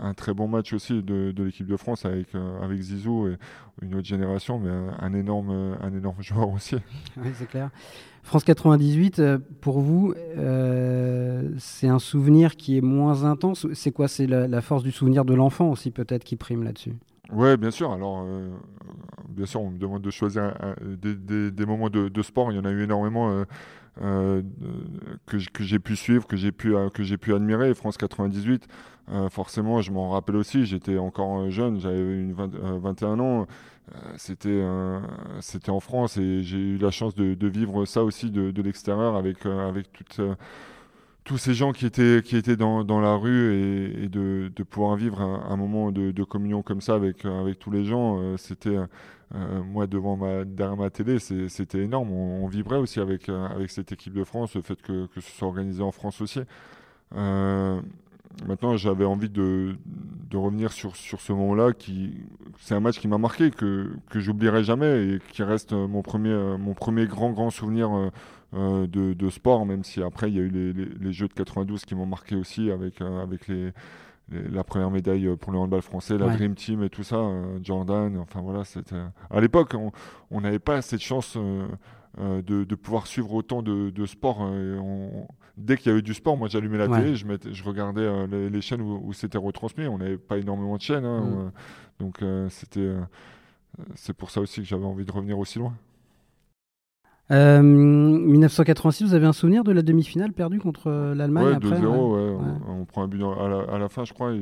un, 0.00 0.14
très 0.14 0.34
bon 0.34 0.48
match 0.48 0.72
aussi 0.72 1.02
de, 1.02 1.32
de 1.32 1.44
l'équipe 1.44 1.66
de 1.66 1.76
France 1.76 2.04
avec, 2.04 2.34
euh, 2.34 2.62
avec 2.62 2.80
Zizou 2.80 3.28
et 3.28 3.36
une 3.82 3.94
autre 3.94 4.06
génération, 4.06 4.58
mais 4.58 4.70
un, 4.70 5.12
énorme, 5.14 5.76
un 5.80 5.92
énorme 5.94 6.16
joueur 6.22 6.50
aussi. 6.50 6.76
Oui, 7.16 7.30
c'est 7.34 7.48
clair. 7.48 7.70
France 8.22 8.42
98, 8.42 9.22
pour 9.60 9.80
vous, 9.80 10.14
c'est 11.58 11.88
un 11.88 11.98
souvenir 12.00 12.56
qui 12.56 12.76
est 12.76 12.80
moins 12.80 13.24
intense. 13.24 13.66
C'est 13.72 13.92
quoi? 13.92 14.08
C'est 14.08 14.26
la, 14.26 14.48
la 14.48 14.60
force 14.62 14.82
du 14.82 14.90
souvenir 14.90 15.24
de 15.24 15.34
l'enfant 15.34 15.70
aussi, 15.70 15.92
peut-être, 15.92 16.24
qui 16.24 16.34
prime 16.34 16.64
là-dessus? 16.64 16.96
Oui, 17.32 17.56
bien 17.56 17.70
sûr. 17.70 17.92
Alors, 17.92 18.22
euh, 18.24 18.50
bien 19.28 19.46
sûr, 19.46 19.60
on 19.60 19.70
me 19.70 19.78
demande 19.78 20.02
de 20.02 20.10
choisir 20.10 20.54
des, 20.80 21.66
moments 21.66 21.90
de, 21.90 22.22
sport. 22.22 22.52
Il 22.52 22.56
y 22.56 22.58
en 22.58 22.64
a 22.64 22.70
eu 22.70 22.84
énormément 22.84 23.30
euh, 23.30 23.44
euh, 24.02 24.42
que, 25.26 25.38
j'ai 25.38 25.78
pu 25.78 25.96
suivre, 25.96 26.26
que 26.26 26.36
j'ai 26.36 26.52
pu, 26.52 26.74
que 26.94 27.02
j'ai 27.02 27.16
pu 27.16 27.34
admirer. 27.34 27.74
France 27.74 27.96
98, 27.96 28.68
forcément, 29.30 29.82
je 29.82 29.90
m'en 29.90 30.10
rappelle 30.10 30.36
aussi. 30.36 30.66
J'étais 30.66 30.98
encore 30.98 31.50
jeune, 31.50 31.80
j'avais 31.80 31.98
une 31.98 32.32
21 32.32 33.18
ans. 33.18 33.46
c'était, 34.16 34.64
c'était 35.40 35.70
en 35.70 35.80
France 35.80 36.18
et 36.18 36.42
j'ai 36.42 36.58
eu 36.58 36.78
la 36.78 36.90
chance 36.90 37.14
de, 37.14 37.48
vivre 37.48 37.84
ça 37.86 38.04
aussi 38.04 38.30
de, 38.30 38.62
l'extérieur 38.62 39.16
avec, 39.16 39.44
avec 39.46 39.92
toute 39.92 40.20
tous 41.26 41.38
ces 41.38 41.54
gens 41.54 41.72
qui 41.72 41.86
étaient, 41.86 42.22
qui 42.24 42.36
étaient 42.36 42.56
dans, 42.56 42.84
dans 42.84 43.00
la 43.00 43.16
rue 43.16 43.52
et, 44.04 44.08
de, 44.08 44.50
de, 44.54 44.62
pouvoir 44.62 44.94
vivre 44.94 45.20
un, 45.20 45.56
moment 45.56 45.90
de, 45.90 46.24
communion 46.24 46.62
comme 46.62 46.80
ça 46.80 46.94
avec, 46.94 47.24
avec 47.24 47.58
tous 47.58 47.72
les 47.72 47.84
gens, 47.84 48.20
euh, 48.20 48.36
c'était, 48.36 48.76
euh, 48.76 49.62
moi, 49.64 49.88
devant 49.88 50.16
ma, 50.16 50.44
derrière 50.44 50.76
ma 50.76 50.88
télé, 50.88 51.18
c'était 51.18 51.80
énorme. 51.80 52.12
On, 52.12 52.46
vibrait 52.46 52.78
aussi 52.78 53.00
avec, 53.00 53.28
euh, 53.28 53.48
avec 53.48 53.70
cette 53.70 53.90
équipe 53.90 54.14
de 54.14 54.22
France, 54.22 54.54
le 54.54 54.62
fait 54.62 54.80
que, 54.80 55.06
que 55.06 55.20
ce 55.20 55.30
soit 55.32 55.48
organisé 55.48 55.82
en 55.82 55.90
France 55.90 56.20
aussi. 56.20 56.40
maintenant, 57.12 58.76
j'avais 58.76 59.04
envie 59.04 59.28
de, 59.28 59.74
de, 60.30 60.36
revenir 60.36 60.70
sur, 60.70 60.94
sur 60.94 61.20
ce 61.20 61.32
moment-là. 61.32 61.72
C'est 62.60 62.76
un 62.76 62.80
match 62.80 63.00
qui 63.00 63.08
m'a 63.08 63.18
marqué, 63.18 63.50
que, 63.50 63.90
que 64.10 64.20
j'oublierai 64.20 64.62
jamais 64.62 65.08
et 65.08 65.18
qui 65.32 65.42
reste 65.42 65.72
mon 65.72 66.02
premier, 66.02 66.56
mon 66.56 66.74
premier 66.74 67.06
grand, 67.06 67.32
grand 67.32 67.50
souvenir 67.50 67.90
euh, 68.54 68.86
de, 68.86 69.28
sport, 69.28 69.66
même 69.66 69.82
si 69.82 70.02
après 70.02 70.30
il 70.30 70.36
y 70.36 70.38
a 70.38 70.42
eu 70.42 70.48
les, 71.00 71.12
Jeux 71.12 71.26
de 71.26 71.32
92 71.32 71.84
qui 71.84 71.94
m'ont 71.94 72.06
marqué 72.06 72.36
aussi 72.36 72.70
avec, 72.70 73.00
euh, 73.00 73.22
avec 73.22 73.48
les, 73.48 73.72
la 74.30 74.62
première 74.62 74.90
médaille 74.90 75.28
pour 75.36 75.52
le 75.52 75.58
handball 75.58 75.82
français, 75.82 76.16
la 76.16 76.28
Dream 76.28 76.54
Team 76.54 76.82
et 76.84 76.88
tout 76.88 77.02
ça, 77.02 77.16
euh, 77.16 77.58
Jordan, 77.62 78.16
enfin 78.18 78.40
voilà, 78.40 78.64
c'était... 78.64 78.96
À 79.30 79.40
l'époque, 79.40 79.74
on 80.30 80.40
n'avait 80.40 80.60
pas 80.60 80.80
cette 80.80 81.02
chance 81.02 81.36
de, 82.16 82.74
pouvoir 82.76 83.08
suivre 83.08 83.34
autant 83.34 83.62
de, 83.62 83.90
de 83.90 84.06
sport. 84.06 84.48
Dès 85.56 85.76
qu'il 85.76 85.88
y 85.88 85.92
avait 85.92 86.02
du 86.02 86.14
sport, 86.14 86.36
moi 86.36 86.48
j'allumais 86.48 86.78
la 86.78 86.88
télé, 86.88 87.16
je, 87.16 87.26
je 87.50 87.64
regardais 87.64 88.26
les, 88.28 88.60
chaînes 88.60 88.80
où, 88.80 89.12
c'était 89.12 89.38
retransmis, 89.38 89.88
on 89.88 89.98
n'avait 89.98 90.18
pas 90.18 90.38
énormément 90.38 90.76
de 90.76 90.82
chaînes, 90.82 91.04
hein, 91.04 91.20
mm. 91.20 91.52
donc 91.98 92.24
c'était... 92.50 92.94
c'est 93.96 94.12
pour 94.12 94.30
ça 94.30 94.40
aussi 94.40 94.60
que 94.60 94.66
j'avais 94.66 94.86
envie 94.86 95.04
de 95.04 95.12
revenir 95.12 95.36
aussi 95.36 95.58
loin. 95.58 95.74
1986, 97.28 99.02
euh, 99.02 99.06
vous 99.08 99.14
avez 99.14 99.26
un 99.26 99.32
souvenir 99.32 99.64
de 99.64 99.72
la 99.72 99.82
demi-finale 99.82 100.32
perdue 100.32 100.60
contre 100.60 100.88
euh, 100.88 101.14
l'Allemagne 101.14 101.46
ouais, 101.46 101.54
2-0, 101.54 101.72
ouais. 101.82 102.36
On, 102.68 102.84
prend 102.84 103.02
un 103.02 103.08
but 103.08 103.20
à 103.20 103.78
la, 103.78 103.88
fin, 103.88 104.04
je 104.04 104.12
crois. 104.12 104.32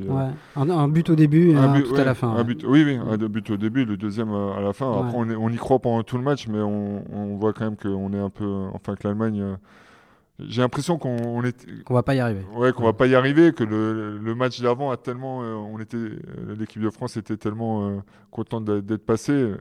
un, 0.55 0.87
but 0.87 1.09
au 1.09 1.15
début 1.15 1.51
et 1.51 1.55
un, 1.55 1.73
but, 1.73 1.97
à 1.97 2.03
la 2.03 2.13
fin. 2.13 2.43
But, 2.43 2.63
oui, 2.67 2.83
oui, 2.83 2.97
un 2.97 3.17
but 3.17 3.49
au 3.49 3.57
début, 3.57 3.85
le 3.85 3.97
deuxième 3.97 4.31
à 4.31 4.61
la 4.61 4.73
fin. 4.73 4.91
Après, 4.99 5.17
on, 5.17 5.49
y 5.49 5.55
croit 5.55 5.79
pendant 5.79 6.03
tout 6.03 6.17
le 6.17 6.23
match, 6.23 6.47
mais 6.47 6.59
on, 6.59 7.37
voit 7.37 7.53
quand 7.53 7.65
même 7.65 7.77
qu'on 7.77 8.13
est 8.13 8.19
un 8.19 8.29
peu. 8.29 8.65
Enfin, 8.73 8.95
que 8.95 9.07
l'Allemagne. 9.07 9.41
Euh, 9.41 9.55
j'ai 10.39 10.61
l'impression 10.61 10.97
qu'on 10.97 11.43
est. 11.43 11.83
Qu'on 11.85 11.93
va 11.93 12.03
pas 12.03 12.13
y 12.13 12.19
arriver. 12.19 12.45
Ouais, 12.55 12.73
qu'on 12.73 12.83
va 12.83 12.93
pas 12.93 13.07
y 13.07 13.15
arriver, 13.15 13.53
que 13.53 13.63
le, 13.63 14.17
le 14.17 14.35
match 14.35 14.61
d'avant 14.61 14.91
a 14.91 14.97
tellement. 14.97 15.39
on 15.39 15.79
était. 15.79 15.97
L'équipe 16.59 16.81
de 16.81 16.89
France 16.89 17.17
était 17.17 17.37
tellement 17.37 18.03
contente 18.29 18.65
d'être 18.65 19.05
passée. 19.05 19.53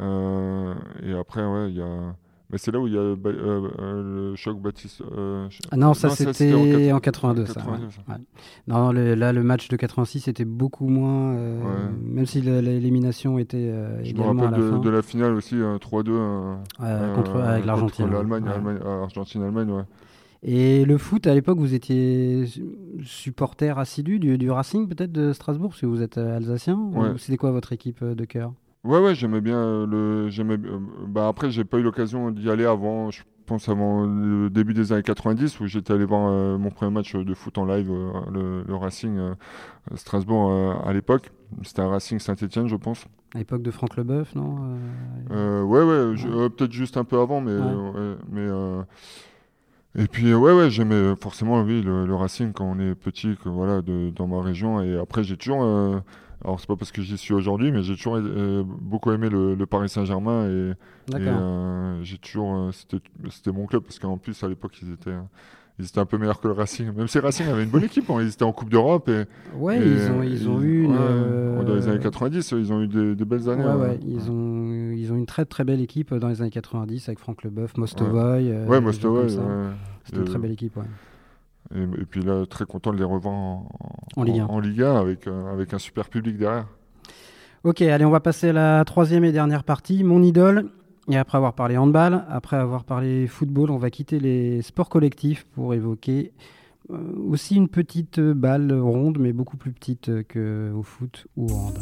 et 0.00 1.12
après, 1.12 1.44
ouais, 1.44 1.70
il 1.70 1.76
y 1.76 1.82
a. 1.82 2.14
Mais 2.52 2.58
c'est 2.58 2.70
là 2.70 2.78
où 2.78 2.86
il 2.86 2.92
y 2.92 2.98
a 2.98 3.00
euh, 3.00 3.16
euh, 3.24 4.30
le 4.30 4.36
choc 4.36 4.60
Baptiste. 4.60 5.00
Euh, 5.16 5.48
ah 5.70 5.76
non, 5.78 5.94
ça 5.94 6.10
c'était 6.10 6.92
en, 6.92 7.00
82. 7.00 7.46
ça, 7.46 7.62
Non, 8.66 8.92
là 8.92 9.32
le 9.32 9.42
match 9.42 9.68
de 9.68 9.76
86 9.76 10.28
était 10.28 10.44
beaucoup 10.44 10.86
moins. 10.86 11.34
Même 12.02 12.26
si 12.26 12.42
l'élimination 12.42 13.38
était 13.38 13.72
également 14.04 14.34
me 14.34 14.40
rappelle 14.42 14.54
à 14.54 14.58
la 14.58 14.78
de, 14.78 14.78
de, 14.78 14.90
la 14.90 15.02
finale 15.02 15.32
aussi, 15.32 15.54
3-2 15.56 17.14
contre 17.14 17.36
avec 17.36 17.64
l'Argentine. 17.64 18.10
L'Allemagne, 18.10 18.44
Argentine-Allemagne, 18.84 19.70
ouais. 19.70 19.84
Et 20.44 20.84
le 20.84 20.98
foot, 20.98 21.28
à 21.28 21.34
l'époque, 21.34 21.58
vous 21.58 21.72
étiez 21.72 22.46
supporter 23.04 23.78
assidu 23.78 24.18
du, 24.18 24.38
du 24.38 24.50
Racing, 24.50 24.88
peut-être 24.88 25.12
de 25.12 25.32
Strasbourg, 25.32 25.70
parce 25.70 25.80
que 25.80 25.86
vous 25.86 26.02
êtes 26.02 26.18
alsacien. 26.18 26.90
C'était 27.16 27.38
quoi 27.38 27.50
votre 27.50 27.72
équipe 27.72 28.04
de 28.04 28.24
cœur? 28.26 28.52
Ouais, 28.84 28.98
ouais, 28.98 29.14
j'aimais 29.14 29.40
bien 29.40 29.58
euh, 29.58 29.86
le. 29.86 30.28
J'aimais, 30.28 30.54
euh, 30.54 30.78
bah 31.06 31.28
après, 31.28 31.52
j'ai 31.52 31.64
pas 31.64 31.78
eu 31.78 31.82
l'occasion 31.82 32.32
d'y 32.32 32.50
aller 32.50 32.64
avant, 32.64 33.12
je 33.12 33.22
pense 33.46 33.68
avant 33.68 34.04
le 34.04 34.50
début 34.50 34.74
des 34.74 34.92
années 34.92 35.04
90, 35.04 35.60
où 35.60 35.66
j'étais 35.66 35.92
allé 35.92 36.04
voir 36.04 36.28
euh, 36.28 36.58
mon 36.58 36.70
premier 36.70 36.90
match 36.90 37.14
de 37.14 37.34
foot 37.34 37.58
en 37.58 37.64
live, 37.64 37.92
le, 38.32 38.74
Racing 38.74 39.34
Strasbourg 39.94 40.50
à 40.84 40.92
l'époque. 40.92 41.30
C'était 41.62 41.82
un 41.82 41.88
Racing 41.88 42.18
Saint-Etienne, 42.18 42.66
je 42.66 42.76
pense. 42.76 43.04
À 43.34 43.38
l'époque 43.38 43.62
de 43.62 43.70
Franck 43.70 43.96
Leboeuf, 43.96 44.34
non 44.34 44.56
Ouais, 45.30 45.82
ouais, 45.82 46.50
peut-être 46.50 46.72
juste 46.72 46.96
un 46.96 47.04
peu 47.04 47.20
avant, 47.20 47.40
mais. 47.40 47.56
mais 48.30 48.48
et 49.94 50.06
puis 50.06 50.32
ouais 50.32 50.54
ouais 50.54 50.70
j'aimais 50.70 51.14
forcément 51.20 51.60
oui 51.60 51.82
le, 51.82 52.14
Racing 52.14 52.54
quand 52.54 52.64
on 52.64 52.78
est 52.78 52.94
petit 52.94 53.36
que 53.36 53.50
voilà 53.50 53.82
de, 53.82 54.08
dans 54.08 54.26
ma 54.26 54.40
région 54.40 54.82
et 54.82 54.98
après 54.98 55.22
j'ai 55.22 55.36
toujours 55.36 56.02
alors 56.44 56.58
c'est 56.58 56.66
pas 56.66 56.76
parce 56.76 56.90
que 56.90 57.02
j'y 57.02 57.16
suis 57.16 57.34
aujourd'hui, 57.34 57.70
mais 57.70 57.82
j'ai 57.82 57.94
toujours 57.94 58.16
euh, 58.16 58.64
beaucoup 58.66 59.12
aimé 59.12 59.28
le, 59.28 59.64
Paris 59.66 59.88
Saint-Germain 59.88 60.48
et, 60.48 60.72
euh, 61.14 62.00
j'ai 62.02 62.18
toujours 62.18 62.54
euh, 62.54 62.70
c'était 62.72 63.52
mon 63.52 63.66
club 63.66 63.82
parce 63.82 63.98
qu'en 63.98 64.18
plus 64.18 64.42
à 64.42 64.48
l'époque 64.48 64.76
ils 64.82 64.92
étaient 64.92 65.14
ils 65.78 65.86
étaient 65.86 66.00
un 66.00 66.04
peu 66.04 66.18
meilleurs 66.18 66.40
que 66.40 66.48
le 66.48 66.54
Racing. 66.54 66.92
Même 66.92 67.08
si 67.08 67.18
Racing 67.18 67.46
avait 67.48 67.62
une 67.62 67.70
bonne 67.70 67.84
équipe, 67.84 68.10
hein. 68.10 68.18
ils 68.20 68.28
étaient 68.28 68.44
en 68.44 68.52
Coupe 68.52 68.68
d'Europe. 68.68 69.08
Et, 69.08 69.24
ouais, 69.56 69.80
ils, 69.80 70.10
ont, 70.10 70.22
ils 70.22 70.48
ont 70.48 70.60
eu 70.60 70.84
une. 70.84 71.64
dans 71.64 71.74
les 71.74 71.88
années 71.88 71.98
90, 71.98 72.52
ils 72.52 72.72
ont 72.72 72.82
eu 72.82 72.88
des, 72.88 73.24
belles 73.24 73.48
années. 73.48 73.64
Ouais, 73.64 73.74
ouais. 73.74 74.00
Ils, 74.06 74.30
ont, 74.30 74.92
ils 74.92 75.10
ont 75.12 75.16
une 75.16 75.26
très 75.26 75.46
très 75.46 75.64
belle 75.64 75.80
équipe 75.80 76.12
dans 76.14 76.28
les 76.28 76.42
années 76.42 76.50
90 76.50 77.08
avec 77.08 77.18
Franck 77.18 77.42
Leboeuf, 77.42 77.76
Mostovoy. 77.78 78.52
Ouais, 78.66 78.80
Mostovoy. 78.80 79.28
C'était 80.04 80.18
une 80.18 80.24
très 80.24 80.38
belle 80.38 80.52
équipe. 80.52 80.76
Ouais. 80.76 80.84
Et, 81.74 82.04
puis 82.04 82.22
là, 82.22 82.44
très 82.46 82.64
content 82.64 82.92
de 82.92 82.98
les 82.98 83.04
revoir 83.04 83.34
en, 83.34 83.68
en, 84.16 84.22
Ligue 84.22 84.40
1, 84.40 84.46
en, 84.46 84.60
Ligue 84.60 84.82
1 84.82 84.96
avec, 84.96 85.26
euh, 85.26 85.52
avec 85.52 85.72
un 85.72 85.78
super 85.78 86.08
public 86.08 86.36
derrière. 86.36 86.66
Ok, 87.64 87.80
allez, 87.82 88.04
on 88.04 88.10
va 88.10 88.20
passer 88.20 88.48
à 88.48 88.52
la 88.52 88.84
troisième 88.84 89.24
et 89.24 89.32
dernière 89.32 89.64
partie. 89.64 90.04
Mon 90.04 90.22
idole. 90.22 90.68
Et 91.10 91.16
après 91.16 91.36
avoir 91.36 91.54
parlé 91.54 91.76
handball, 91.76 92.24
après 92.30 92.56
avoir 92.56 92.84
parlé 92.84 93.26
football, 93.26 93.70
on 93.70 93.76
va 93.76 93.90
quitter 93.90 94.20
les 94.20 94.62
sports 94.62 94.88
collectifs 94.88 95.44
pour 95.52 95.74
évoquer 95.74 96.32
euh, 96.90 96.96
aussi 97.28 97.56
une 97.56 97.68
petite 97.68 98.20
balle 98.20 98.72
ronde, 98.72 99.18
mais 99.18 99.32
beaucoup 99.32 99.56
plus 99.56 99.72
petite 99.72 100.10
qu'au 100.28 100.82
foot 100.82 101.26
ou 101.36 101.46
au 101.46 101.54
hand. 101.54 101.78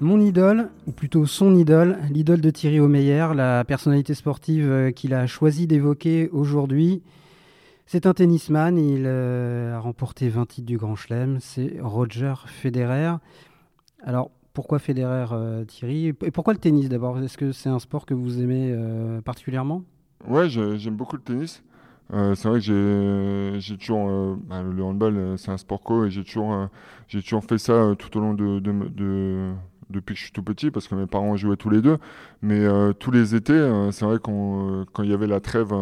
Mon 0.00 0.20
idole, 0.20 0.68
ou 0.86 0.92
plutôt 0.92 1.24
son 1.24 1.56
idole, 1.56 1.96
l'idole 2.10 2.42
de 2.42 2.50
Thierry 2.50 2.80
Omeyer, 2.80 3.28
la 3.34 3.64
personnalité 3.64 4.12
sportive 4.12 4.70
euh, 4.70 4.90
qu'il 4.90 5.14
a 5.14 5.26
choisi 5.26 5.66
d'évoquer 5.66 6.28
aujourd'hui, 6.32 7.02
c'est 7.86 8.04
un 8.04 8.12
tennisman, 8.12 8.76
il 8.76 9.04
euh, 9.06 9.74
a 9.74 9.80
remporté 9.80 10.28
20 10.28 10.44
titres 10.48 10.66
du 10.66 10.76
Grand 10.76 10.96
Chelem, 10.96 11.38
c'est 11.40 11.78
Roger 11.80 12.34
Federer. 12.44 13.14
Alors, 14.02 14.30
pourquoi 14.52 14.78
Federer, 14.78 15.28
euh, 15.32 15.64
Thierry? 15.64 16.08
Et 16.08 16.12
pourquoi 16.12 16.52
le 16.52 16.58
tennis 16.58 16.90
d'abord? 16.90 17.18
Est-ce 17.18 17.38
que 17.38 17.52
c'est 17.52 17.70
un 17.70 17.78
sport 17.78 18.04
que 18.04 18.12
vous 18.12 18.42
aimez 18.42 18.76
particulièrement? 19.24 19.82
Ouais, 20.28 20.50
j'aime 20.50 20.96
beaucoup 20.96 21.16
le 21.16 21.22
tennis. 21.22 21.62
c'est 22.10 22.48
vrai 22.48 22.60
que 22.60 23.56
j'ai 23.58 23.76
toujours 23.78 24.36
bah, 24.44 24.62
le 24.62 24.84
handball, 24.84 25.38
c'est 25.38 25.52
un 25.52 25.56
sport 25.56 25.80
co 25.80 26.04
et 26.04 26.10
j'ai 26.10 26.22
toujours 26.22 26.68
fait 27.48 27.58
ça 27.58 27.94
tout 27.98 28.14
au 28.18 28.20
long 28.20 28.34
de 28.34 29.54
depuis 29.90 30.14
que 30.14 30.18
je 30.18 30.24
suis 30.24 30.32
tout 30.32 30.42
petit 30.42 30.70
parce 30.70 30.88
que 30.88 30.94
mes 30.94 31.06
parents 31.06 31.36
jouaient 31.36 31.56
tous 31.56 31.70
les 31.70 31.80
deux. 31.80 31.98
Mais 32.42 32.60
euh, 32.60 32.92
tous 32.92 33.10
les 33.10 33.34
étés, 33.34 33.52
euh, 33.52 33.90
c'est 33.92 34.04
vrai 34.04 34.18
qu'on, 34.18 34.80
euh, 34.80 34.84
quand 34.92 35.02
il 35.02 35.10
y 35.10 35.14
avait 35.14 35.26
la 35.26 35.40
trêve 35.40 35.72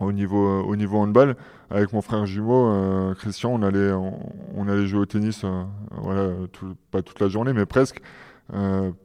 au 0.00 0.12
niveau 0.12 0.62
au 0.62 0.76
niveau 0.76 0.98
handball, 0.98 1.36
avec 1.70 1.92
mon 1.92 2.02
frère 2.02 2.24
jumeau 2.24 3.14
Christian, 3.16 3.50
on 3.52 3.62
allait 3.62 3.92
on, 3.92 4.68
allait 4.68 4.86
jouer 4.86 5.00
au 5.00 5.06
tennis, 5.06 5.44
voilà, 5.90 6.30
pas 6.90 7.02
toute 7.02 7.18
la 7.20 7.28
journée, 7.28 7.52
mais 7.52 7.66
presque, 7.66 8.00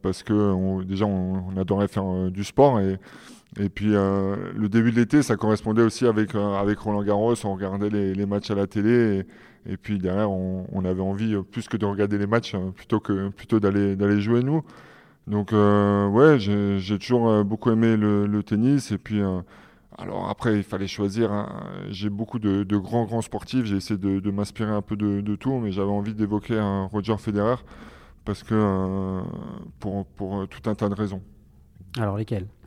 parce 0.02 0.22
que 0.22 0.84
déjà 0.84 1.06
on, 1.06 1.58
adorait 1.58 1.88
faire 1.88 2.30
du 2.30 2.44
sport 2.44 2.80
et 2.80 3.00
et 3.60 3.70
puis 3.70 3.92
le 3.92 4.68
début 4.68 4.92
de 4.92 4.98
l'été, 4.98 5.24
ça 5.24 5.36
correspondait 5.36 5.82
aussi 5.84 6.06
avec 6.06 6.36
avec 6.36 6.78
Roland 6.80 7.04
Garros, 7.04 7.34
on 7.44 7.54
regardait 7.54 7.90
les, 7.90 8.26
matchs 8.28 8.52
à 8.52 8.56
la 8.56 8.68
télé. 8.68 9.26
Et 9.66 9.78
puis 9.78 9.98
derrière, 9.98 10.30
on, 10.30 10.86
avait 10.86 11.02
envie, 11.02 11.36
euh, 11.36 11.42
plus 11.42 11.68
que 11.68 11.78
de 11.78 11.86
regarder 11.86 12.18
les 12.18 12.28
matchs, 12.28 12.56
euh, 12.56 12.72
plutôt 12.72 13.00
que 13.00 13.30
plutôt 13.30 13.60
d'aller 13.60 13.96
d'aller 13.96 14.20
jouer 14.20 14.44
nous. 14.44 14.64
Donc 15.28 15.54
euh, 15.54 16.08
ouais, 16.08 16.38
j'ai 16.40 17.00
toujours 17.00 17.46
beaucoup 17.46 17.72
aimé 17.72 17.96
le, 17.96 18.42
tennis. 18.44 18.92
Et 18.92 18.98
puis 18.98 19.22
alors 19.98 20.30
après, 20.30 20.58
il 20.58 20.64
fallait 20.64 20.88
choisir. 20.88 21.32
Hein. 21.32 21.64
J'ai 21.90 22.10
beaucoup 22.10 22.40
de, 22.40 22.78
grands 22.78 23.06
grands 23.06 23.22
sportifs. 23.22 23.66
J'ai 23.66 23.78
essayé 23.78 23.98
de, 23.98 24.32
m'inspirer 24.32 24.72
un 24.72 24.82
peu 24.82 24.98
de, 24.98 25.36
tout, 25.36 25.60
mais 25.60 25.72
j'avais 25.72 25.92
envie 25.92 26.14
d'évoquer 26.14 26.60
un 26.60 26.86
Roger 26.86 27.18
Federer 27.18 27.56
parce 28.26 28.44
que 28.44 29.22
pour 29.80 30.06
pour 30.08 30.48
tout 30.50 30.70
un 30.70 30.76
tas 30.76 30.90
de 30.90 30.96
raisons. 30.96 31.22
Alors 31.98 32.18
lesquelles? 32.18 32.48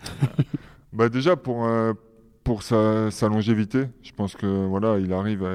Bah 0.93 1.11
déjà 1.11 1.37
pour 1.37 1.69
pour 2.47 2.63
sa, 2.63 3.29
longévité. 3.29 3.87
Je 4.03 4.13
pense 4.13 4.37
que 4.37 4.67
voilà, 4.67 4.99
il 4.99 5.13
arrive, 5.13 5.47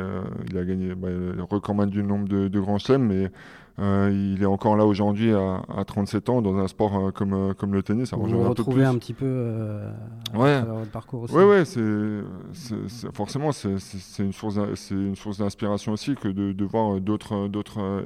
il 0.50 0.58
a 0.58 0.66
gagné 0.66 0.94
bah, 0.94 1.08
le 1.10 1.42
record 1.44 1.74
man 1.74 1.89
du 1.89 2.04
nombre 2.04 2.28
de, 2.28 2.60
grands 2.60 2.80
chelems, 2.80 3.08
mais 3.08 3.32
euh, 3.80 4.12
il 4.14 4.44
est 4.44 4.46
encore 4.46 4.76
là 4.76 4.86
aujourd'hui 4.86 5.34
à, 5.34 5.84
37 5.88 6.28
ans 6.28 6.42
dans 6.42 6.58
un 6.58 6.68
sport 6.68 6.98
euh, 6.98 7.12
comme, 7.12 7.34
euh, 7.34 7.54
comme 7.54 7.74
le 7.74 7.82
tennis. 7.82 8.14
Vous 8.14 8.26
vous 8.26 8.50
retrouvez 8.50 8.84
un, 8.84 8.96
petit 8.98 9.14
peu 9.14 9.80
ouais. 10.36 10.62
votre 10.62 10.92
parcours 10.92 11.22
aussi. 11.24 11.34
Ouais, 11.34 11.46
ouais, 11.46 11.64
c'est, 11.64 11.82
forcément 13.14 13.54
c'est, 13.54 13.70
une 14.20 14.34
source, 14.34 14.60
c'est 14.76 14.94
une 14.94 15.16
source 15.16 15.38
d'inspiration 15.38 15.94
aussi 15.94 16.16
que 16.16 16.28
de, 16.28 16.52
de 16.52 16.66
voir 16.66 17.00
d'autres, 17.00 17.48
d'autres 17.48 18.04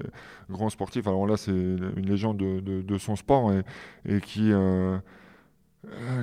grands 0.52 0.70
sportifs. 0.70 1.08
Alors 1.08 1.26
là, 1.26 1.38
c'est 1.38 1.52
une 1.52 2.06
légende 2.06 2.38
de, 2.38 2.60
de, 2.82 2.98
son 3.00 3.16
sport 3.16 3.52
et, 3.52 3.64
et 4.06 4.22
qui 4.22 4.52
euh, 4.52 4.98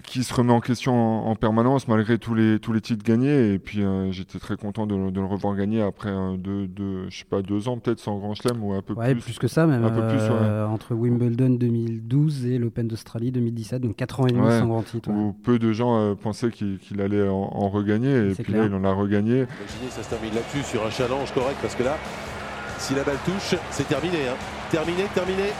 qui 0.04 0.24
se 0.24 0.34
remet 0.34 0.52
en 0.52 0.60
question 0.60 1.26
en, 1.26 1.34
permanence 1.34 1.88
malgré 1.88 2.18
tous 2.18 2.34
les, 2.34 2.58
tous 2.58 2.72
les 2.72 2.80
titres 2.80 3.04
gagnés. 3.04 3.54
Et 3.54 3.58
puis 3.58 3.82
euh, 3.82 4.10
j'étais 4.12 4.38
très 4.38 4.56
content 4.56 4.86
de, 4.86 4.94
le 4.94 5.24
revoir 5.24 5.56
gagner 5.56 5.82
après 5.82 6.12
deux, 6.38 6.68
je 7.08 7.18
sais 7.18 7.24
pas, 7.24 7.42
deux 7.42 7.68
ans 7.68 7.78
peut-être 7.78 8.00
sans 8.00 8.18
Grand 8.18 8.34
Chelem 8.34 8.62
ou 8.62 8.72
un 8.72 8.82
peu 8.82 8.94
plus. 8.94 9.14
plus 9.16 9.38
que 9.38 9.48
ça 9.48 9.66
même. 9.66 9.84
Un 9.84 9.90
peu 9.90 10.06
plus, 10.08 10.18
euh, 10.20 10.66
Entre 10.66 10.94
Wimbledon 10.94 11.50
2012 11.50 12.46
et 12.46 12.58
l'Open 12.58 12.88
d'Australie 12.88 13.32
2017, 13.32 13.82
donc 13.82 13.96
4 13.96 14.20
ans 14.20 14.26
et 14.26 14.32
demi 14.32 14.50
sans 14.50 14.66
grand 14.66 14.82
titre. 14.82 15.10
Où 15.10 15.34
peu 15.44 15.58
de 15.58 15.72
gens 15.72 16.14
pensaient 16.16 16.50
qu'il 16.50 17.00
allait 17.00 17.28
en, 17.28 17.68
regagner. 17.68 18.30
Et 18.30 18.34
puis 18.34 18.52
là, 18.52 18.66
il 18.66 18.74
en 18.74 18.84
a 18.84 18.92
regagné. 18.92 19.32
Imaginez, 19.32 19.90
ça 19.90 20.02
se 20.02 20.10
termine 20.10 20.34
là-dessus 20.34 20.62
sur 20.62 20.84
un 20.84 20.90
challenge 20.90 21.32
correct 21.32 21.56
parce 21.62 21.74
que 21.74 21.82
là, 21.82 21.96
si 22.78 22.94
la 22.94 23.04
balle 23.04 23.18
touche, 23.24 23.58
c'est 23.70 23.88
terminé. 23.88 24.28
Hein. 24.28 24.36
Terminé, 24.70 25.04
terminé. 25.14 25.50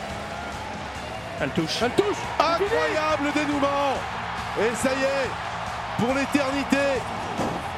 Elle 1.40 1.50
touche. 1.50 1.82
Elle 1.82 1.90
touche 1.92 2.16
Incroyable 2.38 3.32
dénouement 3.34 3.94
Et 4.60 4.74
ça 4.76 4.90
y 4.90 5.02
est, 5.02 5.30
pour 5.98 6.14
l'éternité, 6.14 7.00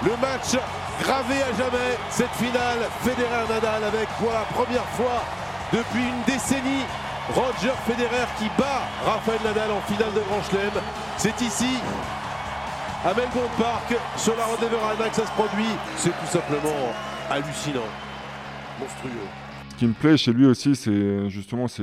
le 0.05 0.17
match 0.17 0.57
gravé 1.03 1.43
à 1.43 1.57
jamais, 1.57 1.99
cette 2.11 2.31
finale 2.33 2.79
Federer-Nadal 3.03 3.85
avec 3.85 4.09
pour 4.19 4.33
la 4.33 4.45
première 4.55 4.87
fois 4.97 5.23
depuis 5.73 6.03
une 6.03 6.23
décennie 6.27 6.85
Roger 7.35 7.73
Federer 7.87 8.27
qui 8.39 8.49
bat 8.59 8.83
Rafael 9.05 9.41
Nadal 9.45 9.71
en 9.73 9.81
finale 9.83 10.13
de 10.13 10.21
Grand 10.21 10.43
Chelem. 10.43 10.73
C'est 11.17 11.41
ici, 11.41 11.79
à 13.05 13.15
Melbourne 13.15 13.49
Park, 13.59 13.95
sur 14.17 14.35
la 14.37 14.45
Arena 14.45 15.09
que 15.09 15.17
ça 15.17 15.27
se 15.27 15.33
produit. 15.33 15.75
C'est 15.97 16.11
tout 16.11 16.27
simplement 16.27 16.93
hallucinant, 17.31 17.89
monstrueux. 18.79 19.44
Ce 19.75 19.81
qui 19.81 19.87
me 19.89 19.93
plaît 19.93 20.17
chez 20.17 20.33
lui 20.33 20.47
aussi, 20.47 20.77
c'est 20.77 21.29
justement, 21.29 21.67
c'est, 21.67 21.83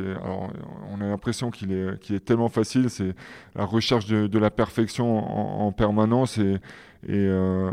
on 0.89 1.01
a 1.01 1.05
l'impression 1.05 1.51
qu'il 1.51 1.73
est, 1.73 1.99
qu'il 1.99 2.15
est 2.15 2.23
tellement 2.23 2.47
facile, 2.47 2.89
c'est 2.89 3.13
la 3.53 3.65
recherche 3.65 4.05
de, 4.05 4.39
la 4.39 4.49
perfection 4.49 5.65
en, 5.67 5.73
permanence 5.73 6.37
et, 6.37 6.53
et, 7.05 7.09
euh, 7.09 7.69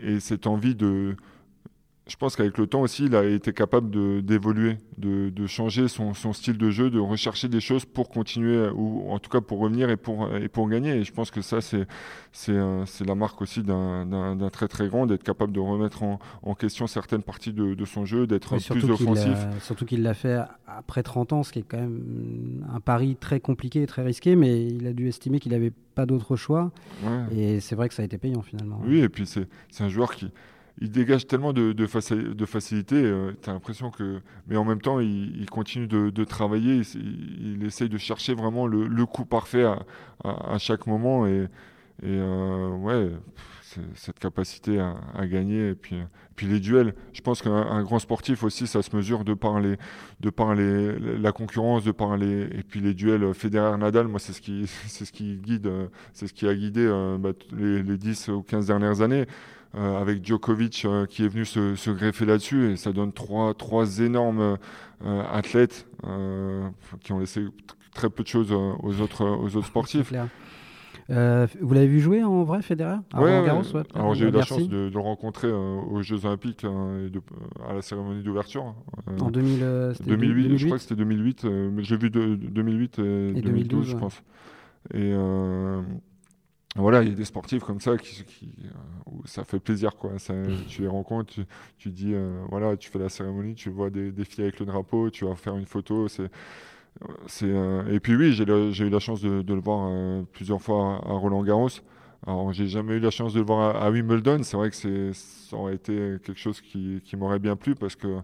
et 0.00 0.18
cette 0.18 0.48
envie 0.48 0.74
de, 0.74 1.14
je 2.08 2.14
pense 2.14 2.36
qu'avec 2.36 2.56
le 2.56 2.68
temps 2.68 2.82
aussi, 2.82 3.06
il 3.06 3.16
a 3.16 3.24
été 3.24 3.52
capable 3.52 4.22
d'évoluer, 4.22 4.78
de, 4.96 5.28
de, 5.30 5.46
changer 5.48 5.88
son, 5.88 6.14
son, 6.14 6.32
style 6.32 6.56
de 6.56 6.70
jeu, 6.70 6.88
de 6.88 7.00
rechercher 7.00 7.48
des 7.48 7.60
choses 7.60 7.84
pour 7.84 8.08
continuer, 8.08 8.68
ou 8.68 9.10
en 9.10 9.18
tout 9.18 9.28
cas 9.28 9.40
pour 9.40 9.58
revenir 9.58 9.90
et 9.90 9.96
pour, 9.96 10.32
et 10.36 10.48
pour 10.48 10.68
gagner. 10.68 10.90
Et 10.98 11.04
je 11.04 11.12
pense 11.12 11.32
que 11.32 11.40
ça, 11.40 11.58
c'est 11.60 12.54
la 13.04 13.14
marque 13.16 13.42
aussi 13.42 13.64
d'un 13.64 14.48
très 14.52 14.68
très 14.68 14.86
grand, 14.86 15.06
d'être 15.06 15.24
capable 15.24 15.52
de 15.52 15.58
remettre 15.58 16.04
en, 16.04 16.20
en, 16.42 16.54
question 16.54 16.86
certaines 16.86 17.22
parties 17.22 17.52
de, 17.52 17.74
de 17.74 17.84
son 17.84 18.04
jeu, 18.04 18.28
d'être 18.28 18.56
plus 18.70 18.88
offensif. 18.88 19.36
surtout 19.62 19.84
qu'il 19.84 20.02
l'a 20.02 20.14
fait 20.14 20.38
après 20.68 21.02
30 21.02 21.32
ans, 21.32 21.42
ce 21.42 21.50
qui 21.50 21.58
est 21.58 21.66
quand 21.66 21.78
même 21.78 22.64
un 22.72 22.80
pari 22.80 23.16
très 23.16 23.40
compliqué 23.40 23.82
et 23.82 23.86
très 23.86 24.02
risqué, 24.02 24.36
mais 24.36 24.64
il 24.64 24.86
a 24.86 24.92
dû 24.92 25.08
estimer 25.08 25.40
qu'il 25.40 25.52
n'avait 25.52 25.72
pas 25.96 26.06
d'autre 26.06 26.36
choix. 26.36 26.70
Et 27.32 27.58
c'est 27.58 27.74
vrai 27.74 27.88
que 27.88 27.94
ça 27.94 28.02
a 28.02 28.04
été 28.04 28.16
payant 28.16 28.42
finalement. 28.42 28.80
Oui, 28.84 29.00
et 29.00 29.08
puis 29.08 29.26
c'est 29.26 29.48
un 29.80 29.88
joueur 29.88 30.14
qui 30.14 30.30
il 30.78 30.90
dégage 30.90 31.26
tellement 31.26 31.52
de, 31.52 31.86
facilité, 31.86 32.96
euh, 32.96 33.32
tu 33.42 33.48
as 33.48 33.52
l'impression 33.52 33.90
que. 33.90 34.20
Mais 34.46 34.56
en 34.56 34.64
même 34.64 34.80
temps, 34.80 35.00
il, 35.00 35.46
continue 35.50 35.86
de, 35.86 36.24
travailler, 36.24 36.82
il, 36.94 37.64
essaye 37.64 37.88
de 37.88 37.98
chercher 37.98 38.34
vraiment 38.34 38.66
le, 38.66 39.06
coup 39.06 39.24
parfait 39.24 39.64
à, 40.24 40.58
chaque 40.58 40.86
moment. 40.86 41.26
Et, 41.26 41.48
euh, 42.04 42.68
ouais, 42.76 43.10
cette 43.94 44.18
capacité 44.18 44.78
à, 44.78 45.26
gagner. 45.26 45.70
Et 45.70 45.74
puis, 45.74 45.96
puis 46.34 46.46
les 46.46 46.60
duels, 46.60 46.94
je 47.14 47.22
pense 47.22 47.40
qu'un 47.40 47.82
grand 47.82 47.98
sportif 47.98 48.42
aussi, 48.42 48.66
ça 48.66 48.82
se 48.82 48.94
mesure 48.94 49.24
de 49.24 49.32
par, 49.32 49.62
de 49.62 50.30
par 50.30 50.54
la 50.54 51.32
concurrence, 51.32 51.84
de 51.84 51.92
par 51.92 52.18
les. 52.18 52.42
Et 52.42 52.62
puis 52.62 52.80
les 52.80 52.92
duels 52.92 53.32
Federer-Nadal, 53.32 54.08
moi, 54.08 54.20
c'est 54.20 54.34
ce, 54.34 54.42
qui, 54.42 54.66
ce 54.88 55.10
qui 55.10 55.36
guide, 55.38 55.70
c'est 56.12 56.26
ce 56.26 56.34
qui 56.34 56.46
a 56.46 56.54
guidé 56.54 56.84
euh, 56.86 57.16
bah, 57.18 57.30
les, 57.56 57.82
les 57.82 57.96
10 57.96 58.28
ou 58.28 58.42
15 58.42 58.66
dernières 58.66 59.00
années. 59.00 59.24
Euh, 59.76 60.00
avec 60.00 60.24
Djokovic 60.24 60.86
euh, 60.86 61.04
qui 61.04 61.22
est 61.22 61.28
venu 61.28 61.44
se, 61.44 61.90
greffer 61.90 62.24
là-dessus 62.24 62.70
et 62.70 62.76
ça 62.76 62.92
donne 62.92 63.12
trois, 63.12 63.52
trois 63.52 63.98
énormes 63.98 64.56
euh, 65.04 65.22
athlètes 65.30 65.86
qui 67.00 67.12
ont 67.12 67.18
laissé 67.18 67.44
très 67.92 68.08
peu 68.08 68.22
de 68.22 68.28
choses 68.28 68.52
aux 68.52 69.00
autres, 69.02 69.26
aux 69.26 69.54
autres 69.56 69.66
sportifs. 69.66 70.12
vous 71.08 71.74
l'avez 71.74 71.86
vu 71.88 72.00
jouer 72.00 72.24
en 72.24 72.42
vrai, 72.44 72.62
Federer? 72.62 72.96
Oui, 73.18 73.30
Alors 73.94 74.14
j'ai 74.14 74.28
eu 74.28 74.30
la 74.30 74.42
chance 74.42 74.66
de, 74.66 74.88
le 74.90 74.98
rencontrer 74.98 75.52
aux 75.52 76.00
Jeux 76.00 76.24
Olympiques 76.24 76.64
et 76.64 77.10
de, 77.10 77.20
à 77.68 77.74
la 77.74 77.82
cérémonie 77.82 78.22
d'ouverture. 78.22 78.74
en 79.20 79.30
2000, 79.30 79.92
2008, 80.06 80.56
je 80.56 80.66
crois 80.66 80.78
que 80.78 80.82
c'était 80.84 80.96
2008, 80.96 81.44
mais 81.44 81.84
j'ai 81.84 81.98
vu 81.98 82.08
de, 82.08 82.34
2008 82.36 82.98
et, 82.98 83.42
2012, 83.42 83.88
je 83.88 83.96
pense. 83.96 84.22
Et 84.94 85.12
voilà, 86.76 87.02
il 87.02 87.08
y 87.08 87.12
a 87.12 87.14
des 87.14 87.24
sportifs 87.24 87.62
comme 87.62 87.80
ça 87.80 87.96
qui, 87.96 88.24
euh, 88.64 89.10
ça 89.24 89.44
fait 89.44 89.58
plaisir 89.58 89.96
quoi. 89.96 90.12
tu 90.68 90.82
les 90.82 90.88
rencontres, 90.88 91.34
tu, 91.78 91.90
dis 91.90 92.12
euh, 92.14 92.44
voilà, 92.50 92.76
tu 92.76 92.90
fais 92.90 92.98
la 92.98 93.08
cérémonie, 93.08 93.54
tu 93.54 93.70
vois 93.70 93.90
des, 93.90 94.12
filles 94.24 94.44
avec 94.44 94.60
le 94.60 94.66
drapeau, 94.66 95.10
tu 95.10 95.24
vas 95.24 95.34
faire 95.34 95.56
une 95.56 95.66
photo, 95.66 96.08
c'est 96.08 96.30
c'est 97.26 97.46
euh, 97.46 97.92
et 97.92 98.00
puis 98.00 98.16
oui, 98.16 98.32
j'ai 98.32 98.44
eu 98.44 98.90
la 98.90 98.98
chance 98.98 99.20
de, 99.20 99.42
le 99.46 99.60
voir 99.60 99.90
plusieurs 100.32 100.60
fois 100.62 101.02
à, 101.04 101.12
Roland 101.12 101.42
Garros. 101.42 101.68
Alors 102.26 102.52
j'ai 102.52 102.66
jamais 102.66 102.94
eu 102.94 103.00
la 103.00 103.10
chance 103.10 103.34
de 103.34 103.40
le 103.40 103.46
voir 103.46 103.82
à, 103.82 103.90
Wimbledon. 103.90 104.42
C'est 104.42 104.56
vrai 104.56 104.70
que 104.70 104.76
c'est 104.76 105.12
ça 105.12 105.56
aurait 105.56 105.74
été 105.74 106.16
quelque 106.24 106.38
chose 106.38 106.60
qui, 106.60 107.00
qui 107.04 107.16
m'aurait 107.16 107.38
bien 107.38 107.56
plu 107.56 107.74
parce 107.74 107.96
que 107.96 108.18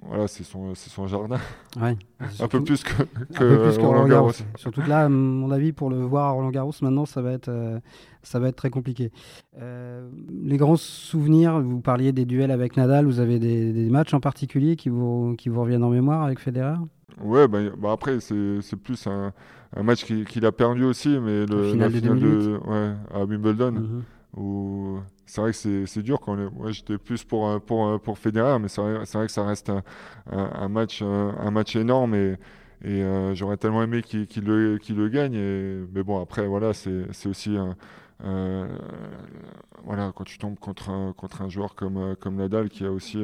voilà, 0.00 0.26
c'est 0.26 0.42
son, 0.42 0.74
son 0.74 1.06
jardin. 1.06 1.38
un 1.76 2.48
peu 2.48 2.64
plus 2.64 2.82
que, 2.82 3.02
que, 3.34 3.80
Roland 3.80 4.08
Garros. 4.08 4.32
Surtout 4.56 4.80
que 4.80 4.88
là, 4.88 5.04
à 5.04 5.08
mon 5.08 5.50
avis, 5.50 5.72
pour 5.72 5.90
le 5.90 6.02
voir 6.02 6.28
à 6.28 6.30
Roland 6.30 6.50
Garros, 6.50 6.72
maintenant, 6.80 7.04
ça 7.04 7.20
va 7.20 7.32
être, 7.32 7.48
euh, 7.48 7.78
ça 8.22 8.38
va 8.38 8.48
être 8.48 8.56
très 8.56 8.70
compliqué. 8.70 9.12
Euh, 9.60 10.08
les 10.42 10.56
grands 10.56 10.76
souvenirs, 10.76 11.60
vous 11.60 11.80
parliez 11.80 12.12
des 12.12 12.24
duels 12.24 12.50
avec 12.50 12.76
Nadal, 12.76 13.04
vous 13.04 13.20
avez 13.20 13.38
des, 13.38 13.72
des 13.72 13.90
matchs 13.90 14.14
en 14.14 14.20
particulier 14.20 14.76
qui 14.76 14.88
vous, 14.88 15.34
qui 15.36 15.50
vous 15.50 15.60
reviennent 15.60 15.84
en 15.84 15.90
mémoire 15.90 16.22
avec 16.22 16.38
Federer? 16.38 16.76
Ouais, 17.20 17.46
bah, 17.46 17.58
bah 17.76 17.92
après, 17.92 18.18
c'est 18.20 18.76
plus 18.76 19.06
un, 19.06 19.32
un 19.76 19.82
match 19.82 20.04
qu'il 20.04 20.46
a 20.46 20.52
perdu 20.52 20.84
aussi, 20.84 21.18
mais 21.20 21.44
le, 21.44 21.70
final, 21.70 21.92
de, 21.92 22.58
ouais, 22.66 22.94
à 23.12 23.24
Wimbledon. 23.24 23.72
Mhm 23.72 24.02
c'est 25.26 25.40
vrai 25.40 25.52
que 25.52 25.86
c'est 25.86 26.02
dur 26.02 26.20
quand 26.20 26.36
moi 26.52 26.70
j'étais 26.70 26.98
plus 26.98 27.24
pour 27.24 27.60
pour 27.60 28.00
pour 28.00 28.18
Federer 28.18 28.58
mais 28.58 28.68
c'est 28.68 28.80
vrai, 28.80 29.26
que 29.26 29.32
ça 29.32 29.44
reste 29.44 29.70
un, 30.30 30.68
match 30.68 31.76
énorme 31.76 32.14
et, 32.14 32.38
euh, 32.84 33.34
j'aurais 33.34 33.58
tellement 33.58 33.82
aimé 33.82 34.02
qu'il 34.02 34.26
le, 34.44 35.08
gagne 35.08 35.38
mais 35.92 36.02
bon 36.02 36.20
après 36.20 36.46
voilà 36.46 36.72
c'est 36.72 37.26
aussi 37.26 37.56
euh, 38.24 38.66
quand 39.86 40.24
tu 40.24 40.38
tombes 40.38 40.58
contre 40.58 40.90
un, 40.90 41.48
joueur 41.48 41.74
comme 41.74 42.36
Nadal 42.36 42.70
qui 42.70 42.86
a 42.86 42.90
aussi 42.90 43.22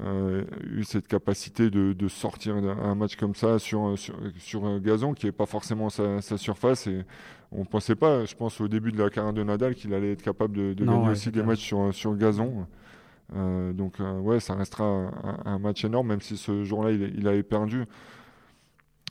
euh, 0.00 0.44
eu 0.70 0.84
cette 0.84 1.06
capacité 1.06 1.68
de, 1.68 1.92
de, 1.92 2.08
sortir 2.08 2.56
un 2.56 2.94
match 2.94 3.16
comme 3.16 3.34
ça 3.34 3.58
sur, 3.58 3.98
sur, 3.98 4.14
sur 4.38 4.64
un 4.64 4.78
gazon 4.78 5.12
qui 5.12 5.26
n'est 5.26 5.32
pas 5.32 5.44
forcément 5.44 5.90
sa, 5.90 6.22
sa, 6.22 6.38
surface. 6.38 6.86
Et 6.86 7.04
on 7.50 7.60
ne 7.60 7.64
pensait 7.64 7.94
pas, 7.94 8.24
je 8.24 8.34
pense, 8.34 8.60
au 8.60 8.68
début 8.68 8.90
de 8.90 9.02
la 9.02 9.10
carrière 9.10 9.34
de 9.34 9.42
Nadal 9.42 9.74
qu'il 9.74 9.92
allait 9.92 10.12
être 10.12 10.22
capable 10.22 10.56
de, 10.56 10.72
de 10.72 10.84
gagner 10.84 11.10
aussi 11.10 11.30
des 11.30 11.42
matchs 11.42 11.64
sur, 11.64 11.94
sur 11.94 12.16
gazon. 12.16 12.66
Euh, 13.34 13.72
donc, 13.74 14.00
euh, 14.00 14.18
ouais, 14.20 14.40
ça 14.40 14.54
restera 14.54 15.10
un, 15.44 15.58
match 15.58 15.84
énorme, 15.84 16.08
même 16.08 16.22
si 16.22 16.38
ce 16.38 16.64
jour-là, 16.64 16.90
il, 16.92 17.14
il, 17.18 17.28
avait 17.28 17.42
perdu. 17.42 17.84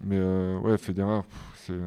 Mais 0.04 0.20
ouais, 0.64 0.80
Federer, 0.80 1.22
c'est 1.56 1.78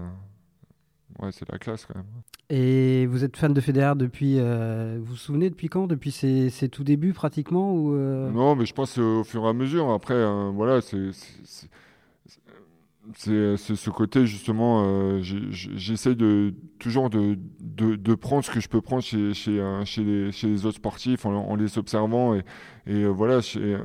ouais, 1.21 1.31
c'est 1.33 1.51
la 1.51 1.59
classe 1.59 1.87
quand 1.87 1.97
même. 1.97 2.07
Et 2.51 3.07
vous 3.07 3.25
êtes 3.25 3.37
fan 3.37 3.53
de 3.53 3.61
Federer 3.61 3.95
depuis, 3.97 4.39
euh, 4.39 4.99
vous 5.01 5.13
vous 5.13 5.17
souvenez 5.17 5.51
depuis 5.51 5.69
quand? 5.69 5.87
Depuis 5.87 6.11
ses, 6.11 6.51
tout 6.71 6.85
débuts 6.85 7.13
pratiquement 7.13 7.75
ou 7.75 7.95
euh? 7.95 8.31
Non, 8.31 8.55
mais 8.55 8.67
je 8.67 8.75
pense 8.75 8.99
au 8.99 9.25
fur 9.25 9.45
et 9.45 9.49
à 9.49 9.53
mesure. 9.53 9.91
Après, 9.91 10.15
euh, 10.15 10.51
voilà, 10.53 10.81
c'est 10.81 11.11
c'est 11.13 11.69
ce 13.57 13.91
côté 13.91 14.27
justement, 14.27 15.21
j'essaie 15.21 16.15
de 16.15 16.55
toujours 16.79 17.11
de, 17.11 17.39
de, 17.61 17.97
de, 17.97 18.15
prendre 18.15 18.43
ce 18.43 18.51
que 18.51 18.61
je 18.61 18.69
peux 18.69 18.81
prendre 18.81 19.03
chez, 19.03 19.35
chez, 19.35 19.63
chez, 19.85 20.03
les, 20.03 20.33
chez 20.33 20.49
les 20.49 20.65
autres 20.65 20.77
sportifs 20.77 21.27
en, 21.27 21.35
en 21.35 21.55
les 21.55 21.77
observant 21.77 22.35
et, 22.35 22.43
et 22.87 23.05
voilà, 23.05 23.43
chez, 23.43 23.77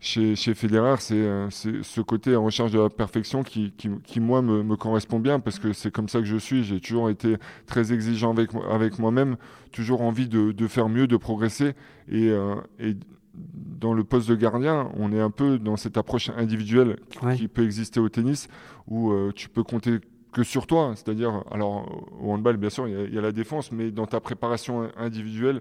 chez, 0.00 0.34
chez 0.34 0.54
Federer, 0.54 0.96
euh, 1.12 1.46
c'est 1.50 1.82
ce 1.82 2.00
côté 2.00 2.34
en 2.34 2.42
recherche 2.42 2.72
de 2.72 2.80
la 2.80 2.88
perfection 2.88 3.42
qui, 3.42 3.72
qui, 3.76 3.90
qui 4.02 4.18
moi, 4.18 4.40
me, 4.40 4.62
me, 4.62 4.74
correspond 4.76 5.20
bien 5.20 5.40
parce 5.40 5.58
que 5.58 5.74
c'est 5.74 5.90
comme 5.90 6.08
ça 6.08 6.20
que 6.20 6.24
je 6.24 6.38
suis. 6.38 6.64
J'ai 6.64 6.80
toujours 6.80 7.10
été 7.10 7.36
très 7.66 7.92
exigeant 7.92 8.30
avec, 8.30 8.50
avec 8.70 8.98
moi-même, 8.98 9.36
toujours 9.72 10.00
envie 10.00 10.26
de, 10.26 10.52
de, 10.52 10.66
faire 10.66 10.88
mieux, 10.88 11.06
de 11.06 11.18
progresser. 11.18 11.74
Et, 12.08 12.30
euh, 12.30 12.54
et, 12.78 12.96
dans 13.34 13.94
le 13.94 14.02
poste 14.02 14.28
de 14.28 14.34
gardien, 14.34 14.90
on 14.96 15.12
est 15.12 15.20
un 15.20 15.30
peu 15.30 15.58
dans 15.58 15.76
cette 15.76 15.96
approche 15.96 16.30
individuelle 16.36 16.96
qui 17.36 17.46
peut 17.46 17.64
exister 17.64 18.00
au 18.00 18.08
tennis 18.08 18.48
où 18.88 19.12
euh, 19.12 19.32
tu 19.34 19.48
peux 19.48 19.62
compter 19.62 20.00
que 20.32 20.42
sur 20.42 20.66
toi. 20.66 20.92
C'est-à-dire, 20.96 21.44
alors 21.50 22.06
au 22.20 22.32
handball, 22.32 22.56
bien 22.56 22.70
sûr, 22.70 22.88
il 22.88 23.10
y, 23.10 23.14
y, 23.14 23.18
a 23.18 23.20
la 23.20 23.32
défense, 23.32 23.70
mais 23.70 23.90
dans 23.90 24.06
ta 24.06 24.20
préparation 24.20 24.90
individuelle, 24.96 25.60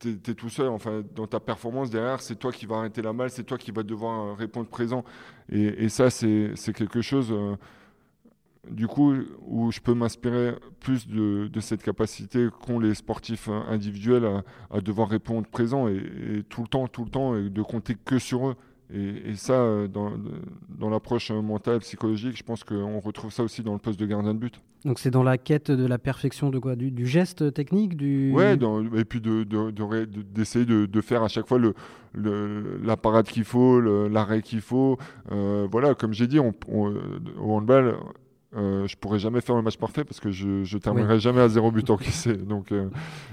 tu 0.00 0.30
es, 0.30 0.34
tout 0.34 0.48
seul, 0.48 0.68
enfin, 0.68 1.02
dans 1.14 1.26
ta 1.26 1.40
performance 1.40 1.90
derrière, 1.90 2.20
c'est 2.20 2.36
toi 2.36 2.52
qui 2.52 2.66
vas 2.66 2.76
arrêter 2.76 3.02
la 3.02 3.12
balle, 3.12 3.30
c'est 3.30 3.44
toi 3.44 3.58
qui 3.58 3.70
vas 3.70 3.82
devoir 3.82 4.20
euh, 4.20 4.32
répondre 4.34 4.68
présent. 4.68 5.04
Et, 5.48 5.88
ça, 5.88 6.10
c'est 6.10 6.54
quelque 6.74 7.00
chose. 7.00 7.28
Euh, 7.30 7.56
du 8.70 8.88
coup, 8.88 9.14
où 9.46 9.70
je 9.70 9.80
peux 9.80 9.94
m'inspirer 9.94 10.54
plus 10.80 11.06
de, 11.06 11.48
cette 11.60 11.82
capacité 11.82 12.48
qu'ont 12.62 12.80
les 12.80 12.94
sportifs 12.94 13.48
individuels 13.48 14.42
à, 14.70 14.80
devoir 14.80 15.08
répondre 15.08 15.46
présent 15.46 15.86
et, 15.86 16.42
tout 16.48 16.62
le 16.62 16.68
temps, 16.68 16.88
tout 16.88 17.04
le 17.04 17.10
temps, 17.10 17.36
et 17.36 17.48
de 17.48 17.62
compter 17.62 17.94
que 17.94 18.18
sur 18.18 18.48
eux. 18.48 18.56
Et, 18.92 19.34
ça, 19.34 19.54
euh, 19.54 19.88
dans, 19.88 20.12
dans 20.68 20.90
l'approche 20.90 21.30
mentale, 21.30 21.80
psychologique, 21.80 22.36
je 22.36 22.44
pense 22.44 22.62
qu'on 22.62 23.00
retrouve 23.00 23.32
ça 23.32 23.42
aussi 23.42 23.62
dans 23.62 23.72
le 23.72 23.78
poste 23.78 23.98
de 23.98 24.06
gardien 24.06 24.32
de 24.32 24.38
but. 24.38 24.60
Donc 24.84 25.00
c'est 25.00 25.10
dans 25.10 25.24
la 25.24 25.36
quête 25.36 25.72
de 25.72 25.84
la 25.84 25.98
perfection 25.98 26.50
de 26.50 26.60
quoi? 26.60 26.76
Du, 26.76 27.06
geste 27.06 27.52
technique 27.52 27.96
du... 27.96 28.30
Ouais, 28.32 28.56
et 28.96 29.04
puis 29.04 29.20
d'essayer 29.20 30.64
de, 30.64 30.86
de, 30.86 31.00
faire 31.00 31.24
à 31.24 31.28
chaque 31.28 31.48
fois 31.48 31.58
le, 31.58 31.74
la 32.84 32.96
parade 32.96 33.26
qu'il 33.26 33.42
faut, 33.42 33.80
l'arrêt 33.80 34.42
qu'il 34.42 34.60
faut. 34.60 34.98
Euh, 35.32 35.66
voilà, 35.70 35.94
comme 35.94 36.12
j'ai 36.12 36.28
dit, 36.28 36.38
on, 36.38 36.54
au 36.68 37.52
handball, 37.52 37.96
euh, 38.54 38.86
je 38.86 38.96
pourrais 38.96 39.18
jamais 39.18 39.40
faire 39.40 39.56
le 39.56 39.62
match 39.62 39.76
parfait 39.76 40.04
parce 40.04 40.20
que 40.20 40.30
je, 40.30 40.46
ne 40.46 40.78
terminerai 40.78 41.18
jamais 41.18 41.40
à 41.40 41.48
zéro 41.48 41.70
but 41.70 41.88
en 41.90 41.96
caissé. 41.96 42.36
Donc, 42.36 42.72
euh, 42.72 42.88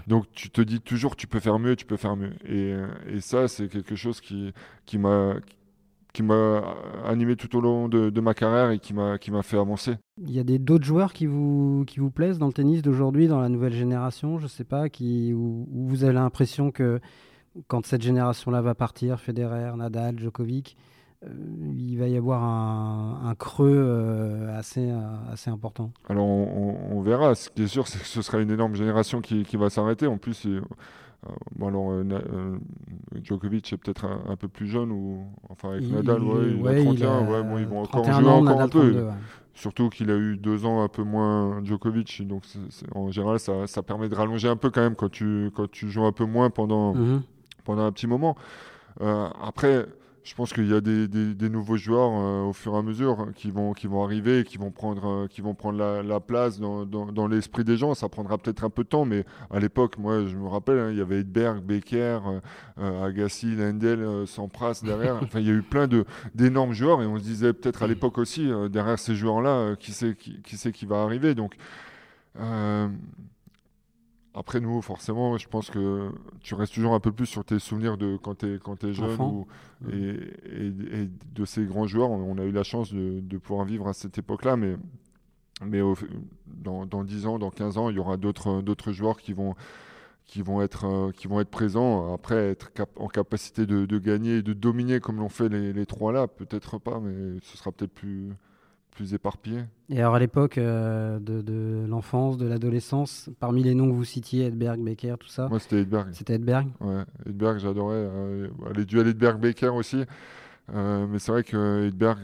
donc 0.07 0.25
tu 0.33 0.49
te 0.49 0.61
dis 0.61 0.81
toujours 0.81 1.15
tu 1.15 1.27
peux 1.27 1.39
faire 1.39 1.59
mieux, 1.59 1.75
tu 1.75 1.85
peux 1.85 1.97
faire 1.97 2.15
mieux. 2.15 2.33
Et, 2.45 2.75
et 3.07 3.21
ça, 3.21 3.47
c'est 3.47 3.67
quelque 3.67 3.95
chose 3.95 4.21
qui, 4.21 4.53
qui 4.85 4.97
m'a 4.97 5.35
qui 6.13 6.21
m'a 6.21 6.75
animé 7.05 7.35
tout 7.35 7.57
au 7.57 7.61
long 7.61 7.89
de, 7.89 8.21
ma 8.21 8.35
carrière 8.35 8.69
et 8.69 8.77
qui 8.77 8.93
m'a 8.93 9.17
qui 9.17 9.31
m'a 9.31 9.41
fait 9.41 9.57
avancer. 9.57 9.95
Il 10.21 10.31
y 10.31 10.39
a 10.39 10.43
des 10.43 10.59
d'autres 10.59 10.85
joueurs 10.85 11.11
qui 11.11 11.25
vous 11.25 11.83
qui 11.87 11.99
vous 11.99 12.11
plaisent 12.11 12.37
dans 12.37 12.47
le 12.47 12.53
tennis 12.53 12.83
d'aujourd'hui, 12.83 13.27
dans 13.27 13.41
la 13.41 13.49
nouvelle 13.49 13.73
génération, 13.73 14.37
je 14.37 14.47
sais 14.47 14.63
pas, 14.63 14.89
qui 14.89 15.33
où, 15.33 15.67
vous 15.71 16.03
avez 16.03 16.13
l'impression 16.13 16.71
que 16.71 17.01
quand 17.67 17.85
cette 17.85 18.03
génération-là 18.03 18.61
va 18.61 18.75
partir, 18.75 19.19
Federer, 19.19 19.75
Nadal, 19.75 20.19
Djokovic, 20.19 20.77
euh, 20.77 20.92
il 21.77 21.97
va 21.97 22.07
y 22.07 22.17
avoir 22.17 22.43
un, 22.43 23.35
creux 23.37 23.73
euh, 23.75 24.57
assez, 24.57 24.89
euh, 24.89 24.99
assez 25.31 25.49
important. 25.49 25.91
Alors 26.09 26.25
on, 26.25 27.01
verra. 27.01 27.35
Ce 27.35 27.49
qui 27.49 27.63
est 27.63 27.67
sûr, 27.67 27.87
c'est 27.87 27.99
que 27.99 28.05
ce 28.05 28.21
sera 28.21 28.41
une 28.41 28.51
énorme 28.51 28.75
génération 28.75 29.21
qui, 29.21 29.43
qui 29.43 29.57
va 29.57 29.69
s'arrêter. 29.69 30.07
En 30.07 30.17
plus, 30.17 30.47
bon 31.55 31.67
alors 31.67 32.03
Djokovic 33.23 33.73
est 33.73 33.77
peut-être 33.77 34.05
un, 34.05 34.35
peu 34.35 34.47
plus 34.47 34.67
jeune 34.67 34.91
ou 34.91 35.25
enfin 35.49 35.71
avec 35.71 35.89
Nadal, 35.89 36.21
il, 36.59 36.67
a 36.67 36.81
31. 36.81 37.27
ouais, 37.27 37.43
bon, 37.43 37.57
ils 37.57 37.67
vont 37.67 37.81
encore 37.81 38.11
jouer 38.11 38.29
encore 38.29 38.61
un 38.61 38.69
peu. 38.69 39.07
Surtout 39.55 39.89
qu'il 39.89 40.09
a 40.09 40.15
eu 40.15 40.35
deux 40.35 40.65
ans 40.65 40.81
un 40.81 40.87
peu 40.87 41.03
moins 41.03 41.63
Djokovic, 41.63 42.27
donc 42.27 42.43
en 42.95 43.11
général 43.11 43.39
ça, 43.39 43.67
ça, 43.67 43.83
permet 43.83 44.09
de 44.09 44.15
rallonger 44.15 44.47
un 44.47 44.55
peu 44.55 44.71
quand 44.71 44.81
même 44.81 44.95
quand 44.95 45.11
tu, 45.11 45.51
quand 45.55 45.69
tu 45.69 45.89
joues 45.89 46.05
un 46.05 46.11
peu 46.11 46.25
moins 46.25 46.49
pendant, 46.49 46.95
mhm. 46.95 47.21
pendant 47.63 47.83
un 47.83 47.91
petit 47.91 48.07
moment. 48.07 48.35
après, 48.99 49.85
je 50.23 50.33
pense 50.35 50.53
qu'il 50.53 50.69
y 50.69 50.73
a 50.73 50.81
des, 50.81 51.07
des, 51.07 51.49
nouveaux 51.49 51.75
joueurs 51.75 52.11
euh, 52.13 52.43
au 52.43 52.53
fur 52.53 52.73
et 52.75 52.77
à 52.77 52.81
mesure 52.81 53.27
qui 53.35 53.51
vont, 53.51 53.73
qui 53.73 53.87
vont 53.87 54.03
arriver, 54.03 54.43
qui 54.43 54.57
vont 54.57 54.71
prendre, 54.71 55.05
euh, 55.07 55.27
qui 55.27 55.41
vont 55.41 55.53
prendre 55.53 55.77
la, 55.77 56.01
la 56.01 56.19
place 56.19 56.59
dans, 56.59 56.85
dans, 56.85 57.11
dans 57.11 57.27
l'esprit 57.27 57.63
des 57.63 57.75
gens. 57.75 57.93
Ça 57.93 58.07
prendra 58.07 58.37
peut-être 58.37 58.63
un 58.63 58.69
peu 58.69 58.83
de 58.83 58.89
temps, 58.89 59.05
mais 59.05 59.25
à 59.51 59.59
l'époque, 59.59 59.97
moi, 59.97 60.25
je 60.25 60.35
me 60.35 60.47
rappelle, 60.47 60.79
hein, 60.79 60.91
il 60.91 60.97
y 60.97 61.01
avait 61.01 61.19
Edberg, 61.19 61.61
Becker, 61.61 62.19
euh, 62.79 63.05
Agassi, 63.05 63.55
Lendl, 63.55 64.25
Sampras 64.25 64.81
derrière. 64.83 65.17
enfin, 65.21 65.39
il 65.39 65.47
y 65.47 65.51
a 65.51 65.53
eu 65.53 65.61
plein 65.61 65.87
d'énormes 66.33 66.73
joueurs 66.73 67.01
et 67.01 67.05
on 67.05 67.17
se 67.17 67.23
disait 67.23 67.53
peut-être 67.53 67.83
à 67.83 67.87
l'époque 67.87 68.17
aussi, 68.17 68.49
derrière 68.69 68.99
ces 68.99 69.15
joueurs-là, 69.15 69.75
qui 69.75 69.91
sait 69.91 70.15
qui, 70.15 70.41
qui, 70.41 70.57
sait 70.57 70.71
qui 70.71 70.85
va 70.85 71.01
arriver. 71.01 71.35
Donc, 71.35 71.55
après, 74.35 74.59
nous, 74.59 74.81
forcément, 74.81 75.37
je 75.37 75.47
pense 75.47 75.69
que 75.69 76.09
tu 76.41 76.55
restes 76.55 76.73
toujours 76.73 76.95
un 76.95 76.99
peu 76.99 77.11
plus 77.11 77.27
sur 77.27 77.45
tes 77.45 77.59
souvenirs 77.59 77.97
de 77.97 78.17
quand 78.17 78.39
tu 78.39 78.55
es, 78.55 78.59
quand 78.59 78.83
es 78.83 78.91
jeune 78.91 79.19
ou, 79.21 79.45
et, 79.91 80.17
de 81.35 81.45
ces 81.45 81.65
grands 81.65 81.85
joueurs. 81.85 82.09
On, 82.09 82.37
a 82.39 82.43
eu 82.43 82.51
la 82.51 82.63
chance 82.63 82.91
de, 82.91 83.37
pouvoir 83.37 83.65
vivre 83.65 83.87
à 83.87 83.93
cette 83.93 84.17
époque-là, 84.17 84.57
mais, 84.57 84.75
mais 85.63 85.81
dans, 86.47 86.87
dans, 86.87 87.03
10 87.03 87.27
ans, 87.27 87.37
dans 87.37 87.51
15 87.51 87.77
ans, 87.77 87.89
il 87.89 87.97
y 87.97 87.99
aura 87.99 88.17
d'autres 88.17 88.91
joueurs 88.91 89.17
qui 89.17 89.33
vont, 89.33 89.53
qui, 90.25 90.41
vont 90.41 90.63
être, 90.63 90.85
euh, 90.85 91.11
qui 91.11 91.27
vont 91.27 91.39
être 91.39 91.51
présents. 91.51 92.11
Après, 92.11 92.49
être 92.49 92.71
en 92.95 93.07
capacité 93.07 93.67
de, 93.67 93.97
gagner 93.99 94.37
et 94.37 94.41
de 94.41 94.53
dominer 94.53 94.99
comme 94.99 95.17
l'ont 95.17 95.29
fait 95.29 95.47
les, 95.47 95.73
les 95.73 95.85
trois 95.85 96.11
là, 96.11 96.27
peut-être 96.27 96.79
pas, 96.79 96.99
mais 96.99 97.39
ce 97.43 97.55
sera 97.55 97.71
peut-être 97.71 97.93
plus 97.93 98.31
plus 98.93 99.13
éparpillé. 99.13 99.59
Et 99.89 99.99
alors 99.99 100.15
à 100.15 100.19
l'époque 100.19 100.57
euh, 100.57 101.19
de, 101.19 101.85
l'enfance, 101.87 102.37
de 102.37 102.47
l'adolescence, 102.47 103.29
parmi 103.39 103.63
les 103.63 103.75
noms 103.75 103.87
que 103.87 103.95
vous 103.95 104.03
citiez, 104.03 104.45
Edberg, 104.45 104.79
Becker, 104.79 105.15
tout 105.19 105.27
ça 105.27 105.47
Moi 105.49 105.59
c'était 105.59 105.81
Edberg. 105.81 106.09
C'était 106.13 106.35
Edberg 106.35 106.67
Ouais, 106.79 107.03
Edberg 107.27 107.59
j'adorais. 107.59 107.95
Euh, 107.95 108.47
les 108.75 108.85
duels 108.85 109.07
Edberg-Becker 109.07 109.69
aussi. 109.69 110.05
Euh, 110.73 111.05
mais 111.09 111.19
c'est 111.19 111.31
vrai 111.33 111.43
que 111.43 111.87
Edberg, 111.87 112.19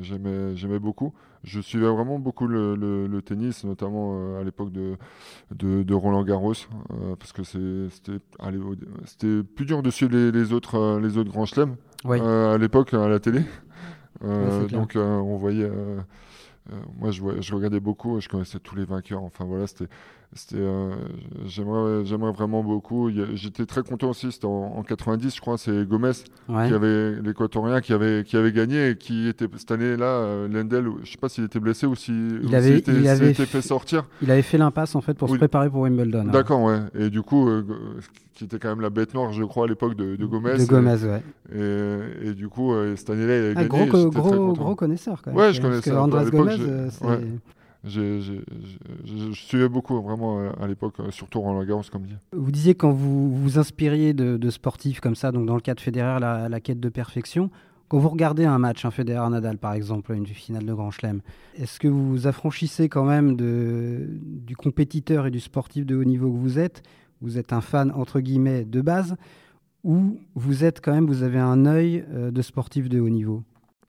j'aimais 0.00 0.78
beaucoup. 0.80 1.12
Je 1.44 1.60
suivais 1.60 1.88
vraiment 1.88 2.18
beaucoup 2.18 2.46
le, 2.46 3.20
tennis, 3.24 3.64
notamment 3.64 4.38
à 4.38 4.42
l'époque 4.42 4.72
de, 4.72 4.96
de, 5.52 5.94
Roland 5.94 6.24
Garros, 6.24 6.54
parce 7.18 7.32
que 7.32 7.42
c'était 7.44 9.42
plus 9.54 9.64
dur 9.64 9.82
de 9.82 9.90
suivre 9.90 10.16
les, 10.16 10.52
autres, 10.52 10.98
les 11.00 11.18
autres 11.18 11.30
grands 11.30 11.46
chelems 11.46 11.76
à 12.04 12.58
l'époque 12.58 12.94
à 12.94 13.08
la 13.08 13.20
télé. 13.20 13.42
Euh, 14.24 14.66
donc 14.68 14.96
euh, 14.96 15.16
on 15.16 15.36
voyait 15.36 15.64
euh, 15.64 16.00
moi 16.98 17.10
je, 17.10 17.22
je, 17.40 17.54
regardais 17.54 17.80
beaucoup 17.80 18.20
je 18.20 18.28
connaissais 18.28 18.58
tous 18.58 18.76
les 18.76 18.84
vainqueurs. 18.84 19.22
Enfin 19.22 19.44
voilà 19.44 19.66
c'était 19.66 19.88
j'aimerais, 21.46 22.04
j'aimerais 22.04 22.32
vraiment 22.32 22.62
beaucoup. 22.62 23.10
J'étais 23.34 23.66
très 23.66 23.82
content 23.82 24.10
aussi. 24.10 24.32
C'était 24.32 24.46
en, 24.46 24.82
90, 24.82 25.34
je 25.34 25.40
crois. 25.40 25.58
C'est 25.58 25.86
Gomez 25.86 26.12
qui 26.46 26.52
avait 26.52 27.20
l'équatorien 27.20 27.80
qui 27.80 27.92
avait 27.92 28.24
qui 28.24 28.36
avait 28.36 28.52
gagné 28.52 28.90
et 28.90 28.96
qui 28.96 29.28
était 29.28 29.46
cette 29.56 29.70
année-là. 29.70 30.06
Euh, 30.06 30.48
Lendl, 30.48 30.92
je 31.04 31.12
sais 31.12 31.18
pas 31.18 31.28
s'il 31.28 31.44
était 31.44 31.60
blessé 31.60 31.86
ou 31.86 31.94
s'il 31.94 32.40
il 32.44 32.54
avait, 32.54 32.78
il 32.78 33.08
avait 33.08 33.34
fait 33.34 33.62
sortir. 33.62 34.04
Il 34.22 34.30
avait 34.30 34.42
fait 34.42 34.58
l'impasse 34.58 34.94
en 34.94 35.00
fait 35.00 35.14
pour 35.14 35.28
se 35.28 35.36
préparer 35.36 35.68
pour 35.68 35.82
Wimbledon. 35.82 36.24
D'accord, 36.24 36.62
ouais. 36.62 36.80
Et 36.94 37.10
du 37.10 37.22
coup, 37.22 37.48
euh, 37.48 37.64
qui 38.34 38.44
était 38.44 38.58
quand 38.58 38.70
même 38.70 38.80
la 38.80 38.90
bête 38.90 39.14
noire, 39.14 39.32
je 39.32 39.44
crois, 39.44 39.66
à 39.66 39.68
l'époque 39.68 39.94
de, 39.96 40.16
de, 40.16 40.26
Gomez. 40.26 40.56
De 40.56 40.64
Gomez, 40.64 40.96
ouais. 41.04 41.22
Et, 42.24 42.32
du 42.32 42.48
coup, 42.48 42.72
cette 42.96 43.10
année-là, 43.10 43.38
il 43.38 43.56
a 43.56 43.60
ah, 43.60 43.64
gagné. 43.64 43.86
Gros, 43.86 44.10
gros, 44.10 44.52
gros, 44.54 44.74
connaisseur 44.74 45.20
quand 45.22 45.32
même. 45.32 45.40
Ouais, 45.40 45.52
je 45.52 45.60
connaissais. 45.60 45.92
Andrés 45.92 46.30
Gomez, 46.30 46.56
c'est 46.90 47.04
je 47.84 49.32
suivais 49.32 49.68
beaucoup 49.68 50.00
vraiment 50.00 50.40
euh, 50.40 50.50
à 50.60 50.66
l'époque, 50.66 50.94
euh, 51.00 51.10
surtout 51.10 51.40
Roland 51.40 51.64
Garros 51.64 51.82
comme 51.90 52.06
dit. 52.06 52.16
Vous 52.32 52.50
disiez 52.50 52.74
quand 52.74 52.92
vous 52.92 53.34
vous 53.34 53.58
inspiriez 53.58 54.14
de, 54.14 54.50
sportifs 54.50 55.00
comme 55.00 55.14
ça, 55.14 55.32
donc 55.32 55.46
dans 55.46 55.54
le 55.54 55.60
cas 55.60 55.74
de 55.74 56.48
la, 56.50 56.60
quête 56.60 56.80
de 56.80 56.88
perfection, 56.88 57.50
quand 57.88 57.98
vous 57.98 58.08
regardez 58.08 58.44
un 58.44 58.58
match, 58.58 58.84
un 58.84 58.90
Federer-Nadal 58.90 59.58
par 59.58 59.74
exemple, 59.74 60.12
une 60.12 60.26
finale 60.26 60.64
de 60.64 60.72
Grand 60.72 60.90
Chelem, 60.90 61.20
est-ce 61.58 61.80
que 61.80 61.88
vous 61.88 62.08
vous 62.08 62.26
affranchissez 62.26 62.88
quand 62.88 63.04
même 63.04 63.36
du 63.36 64.56
compétiteur 64.56 65.26
et 65.26 65.30
du 65.30 65.40
sportif 65.40 65.84
de 65.84 65.96
haut 65.96 66.04
niveau 66.04 66.30
que 66.30 66.38
vous 66.38 66.58
êtes? 66.58 66.82
Vous 67.20 67.38
êtes 67.38 67.52
un 67.52 67.60
fan 67.60 67.92
entre 67.94 68.20
guillemets 68.20 68.64
de 68.64 68.80
base 68.80 69.16
ou 69.84 70.18
vous 70.34 70.64
êtes 70.64 70.80
quand 70.80 70.92
même, 70.92 71.06
vous 71.06 71.22
avez 71.22 71.38
un 71.38 71.66
œil 71.66 72.04
euh, 72.12 72.30
de 72.30 72.42
sportif 72.42 72.88
de 72.88 73.00
haut 73.00 73.08
niveau? 73.08 73.42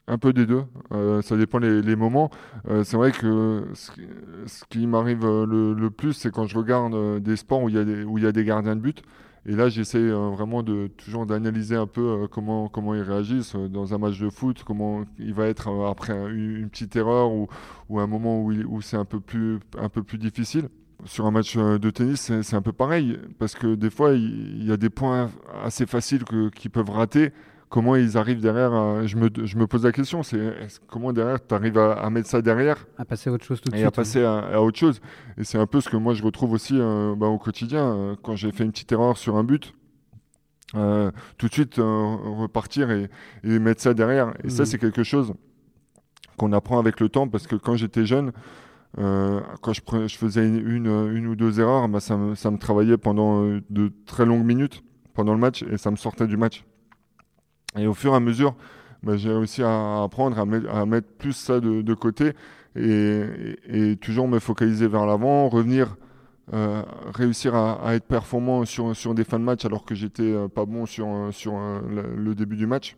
Un 0.08 0.18
peu 0.18 0.34
des 0.34 0.46
deux, 0.46 0.64
euh, 0.92 1.22
ça 1.22 1.38
dépend 1.38 1.60
les, 1.60 1.96
moments. 1.96 2.30
Euh, 2.70 2.84
c'est 2.84 2.98
vrai 2.98 3.12
que 3.12 3.66
ce, 3.74 3.92
qui 4.70 4.86
m'arrive 4.86 5.26
euh, 5.26 5.46
le, 5.46 5.90
plus, 5.90 6.14
c'est 6.14 6.32
quand 6.32 6.46
je 6.46 6.58
regarde 6.58 7.22
des 7.22 7.36
sports 7.36 7.64
où 7.64 7.70
il 7.70 7.76
y 7.76 7.78
a 7.78 7.86
des, 7.86 8.04
où 8.04 8.18
il 8.18 8.24
y 8.24 8.28
a 8.28 8.32
des 8.32 8.44
gardiens 8.44 8.76
de 8.76 8.82
but. 8.82 9.02
Et 9.46 9.56
là, 9.56 9.68
j'essaie 9.68 10.10
vraiment 10.10 10.64
de 10.64 10.88
toujours 10.88 11.26
d'analyser 11.26 11.76
un 11.76 11.88
peu 11.88 12.28
comment 12.32 12.70
comment 12.70 12.96
ils 12.96 13.02
réagissent 13.02 13.58
dans 13.58 13.94
un 13.94 13.98
match 13.98 14.18
de 14.18 14.30
foot, 14.30 14.64
comment 14.66 15.04
il 15.20 15.34
va 15.34 15.48
être 15.48 15.70
après 15.86 16.14
une, 16.32 16.70
petite 16.70 16.96
erreur 16.96 17.30
ou, 17.34 17.50
un 18.00 18.08
moment 18.08 18.42
où, 18.42 18.54
où 18.54 18.82
c'est 18.82 18.96
un 18.96 19.04
peu 19.04 19.20
plus 19.20 19.60
un 19.78 19.90
peu 19.90 20.02
plus 20.02 20.18
difficile. 20.18 20.70
Sur 21.04 21.26
un 21.26 21.32
match 21.32 21.58
de 21.58 21.90
tennis, 21.90 22.32
c'est 22.42 22.56
un 22.56 22.62
peu 22.62 22.72
pareil 22.72 23.20
parce 23.38 23.56
que 23.56 23.76
des 23.76 23.90
fois, 23.90 24.14
il, 24.14 24.66
y 24.66 24.72
a 24.72 24.78
des 24.78 24.90
points 24.90 25.30
assez 25.62 25.86
faciles 25.86 26.24
qu'ils 26.56 26.72
peuvent 26.72 26.90
rater 26.90 27.34
comment 27.74 27.96
ils 27.96 28.20
arrivent 28.20 28.40
derrière 28.40 29.08
je, 29.08 29.18
me, 29.18 29.30
je, 29.46 29.58
me, 29.58 29.66
pose 29.66 29.84
la 29.84 29.92
question, 29.92 30.22
c'est 30.22 30.40
comment 30.88 31.12
derrière 31.12 31.44
tu 31.44 31.56
arrives 31.56 31.80
à, 31.80 32.08
mettre 32.12 32.30
ça 32.30 32.44
derrière 32.44 32.86
À 33.00 33.04
passer 33.04 33.32
à 33.32 33.34
autre 33.34 33.46
chose 33.46 33.62
tout 33.62 33.70
de 33.70 33.76
suite. 33.76 33.84
Et 33.84 33.88
à 33.88 33.90
passer 33.90 34.24
à, 34.24 34.62
autre 34.62 34.78
chose. 34.78 35.02
Et 35.40 35.44
c'est 35.44 35.58
un 35.58 35.66
peu 35.66 35.82
ce 35.82 35.90
que 35.90 35.98
moi 35.98 36.14
je 36.14 36.22
retrouve 36.22 36.52
aussi 36.52 36.76
euh, 36.80 37.16
bah, 37.18 37.26
au 37.26 37.40
quotidien. 37.40 37.84
Euh, 37.84 38.16
quand 38.22 38.36
j'ai 38.36 38.52
fait 38.52 38.64
une 38.64 38.72
petite 38.72 38.92
erreur 38.92 39.18
sur 39.18 39.38
un 39.38 39.44
but, 39.44 39.74
euh, 40.76 41.10
tout 41.40 41.48
de 41.48 41.52
suite 41.52 41.78
repartir 41.78 42.92
et, 42.92 43.10
mettre 43.44 43.82
ça 43.82 43.96
derrière. 43.96 44.36
Et 44.44 44.52
ça, 44.52 44.64
mmh. 44.64 44.66
c'est 44.68 44.78
quelque 44.78 45.02
chose 45.02 45.34
qu'on 46.38 46.54
apprend 46.54 46.78
avec 46.78 47.00
le 47.00 47.10
temps 47.10 47.28
parce 47.28 47.48
que 47.48 47.56
quand 47.56 47.76
j'étais 47.76 48.06
jeune, 48.06 48.34
quand 48.98 49.74
je, 49.74 49.82
je, 50.06 50.16
faisais 50.16 50.48
une, 50.48 51.12
une, 51.12 51.26
ou 51.26 51.36
deux 51.36 51.60
erreurs, 51.60 51.90
bah, 51.90 52.00
ça, 52.00 52.18
me, 52.18 52.36
ça 52.36 52.52
me 52.52 52.60
travaillait 52.60 52.98
pendant 52.98 53.42
de 53.48 53.92
très 54.06 54.28
longues 54.28 54.46
minutes 54.46 54.84
pendant 55.16 55.34
le 55.34 55.40
match 55.40 55.64
et 55.64 55.78
ça 55.78 55.90
me 55.90 55.96
sortait 55.96 56.28
du 56.28 56.38
match. 56.38 56.64
Et 57.78 57.88
au 57.88 57.94
fur 57.94 58.14
et 58.14 58.16
à 58.16 58.20
mesure, 58.20 58.56
bah, 59.04 59.18
j'ai 59.18 59.32
réussi 59.32 59.64
à 59.64 60.04
apprendre 60.04 60.40
à, 60.40 60.86
mettre 60.86 61.08
plus 61.18 61.34
ça 61.34 61.60
de, 61.60 61.94
côté 61.94 62.34
et, 62.76 63.98
toujours 64.02 64.28
me 64.28 64.40
focaliser 64.40 64.88
vers 64.88 65.06
l'avant, 65.06 65.50
revenir, 65.50 65.98
euh, 66.54 66.84
réussir 67.14 67.56
à, 67.56 67.96
être 67.96 68.06
performant 68.06 68.66
sur, 68.66 68.96
sur 68.96 69.14
des 69.14 69.24
fins 69.24 69.40
de 69.40 69.44
match 69.44 69.66
alors 69.66 69.86
que 69.86 69.96
j'étais 69.96 70.24
euh, 70.24 70.48
pas 70.48 70.66
bon 70.66 70.86
sur, 70.86 71.30
sur 71.32 71.54
euh, 71.56 71.82
le 72.16 72.36
début 72.36 72.56
du 72.56 72.68
match. 72.68 72.96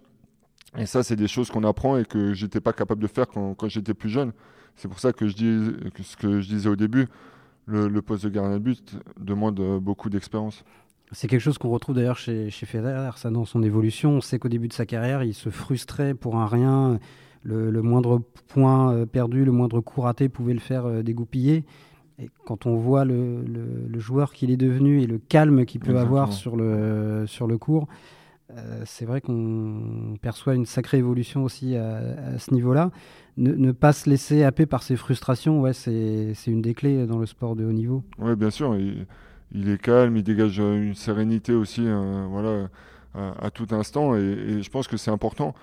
Et 0.78 0.86
ça, 0.86 1.04
c'est 1.04 1.16
des 1.16 1.28
choses 1.28 1.50
qu'on 1.50 1.64
apprend 1.64 1.98
et 1.98 2.06
que 2.06 2.34
j'étais 2.34 2.60
pas 2.60 2.74
capable 2.74 3.02
de 3.02 3.08
faire 3.08 3.28
quand, 3.28 3.68
j'étais 3.68 3.94
plus 3.94 4.10
jeune. 4.10 4.34
c'est 4.76 4.88
pour 4.88 5.00
ça 5.00 5.14
que 5.14 5.28
je 5.28 5.36
dis 5.36 5.72
ce 6.04 6.18
que 6.18 6.42
je 6.42 6.48
disais 6.48 6.70
au 6.70 6.76
début, 6.76 7.08
le, 7.66 8.02
poste 8.02 8.26
de 8.26 8.30
gardien 8.30 8.58
de 8.58 8.64
but 8.64 8.98
demande 9.18 9.80
beaucoup 9.80 10.10
d'expérience. 10.10 10.64
C'est 11.12 11.28
quelque 11.28 11.42
chose 11.42 11.58
qu'on 11.58 11.70
retrouve 11.70 11.96
d'ailleurs 11.96 12.18
chez, 12.18 12.50
chez 12.50 12.66
Federer, 12.66 13.12
ça 13.18 13.30
dans 13.30 13.46
son 13.46 13.62
évolution. 13.64 14.12
On 14.12 14.22
sait 14.22 14.40
qu'au 14.40 14.50
début 14.50 14.68
de 14.68 14.74
sa 14.74 14.86
carrière, 14.86 15.24
il 15.24 15.34
se 15.34 15.50
frustrait 15.50 16.14
pour 16.14 16.38
un 16.38 16.48
rien. 16.48 17.00
Le, 17.44 17.82
moindre 17.84 18.24
point 18.48 18.92
euh, 18.92 19.06
perdu, 19.06 19.46
le 19.46 19.52
moindre 19.52 19.80
coup 19.80 20.02
raté 20.02 20.30
pouvait 20.30 20.56
le 20.56 20.60
faire 20.60 20.88
euh, 20.88 21.04
dégoupiller. 21.04 21.64
Et 22.18 22.30
quand 22.46 22.66
on 22.66 22.76
voit 22.76 23.06
le, 23.06 23.46
joueur 23.98 24.34
qu'il 24.34 24.50
est 24.50 24.58
devenu 24.58 25.02
et 25.02 25.06
le 25.06 25.20
calme 25.20 25.66
qu'il 25.66 25.82
peut 25.82 25.98
avoir 25.98 26.34
sur 26.34 26.56
le, 26.56 27.26
sur 27.28 27.46
le 27.46 27.58
cours, 27.58 27.88
euh, 28.52 28.82
c'est 28.86 29.06
vrai 29.06 29.22
qu'on 29.22 30.16
perçoit 30.22 30.56
une 30.56 30.66
sacrée 30.66 30.98
évolution 30.98 31.44
aussi 31.44 31.76
à, 31.76 32.40
ce 32.40 32.54
niveau-là. 32.54 32.92
Ne, 33.38 33.74
pas 33.74 33.92
se 33.92 34.10
laisser 34.10 34.44
happer 34.44 34.66
par 34.66 34.82
ses 34.82 34.96
frustrations, 34.96 35.60
ouais, 35.60 35.74
c'est 35.74 36.34
une 36.48 36.62
des 36.62 36.74
clés 36.74 37.06
dans 37.06 37.20
le 37.20 37.26
sport 37.26 37.56
de 37.56 37.66
haut 37.66 37.74
niveau. 37.74 38.02
Oui, 38.18 38.34
bien 38.38 38.50
sûr. 38.50 38.78
Il, 39.52 39.70
est 39.70 39.82
calme, 39.82 40.18
il 40.18 40.24
dégage 40.24 40.60
une 40.60 40.96
sérénité 40.96 41.54
aussi 41.54 41.84
euh, 41.86 42.26
voilà, 42.30 42.68
à, 43.14 43.50
tout 43.52 43.68
instant. 43.72 44.16
Et, 44.16 44.62
je 44.62 44.70
pense 44.70 44.88
que 44.88 44.98
c'est 44.98 45.12
important. 45.12 45.54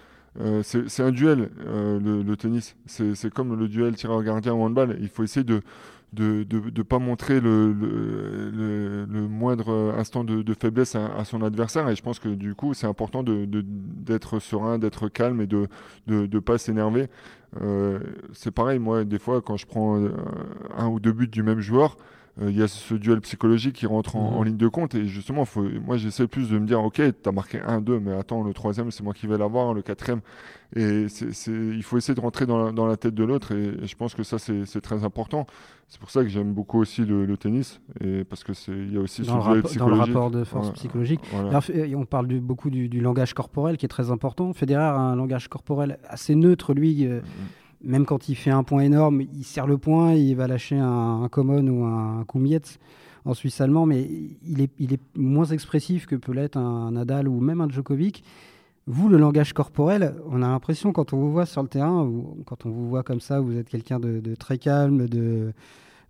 Euh, 0.40 0.62
c'est 0.62 1.02
un 1.02 1.10
duel, 1.10 1.50
le, 1.66 2.34
tennis. 2.36 2.76
C'est 2.86 3.32
comme 3.32 3.58
le 3.58 3.68
duel 3.68 3.94
tireur 3.94 4.22
gardien 4.22 4.54
ou 4.54 4.62
handball. 4.62 4.96
Il 5.00 5.08
faut 5.08 5.24
essayer 5.24 5.44
de, 5.44 5.62
de 6.12 6.46
ne 6.50 6.82
pas 6.82 6.98
montrer 6.98 7.40
le, 7.40 7.72
le, 7.72 9.28
moindre 9.28 9.94
instant 9.98 10.24
de, 10.24 10.54
faiblesse 10.54 10.94
à, 10.94 11.24
son 11.24 11.42
adversaire. 11.42 11.88
Et 11.88 11.96
je 11.96 12.02
pense 12.02 12.18
que 12.18 12.28
du 12.28 12.54
coup, 12.54 12.72
c'est 12.74 12.86
important 12.86 13.22
d'être 13.22 14.38
serein, 14.38 14.78
d'être 14.78 15.08
calme 15.08 15.40
et 15.42 15.46
de 15.46 15.68
ne 16.06 16.38
pas 16.38 16.56
s'énerver. 16.56 17.08
Euh, 17.60 17.98
c'est 18.32 18.50
pareil, 18.50 18.78
moi, 18.78 19.04
des 19.04 19.18
fois, 19.18 19.42
quand 19.42 19.56
je 19.56 19.66
prends 19.66 20.00
euh, 20.00 20.10
un 20.76 20.88
ou 20.88 21.00
deux 21.00 21.12
buts 21.12 21.28
du 21.28 21.42
même 21.42 21.60
joueur, 21.60 21.96
euh, 21.96 22.00
il 22.40 22.56
y 22.56 22.62
a 22.62 22.68
ce 22.68 22.94
duel 22.94 23.20
psychologique 23.20 23.74
qui 23.74 23.86
rentre 23.86 24.16
en, 24.16 24.40
mhm. 24.40 24.46
ligne 24.46 24.56
de 24.56 24.68
compte. 24.68 24.94
Et 24.94 25.06
justement, 25.06 25.44
faut, 25.44 25.64
moi, 25.84 25.98
j'essaie 25.98 26.26
plus 26.26 26.48
de 26.48 26.58
me 26.58 26.66
dire, 26.66 26.82
OK, 26.82 26.94
tu 26.94 27.28
as 27.28 27.32
marqué 27.32 27.60
un, 27.60 27.80
deux, 27.80 28.00
mais 28.00 28.12
attends, 28.12 28.42
le 28.42 28.54
troisième, 28.54 28.90
c'est 28.90 29.02
moi 29.02 29.12
qui 29.12 29.26
vais 29.26 29.36
l'avoir, 29.36 29.74
le 29.74 29.82
quatrième. 29.82 30.20
Et 30.74 31.06
il 31.46 31.82
faut 31.82 31.98
essayer 31.98 32.14
de 32.14 32.20
rentrer 32.20 32.46
dans 32.46 32.64
la, 32.64 32.72
dans 32.72 32.86
la 32.86 32.96
tête 32.96 33.14
de 33.14 33.24
l'autre. 33.24 33.52
Et, 33.52 33.86
je 33.86 33.94
pense 33.96 34.14
que 34.14 34.22
ça, 34.22 34.38
c'est 34.38 34.80
très 34.80 35.04
important. 35.04 35.46
C'est 35.88 36.00
pour 36.00 36.10
ça 36.10 36.22
que 36.22 36.28
j'aime 36.28 36.54
beaucoup 36.54 36.80
aussi 36.80 37.04
le, 37.04 37.36
tennis. 37.36 37.82
Et 38.00 38.24
parce 38.24 38.44
qu'il 38.44 38.94
y 38.94 38.96
a 38.96 39.00
aussi 39.00 39.22
dans 39.22 39.42
ce 39.42 39.50
duel 39.50 39.62
psychologique. 39.64 39.78
Dans 39.78 39.88
le 39.88 40.00
rapport 40.14 40.30
de 40.30 40.44
force 40.44 40.70
psychologique. 40.70 41.20
on 41.34 42.04
parle 42.06 42.28
beaucoup 42.40 42.70
du, 42.70 43.00
langage 43.00 43.34
corporel 43.34 43.76
qui 43.76 43.84
est 43.84 43.90
très 43.90 44.10
important. 44.10 44.54
Federer 44.54 44.82
a 44.82 44.96
un 44.96 45.16
langage 45.16 45.48
corporel 45.48 45.98
assez 46.08 46.34
neutre, 46.34 46.72
lui. 46.72 47.04
Euh, 47.04 47.20
mm-hmm 47.20 47.61
même 47.84 48.06
quand 48.06 48.28
il 48.28 48.34
fait 48.34 48.50
un 48.50 48.62
point 48.62 48.82
énorme, 48.82 49.20
il 49.20 49.44
serre 49.44 49.66
le 49.66 49.78
point, 49.78 50.14
il 50.14 50.34
va 50.36 50.46
lâcher 50.46 50.76
un, 50.76 51.22
un 51.22 51.28
common 51.28 51.66
ou 51.68 51.84
un, 51.84 52.24
Kumietz 52.24 52.78
en 53.24 53.34
Suisse 53.34 53.60
allemand, 53.60 53.86
mais 53.86 54.08
il 54.46 54.60
est, 54.60 54.70
il 54.78 54.92
est 54.92 55.00
moins 55.16 55.46
expressif 55.46 56.06
que 56.06 56.16
peut 56.16 56.32
l'être 56.32 56.56
un, 56.56 56.92
Nadal 56.92 57.28
ou 57.28 57.40
même 57.40 57.60
un 57.60 57.68
Djokovic. 57.68 58.24
Vous, 58.86 59.08
le 59.08 59.16
langage 59.16 59.52
corporel, 59.52 60.16
on 60.28 60.42
a 60.42 60.48
l'impression 60.48 60.92
quand 60.92 61.12
on 61.12 61.18
vous 61.18 61.30
voit 61.30 61.46
sur 61.46 61.62
le 61.62 61.68
terrain, 61.68 62.10
quand 62.46 62.66
on 62.66 62.70
vous 62.70 62.88
voit 62.88 63.04
comme 63.04 63.20
ça, 63.20 63.38
vous 63.38 63.56
êtes 63.56 63.68
quelqu'un 63.68 64.00
de, 64.00 64.34
très 64.34 64.58
calme, 64.58 65.08
de, 65.08 65.52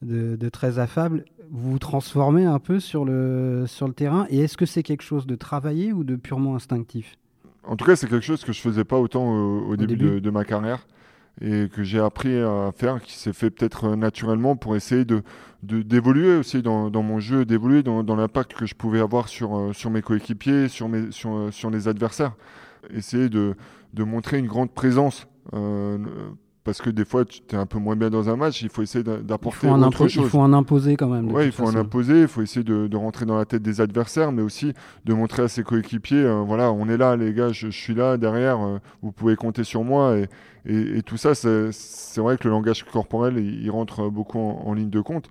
de, 0.00 0.48
très 0.48 0.78
affable. 0.78 1.26
Vous 1.50 1.72
vous 1.72 1.78
transformez 1.78 2.46
un 2.46 2.58
peu 2.58 2.80
sur 2.80 3.04
le, 3.04 3.64
sur 3.66 3.86
le 3.86 3.92
terrain. 3.92 4.26
Et 4.30 4.38
est-ce 4.38 4.56
que 4.56 4.64
c'est 4.64 4.82
quelque 4.82 5.02
chose 5.02 5.26
de 5.26 5.36
travaillé 5.36 5.92
ou 5.92 6.02
de 6.02 6.16
purement 6.16 6.54
instinctif? 6.54 7.18
En 7.64 7.76
tout 7.76 7.84
cas, 7.84 7.94
c'est 7.94 8.08
quelque 8.08 8.24
chose 8.24 8.42
que 8.42 8.54
je 8.54 8.60
faisais 8.60 8.84
pas 8.84 8.98
autant 8.98 9.30
au, 9.30 9.76
début, 9.76 10.22
De, 10.22 10.30
ma 10.30 10.46
carrière 10.46 10.86
et 11.40 11.68
que 11.68 11.82
j'ai 11.82 11.98
appris 11.98 12.38
à 12.38 12.70
faire, 12.76 13.02
qui 13.02 13.14
s'est 13.14 13.32
fait 13.32 13.50
peut-être 13.50 13.96
naturellement 13.96 14.56
pour 14.56 14.76
essayer 14.76 15.04
de 15.04 15.22
d'évoluer 15.62 16.36
aussi 16.36 16.60
dans, 16.60 16.90
mon 16.90 17.20
jeu, 17.20 17.44
d'évoluer 17.44 17.82
dans, 17.82 18.02
dans 18.02 18.16
l'impact 18.16 18.54
que 18.54 18.66
je 18.66 18.74
pouvais 18.74 19.00
avoir 19.00 19.28
sur, 19.28 19.56
euh, 19.56 19.72
sur 19.72 19.90
mes 19.90 20.02
coéquipiers, 20.02 20.68
sur, 20.68 20.88
mes, 20.88 21.12
sur, 21.12 21.34
euh, 21.34 21.50
sur 21.52 21.70
les 21.70 21.86
adversaires. 21.86 22.34
Essayer 22.90 23.28
de, 23.28 23.54
de 23.94 24.02
montrer 24.02 24.38
une 24.38 24.48
grande 24.48 24.72
présence 24.72 25.28
euh, 25.54 25.98
parce 26.64 26.80
que 26.80 26.90
des 26.90 27.04
fois, 27.04 27.24
tu 27.24 27.40
es 27.50 27.56
un 27.56 27.66
peu 27.66 27.78
moins 27.78 27.96
bien 27.96 28.08
dans 28.08 28.28
un 28.28 28.36
match, 28.36 28.62
il 28.62 28.68
faut 28.68 28.82
essayer 28.82 29.02
d'apporter 29.02 29.68
autre 29.68 30.08
chose. 30.08 30.14
Il 30.14 30.30
faut 30.30 30.38
en 30.38 30.52
imposer 30.52 30.96
quand 30.96 31.08
même. 31.08 31.32
Oui, 31.32 31.46
il 31.46 31.52
faut 31.52 31.64
en 31.64 31.74
imposer, 31.74 32.22
il 32.22 32.28
faut 32.28 32.42
essayer 32.42 32.62
de, 32.62 32.96
rentrer 32.96 33.26
dans 33.26 33.36
la 33.36 33.44
tête 33.44 33.62
des 33.62 33.80
adversaires, 33.80 34.30
mais 34.30 34.42
aussi 34.42 34.72
de 35.04 35.14
montrer 35.14 35.42
à 35.42 35.48
ses 35.48 35.64
coéquipiers, 35.64 36.22
euh, 36.22 36.40
voilà, 36.46 36.70
on 36.70 36.88
est 36.88 36.96
là, 36.96 37.16
les 37.16 37.32
gars, 37.34 37.50
je, 37.50 37.68
suis 37.68 37.94
là 37.94 38.16
derrière, 38.16 38.60
euh, 38.60 38.78
vous 39.02 39.10
pouvez 39.10 39.34
compter 39.34 39.64
sur 39.64 39.82
moi. 39.82 40.16
Et, 40.16 40.28
et, 40.66 41.02
tout 41.02 41.16
ça, 41.16 41.34
c'est 41.34 42.20
vrai 42.20 42.36
que 42.38 42.44
le 42.44 42.50
langage 42.50 42.84
corporel, 42.84 43.38
il, 43.38 43.70
rentre 43.70 44.08
beaucoup 44.08 44.38
en, 44.38 44.72
ligne 44.74 44.90
de 44.90 45.00
compte. 45.00 45.28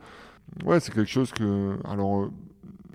Ouais, 0.65 0.81
c'est 0.81 0.93
quelque 0.93 1.09
chose 1.09 1.31
que... 1.31 1.77
Alors, 1.89 2.23
euh, 2.23 2.31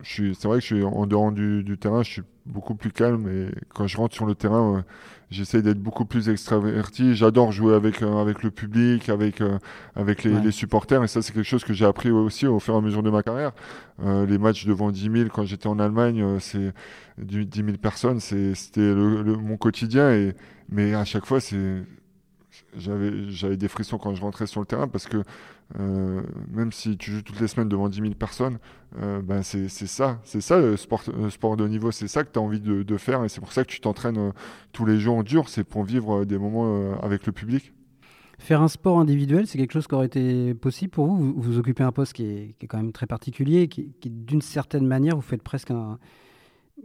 c'est 0.03 0.45
vrai 0.45 0.59
que 0.59 0.65
je 0.65 0.75
suis 0.75 0.85
en 0.85 1.07
dehors 1.07 1.33
du, 1.33 1.63
du 1.63 1.79
terrain, 1.79 2.03
je 2.03 2.11
suis 2.11 2.23
beaucoup 2.47 2.75
plus 2.75 2.91
calme 2.93 3.29
et 3.29 3.51
quand 3.75 3.87
je 3.87 3.97
rentre 3.97 4.15
sur 4.15 4.27
le 4.27 4.35
terrain, 4.35 4.85
j'essaie 5.31 5.63
d'être 5.63 5.81
beaucoup 5.81 6.05
plus 6.05 6.29
extraverti. 6.29 7.15
J'adore 7.15 7.53
jouer 7.53 7.75
avec, 7.75 8.03
euh, 8.03 8.21
avec 8.21 8.43
le 8.43 8.51
public, 8.51 9.09
avec, 9.09 9.41
euh, 9.41 9.59
avec 9.95 10.25
les, 10.25 10.51
supporters. 10.51 11.03
Et 11.03 11.09
ça, 11.09 11.23
c'est 11.23 11.33
quelque 11.33 11.45
chose 11.45 11.65
que 11.65 11.73
j'ai 11.73 11.85
appris 11.85 12.11
aussi 12.11 12.47
au 12.47 12.61
fur 12.61 12.75
et 12.75 12.77
à 12.77 12.81
mesure 12.81 13.03
de 13.03 13.11
ma 13.11 13.23
carrière. 13.23 13.53
Euh, 14.05 14.27
les 14.27 14.39
matchs 14.39 14.67
devant 14.67 14.91
10 14.91 15.11
000, 15.11 15.29
quand 15.33 15.45
j'étais 15.45 15.67
en 15.67 15.79
Allemagne, 15.79 16.39
c'est 16.41 16.73
10 17.19 17.49
000 17.55 17.77
personnes, 17.79 18.21
c'était 18.21 18.95
mon 18.95 19.57
quotidien. 19.57 20.13
Et, 20.13 20.35
mais 20.69 20.95
à 20.95 21.05
chaque 21.05 21.27
fois, 21.27 21.41
c'est 21.41 21.83
j'avais 22.79 23.57
des 23.57 23.69
frissons 23.69 23.99
quand 23.99 24.15
je 24.15 24.23
rentrais 24.23 24.47
sur 24.47 24.61
le 24.61 24.67
terrain 24.67 24.89
parce 24.89 25.07
que 25.07 25.23
euh, 25.81 26.23
même 26.53 26.71
si 26.71 26.97
tu 26.97 27.11
joues 27.11 27.23
toutes 27.23 27.41
les 27.41 27.49
semaines 27.49 27.69
devant 27.69 27.89
10 27.89 28.01
000 28.01 28.15
personnes, 28.15 28.59
euh, 29.03 29.21
ben 29.21 29.43
c'est 29.43 29.69
ça, 29.69 30.21
c'est 30.23 30.41
ça 30.41 30.59
le 30.59 30.77
sport, 30.77 31.03
sport 31.31 31.57
de 31.57 31.67
niveau, 31.67 31.91
c'est 31.91 32.09
ça 32.09 32.23
que 32.23 32.31
tu 32.33 32.39
as 32.39 32.43
envie 32.43 32.61
de, 32.61 32.97
faire 32.97 33.25
et 33.25 33.29
c'est 33.29 33.41
pour 33.41 33.53
ça 33.53 33.65
que 33.65 33.71
tu 33.71 33.81
t'entraînes 33.81 34.19
euh, 34.19 34.31
tous 34.73 34.85
les 34.85 34.99
jours 34.99 35.17
en 35.17 35.23
dur, 35.23 35.49
c'est 35.49 35.65
pour 35.65 35.83
vivre 35.85 36.25
des 36.25 36.39
moments 36.39 36.99
avec 37.03 37.27
le 37.27 37.33
public. 37.33 37.73
Faire 38.39 38.63
un 38.63 38.69
sport 38.69 39.01
individuel, 39.01 39.47
c'est 39.47 39.59
quelque 39.59 39.73
chose 39.73 39.87
qui 39.87 39.95
aurait 39.95 40.07
été 40.07 40.55
possible 40.55 40.91
pour 40.91 41.07
vous? 41.07 41.35
Vous, 41.37 41.59
occupez 41.59 41.83
un 41.83 41.93
poste 41.93 42.13
qui 42.13 42.25
est, 42.25 42.67
quand 42.69 42.77
même 42.77 42.93
très 42.93 43.07
particulier, 43.07 43.67
qui, 43.67 43.95
qui 44.01 44.11
d'une 44.11 44.43
certaine 44.43 44.87
manière, 44.87 45.17
vous 45.17 45.23
faites 45.23 45.43
presque 45.43 45.71
un, 45.71 45.99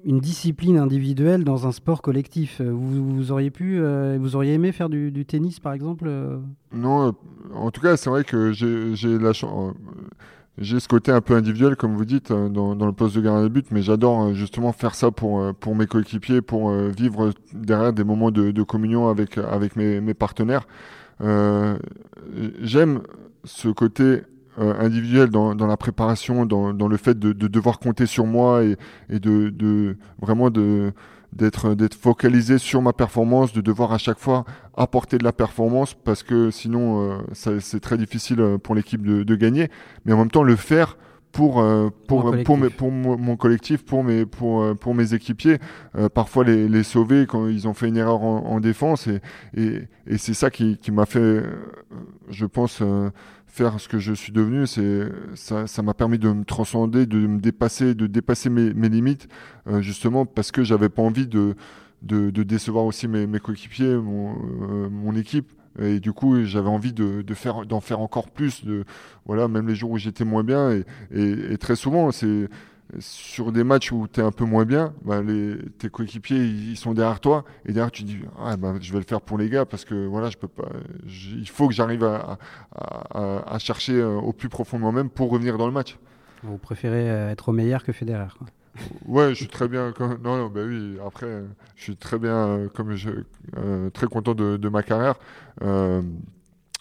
une 0.06 0.20
discipline 0.20 0.78
individuelle 0.78 1.44
dans 1.44 1.68
un 1.68 1.72
sport 1.72 2.02
collectif. 2.02 2.62
Euh, 2.62 2.72
vous, 2.72 3.32
auriez 3.32 3.52
pu, 3.52 3.80
euh, 3.80 4.18
vous 4.20 4.36
auriez 4.36 4.54
aimé 4.54 4.72
faire 4.72 4.90
du, 4.90 5.26
tennis 5.26 5.60
par 5.60 5.74
exemple 5.74 6.06
euh 6.08 6.38
Non, 6.74 7.14
en 7.54 7.72
tout 7.72 7.82
cas, 7.82 7.98
c'est 7.98 8.10
vrai 8.10 8.24
que 8.24 8.52
j'ai 8.52 8.96
ce 10.80 10.88
côté 10.88 11.12
un 11.12 11.22
peu 11.22 11.36
individuel, 11.36 11.76
comme 11.76 11.96
vous 11.96 12.06
dites, 12.06 12.32
dans, 12.32 12.74
le 12.74 12.92
poste 12.92 13.16
de 13.16 13.22
gardien 13.22 13.44
de 13.44 13.50
but, 13.50 13.68
mais 13.72 13.82
j'adore 13.82 14.34
justement 14.34 14.72
faire 14.72 14.96
ça 14.96 15.12
pour, 15.12 15.42
mes 15.76 15.88
coéquipiers, 15.88 16.42
pour 16.42 16.72
vivre 16.72 17.32
derrière 17.54 17.94
des 17.94 18.04
moments 18.04 18.32
de, 18.32 18.64
communion 18.64 19.08
avec, 19.10 19.38
mes 19.76 20.14
partenaires. 20.14 20.68
J'aime 22.62 23.02
ce 23.44 23.70
côté 23.70 24.22
euh, 24.60 24.74
individuel 24.80 25.30
dans, 25.30 25.56
dans, 25.56 25.66
la 25.66 25.78
préparation, 25.78 26.46
dans, 26.46 26.74
dans 26.74 26.90
le 26.90 26.98
fait 26.98 27.18
de, 27.18 27.32
de, 27.32 27.48
devoir 27.48 27.80
compter 27.80 28.06
sur 28.06 28.26
moi 28.26 28.66
et, 28.66 28.76
et 29.10 29.18
de, 29.20 29.50
de, 29.50 29.96
vraiment 30.22 30.50
de 30.50 30.92
d'être 31.32 31.74
d'être 31.74 31.94
focalisé 31.96 32.58
sur 32.58 32.82
ma 32.82 32.92
performance, 32.92 33.54
de 33.54 33.62
devoir 33.62 33.94
à 33.94 33.98
chaque 33.98 34.20
fois 34.20 34.44
apporter 34.76 35.18
de 35.18 35.24
la 35.24 35.32
performance 35.32 35.94
parce 35.94 36.22
que 36.24 36.52
sinon 36.52 37.22
euh, 37.34 37.60
c'est 37.62 37.80
très 37.80 37.98
difficile 37.98 38.42
euh, 38.42 38.58
pour 38.58 38.76
l'équipe 38.76 39.02
de, 39.06 39.24
de, 39.24 39.36
gagner. 39.38 39.70
Mais 40.04 40.12
en 40.12 40.18
même 40.18 40.32
temps 40.32 40.44
le 40.44 40.58
faire 40.58 40.98
pour 41.32 41.64
pour 42.08 42.30
pour, 42.30 42.44
pour, 42.44 42.58
mes, 42.58 42.70
pour, 42.70 42.92
mon 42.92 43.38
collectif, 43.38 43.86
pour 43.86 44.04
mes 44.04 44.26
pour 44.26 44.76
pour 44.76 44.94
mes 44.94 45.14
équipiers, 45.14 45.60
parfois 46.14 46.44
les, 46.44 46.68
les 46.68 46.84
sauver 46.84 47.26
quand 47.26 47.48
ils 47.48 47.70
ont 47.70 47.74
fait 47.74 47.88
une 47.88 47.96
erreur 47.96 48.22
en, 48.22 48.44
en 48.48 48.60
défense 48.60 49.08
et 49.08 49.22
et, 49.56 49.84
et 50.08 50.18
c'est 50.18 50.34
ça 50.34 50.50
qui 50.50 50.78
qui 50.78 50.92
m'a 50.92 51.06
fait, 51.06 51.42
je 52.30 52.46
pense 52.46 52.84
faire 53.52 53.80
ce 53.82 53.90
que 53.90 54.00
je 54.00 54.14
suis 54.14 54.32
devenu, 54.32 54.66
c'est 54.66 55.10
ça, 55.36 55.82
m'a 55.82 55.94
permis 55.94 56.18
de 56.18 56.30
me 56.32 56.46
transcender, 56.46 57.06
de 57.06 57.18
me 57.28 57.40
dépasser, 57.40 57.94
de 57.94 58.08
dépasser 58.08 58.50
mes, 58.50 58.74
mes 58.74 58.88
limites, 58.88 59.28
euh, 59.68 59.82
justement 59.82 60.26
parce 60.26 60.52
que 60.52 60.64
j'avais 60.64 60.88
pas 60.88 61.02
envie 61.02 61.28
de, 61.28 61.56
de, 62.02 62.30
de, 62.30 62.44
décevoir 62.44 62.86
aussi 62.86 63.10
mes, 63.10 63.28
mes 63.28 63.40
coéquipiers, 63.40 63.96
mon, 63.96 64.36
euh, 64.36 64.90
mon, 64.90 65.16
équipe. 65.16 65.52
Et 65.80 66.00
du 66.00 66.14
coup, 66.14 66.44
j'avais 66.46 66.70
envie 66.70 66.94
de, 66.94 67.22
de 67.22 67.34
faire, 67.34 67.66
d'en 67.66 67.82
faire 67.82 68.00
encore 68.00 68.30
plus. 68.30 68.64
De, 68.64 68.86
voilà, 69.26 69.50
même 69.50 69.68
les 69.68 69.76
jours 69.76 69.92
où 69.92 69.98
j'étais 69.98 70.26
moins 70.26 70.44
bien. 70.44 70.82
Et 71.12 71.58
très 71.58 71.76
souvent, 71.76 72.12
c'est 72.12 72.50
sur 73.00 73.52
des 73.52 73.64
matchs 73.64 73.92
où 73.92 74.08
tu 74.12 74.20
es 74.20 74.24
un 74.24 74.32
peu 74.32 74.46
moins 74.46 74.66
bien, 74.66 74.94
bah, 75.04 75.22
les, 75.22 75.58
tes 75.78 75.90
coéquipiers 75.90 76.44
ils 76.44 76.78
sont 76.78 76.94
derrière 76.94 77.20
toi 77.20 77.46
et 77.66 77.74
derrière 77.74 77.92
tu 77.92 78.04
dis 78.04 78.20
ah, 78.40 78.58
bah, 78.58 78.74
je 78.80 78.92
vais 78.92 79.00
le 79.00 79.06
faire 79.06 79.22
pour 79.22 79.38
les 79.38 79.50
gars 79.50 79.66
parce 79.66 79.86
que 79.86 80.06
voilà 80.06 80.30
je 80.30 80.38
peux 80.38 80.48
pas 80.48 80.68
il 81.08 81.50
faut 81.50 81.68
que 81.68 81.74
j'arrive 81.74 82.04
à, 82.04 82.38
à, 82.76 83.60
chercher 83.60 83.94
euh, 83.94 84.16
au 84.16 84.34
plus 84.34 84.50
profond 84.50 84.78
de 84.78 84.82
moi-même 84.82 85.10
pour 85.10 85.30
revenir 85.30 85.58
dans 85.58 85.68
le 85.68 85.74
match. 85.74 85.98
Vous 86.44 86.58
préférez 86.58 87.10
euh, 87.10 87.30
être 87.30 87.50
au 87.50 87.52
meilleur 87.52 87.84
que 87.84 87.92
Federer 87.92 88.28
quoi. 88.38 88.48
Ouais, 89.06 89.30
je 89.32 89.36
suis 89.36 89.48
très 89.48 89.68
bien. 89.68 89.94
Non, 90.24 90.38
non, 90.38 90.48
bah 90.48 90.62
oui. 90.66 90.98
Après, 91.06 91.44
je 91.76 91.84
suis 91.84 91.98
très 91.98 92.18
bien, 92.18 92.48
euh, 92.48 92.70
comme 92.70 92.96
je, 92.96 93.10
très 93.94 94.08
content 94.08 94.34
de, 94.34 94.56
de 94.56 94.70
ma 94.70 94.82
carrière. 94.82 95.16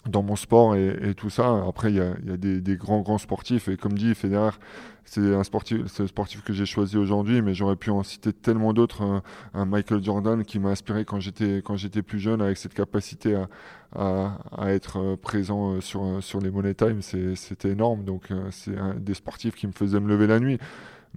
Dans 0.07 0.23
mon 0.23 0.35
sport 0.35 0.75
et, 0.75 1.13
tout 1.15 1.29
ça. 1.29 1.63
Après, 1.67 1.91
il 1.91 1.97
y 1.97 2.01
a, 2.01 2.37
des, 2.37 2.75
grands, 2.75 3.01
grands 3.01 3.17
sportifs. 3.17 3.67
Et 3.67 3.77
comme 3.77 3.93
dit 3.93 4.15
Federer, 4.15 4.51
c'est 5.05 5.33
un 5.33 5.43
sportif, 5.43 5.81
c'est 5.87 6.03
le 6.03 6.07
sportif 6.07 6.43
que 6.43 6.53
j'ai 6.53 6.65
choisi 6.65 6.97
aujourd'hui, 6.97 7.41
mais 7.41 7.53
j'aurais 7.53 7.75
pu 7.75 7.91
en 7.91 8.01
citer 8.03 8.33
tellement 8.33 8.73
d'autres. 8.73 9.21
Un, 9.53 9.65
Michael 9.65 10.03
Jordan 10.03 10.43
qui 10.43 10.59
m'a 10.59 10.69
inspiré 10.69 11.05
quand 11.05 11.19
j'étais, 11.19 11.61
quand 11.63 11.75
j'étais 11.75 12.01
plus 12.01 12.19
jeune, 12.19 12.41
avec 12.41 12.57
cette 12.57 12.73
capacité 12.73 13.35
à, 13.35 14.37
à, 14.57 14.71
être 14.71 15.15
présent 15.15 15.79
sur, 15.81 16.23
sur 16.23 16.39
les 16.39 16.49
Money 16.49 16.73
Time. 16.73 17.01
c'était 17.01 17.69
énorme. 17.69 18.03
Donc, 18.03 18.31
euh, 18.31 18.47
c'est 18.51 18.75
des 18.97 19.13
sportifs 19.13 19.55
qui 19.55 19.67
me 19.67 19.73
faisait 19.73 19.99
me 19.99 20.07
lever 20.07 20.27
la 20.27 20.39
nuit. 20.39 20.57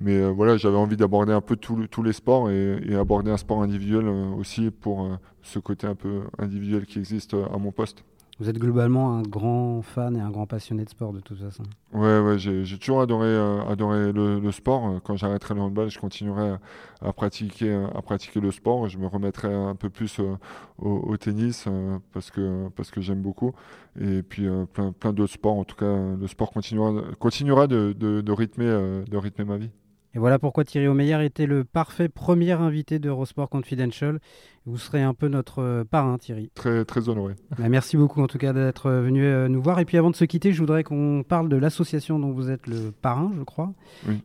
Mais 0.01 0.16
euh, 0.16 0.30
voilà, 0.30 0.57
j'avais 0.57 0.76
envie 0.76 0.97
d'aborder 0.97 1.32
un 1.32 1.41
peu 1.41 1.57
tous 1.57 2.03
les 2.03 2.12
sports 2.12 2.51
et, 2.51 2.95
aborder 2.95 3.30
un 3.30 3.37
sport 3.37 3.62
individuel 3.62 4.07
euh, 4.09 4.26
aussi 4.30 4.70
pour 4.70 5.09
ce 5.43 5.59
côté 5.59 5.87
un 5.87 5.95
peu 5.95 6.22
individuel 6.39 6.85
qui 6.85 6.99
existe 6.99 7.35
à 7.35 7.57
mon 7.59 7.70
poste. 7.70 8.05
Vous 8.41 8.49
êtes 8.49 8.59
globalement 8.59 9.16
un 9.16 9.22
grand 9.22 9.80
fan 9.82 10.16
et 10.16 10.20
un 10.20 10.30
grand 10.30 10.47
passionné 10.47 10.85
de 10.85 10.89
sport 10.89 11.12
de 11.12 11.20
toute 11.20 11.39
façon. 11.39 11.62
Ouais, 11.93 12.18
ouais 12.18 12.37
j'ai 12.37 12.78
toujours 12.78 13.01
adoré, 13.01 13.28
euh, 13.28 13.62
adoré 13.68 14.12
le, 14.12 14.51
sport. 14.51 15.01
Quand 15.05 15.14
j'arrêterai 15.14 15.55
le 15.55 15.61
handball, 15.61 15.89
je 15.89 16.01
continuerai 16.01 16.57
à, 17.01 17.12
pratiquer, 17.12 17.72
à 17.95 18.03
pratiquer 18.03 18.41
le 18.41 18.51
sport. 18.51 18.89
Je 18.89 18.99
me 18.99 19.07
remettrai 19.07 19.55
un 19.55 19.76
peu 19.76 19.89
plus 19.89 20.18
euh, 20.18 20.37
au, 20.78 21.16
tennis 21.16 21.66
euh, 21.68 21.99
parce 22.12 22.32
que, 22.32 22.68
parce 22.70 22.91
que 22.91 23.01
j'aime 23.01 23.22
beaucoup. 23.22 23.53
Et 24.01 24.24
puis 24.24 24.49
plein, 24.72 24.91
plein 24.91 25.12
d'autres 25.12 25.35
sports. 25.35 25.57
En 25.57 25.64
tout 25.64 25.76
cas, 25.76 26.16
le 26.18 26.26
sport 26.26 26.51
continuera, 26.51 27.03
continuera 27.20 27.68
de, 27.68 28.32
rythmer, 28.32 29.05
de 29.09 29.16
rythmer 29.16 29.45
ma 29.45 29.59
vie. 29.59 29.70
Et 30.14 30.18
voilà 30.20 30.38
pourquoi 30.38 30.64
Thierry 30.64 30.86
Omeyer 30.86 31.24
était 31.24 31.46
le 31.46 31.64
parfait 31.64 32.08
premier 32.08 32.52
invité 32.52 33.00
d'Eurosport 33.00 33.48
Confidential. 33.48 34.20
Vous 34.64 34.78
serez 34.78 35.02
un 35.02 35.12
peu 35.12 35.26
notre 35.26 35.60
euh, 35.60 35.84
parrain, 35.84 36.18
Thierry. 36.18 36.50
Très, 36.54 36.84
très 36.84 37.08
honoré. 37.08 37.34
Bah, 37.58 37.68
merci 37.68 37.96
beaucoup 37.96 38.22
en 38.22 38.28
tout 38.28 38.38
cas 38.38 38.52
d'être 38.52 38.90
venu 38.90 39.24
euh, 39.24 39.48
nous 39.48 39.60
voir. 39.60 39.80
Et 39.80 39.84
puis 39.84 39.98
avant 39.98 40.10
de 40.10 40.16
se 40.16 40.24
quitter, 40.24 40.52
je 40.52 40.60
voudrais 40.60 40.84
qu'on 40.84 41.24
parle 41.26 41.48
de 41.48 41.56
l'association 41.56 42.20
dont 42.20 42.30
vous 42.30 42.50
êtes 42.50 42.68
le 42.68 42.92
parrain, 42.92 43.32
je 43.36 43.42
crois, 43.42 43.72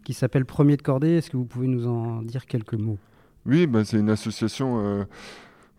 qui 0.03 0.13
s'appelle 0.13 0.45
Premier 0.45 0.77
de 0.77 0.83
Cordée. 0.83 1.13
Est-ce 1.13 1.31
que 1.31 1.37
vous 1.37 1.45
pouvez 1.45 1.67
nous 1.67 1.87
en 1.87 2.21
dire 2.21 2.45
quelques 2.45 2.75
mots? 2.75 2.99
Oui, 3.47 3.65
bah, 3.65 3.83
c'est 3.83 3.97
une 3.97 4.09
association 4.09 5.05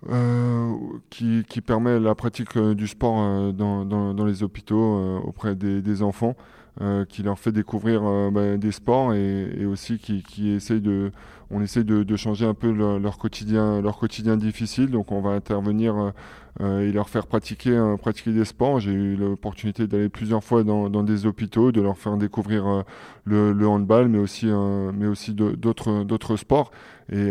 euh, 0.09 0.75
qui, 1.11 1.45
qui, 1.49 1.61
permet 1.61 2.01
la 2.01 2.15
pratique 2.15 2.59
du 2.59 2.89
sport 2.89 3.53
dans, 3.53 3.85
dans, 3.85 4.25
les 4.25 4.43
hôpitaux 4.43 5.21
auprès 5.21 5.55
des, 5.55 5.83
des 5.83 6.03
enfants. 6.03 6.37
Euh, 6.81 7.05
qui 7.05 7.23
leur 7.23 7.39
fait 7.39 7.53
découvrir 7.53 8.01
euh, 8.05 8.31
bah, 8.31 8.57
des 8.57 8.71
sports 8.71 9.13
et, 9.13 9.67
aussi 9.67 9.99
qui, 9.99 10.23
qui 10.23 10.51
essaye 10.51 10.81
de, 10.81 11.11
on 11.51 11.61
essaye 11.61 11.85
de, 11.85 12.17
changer 12.17 12.47
un 12.47 12.55
peu 12.55 12.71
leur, 12.71 13.19
quotidien, 13.19 13.83
leur 13.83 13.99
quotidien 13.99 14.37
difficile. 14.37 14.89
Donc 14.89 15.13
on 15.13 15.21
va 15.21 15.31
intervenir 15.31 16.13
euh, 16.61 16.81
et 16.81 16.93
leur 16.93 17.09
faire 17.09 17.27
pratiquer, 17.27 17.79
pratiquer 18.01 18.33
des 18.33 18.45
sports. 18.45 18.81
J'ai 18.81 18.93
eu 18.93 19.17
l'opportunité 19.17 19.89
d'aller 19.89 20.09
plusieurs 20.09 20.45
fois 20.45 20.63
dans, 20.63 20.89
des 21.03 21.27
hôpitaux, 21.27 21.73
de 21.73 21.83
leur 21.83 21.99
faire 21.99 22.17
découvrir 22.17 22.85
le, 23.25 23.67
handball, 23.67 24.09
mais 24.09 24.19
aussi, 24.19 24.47
mais 24.47 25.07
aussi 25.07 25.35
d'autres, 25.35 26.05
d'autres 26.05 26.37
sports. 26.37 26.71
Et 27.13 27.31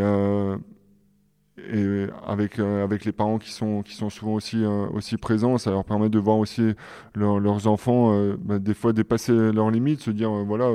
et 1.71 2.07
avec 2.25 2.59
euh, 2.59 2.83
avec 2.83 3.05
les 3.05 3.11
parents 3.11 3.37
qui 3.37 3.51
sont 3.51 3.81
qui 3.83 3.95
sont 3.95 4.09
souvent 4.09 4.33
aussi 4.33 4.63
euh, 4.63 4.87
aussi 4.93 5.17
présents 5.17 5.57
ça 5.57 5.71
leur 5.71 5.85
permet 5.85 6.09
de 6.09 6.19
voir 6.19 6.37
aussi 6.37 6.73
leurs 7.15 7.67
enfants 7.67 8.13
euh, 8.13 8.37
bah, 8.39 8.59
des 8.59 8.73
fois 8.73 8.93
dépasser 8.93 9.33
leurs 9.33 9.71
limites 9.71 10.01
se 10.01 10.11
dire 10.11 10.31
voilà 10.31 10.69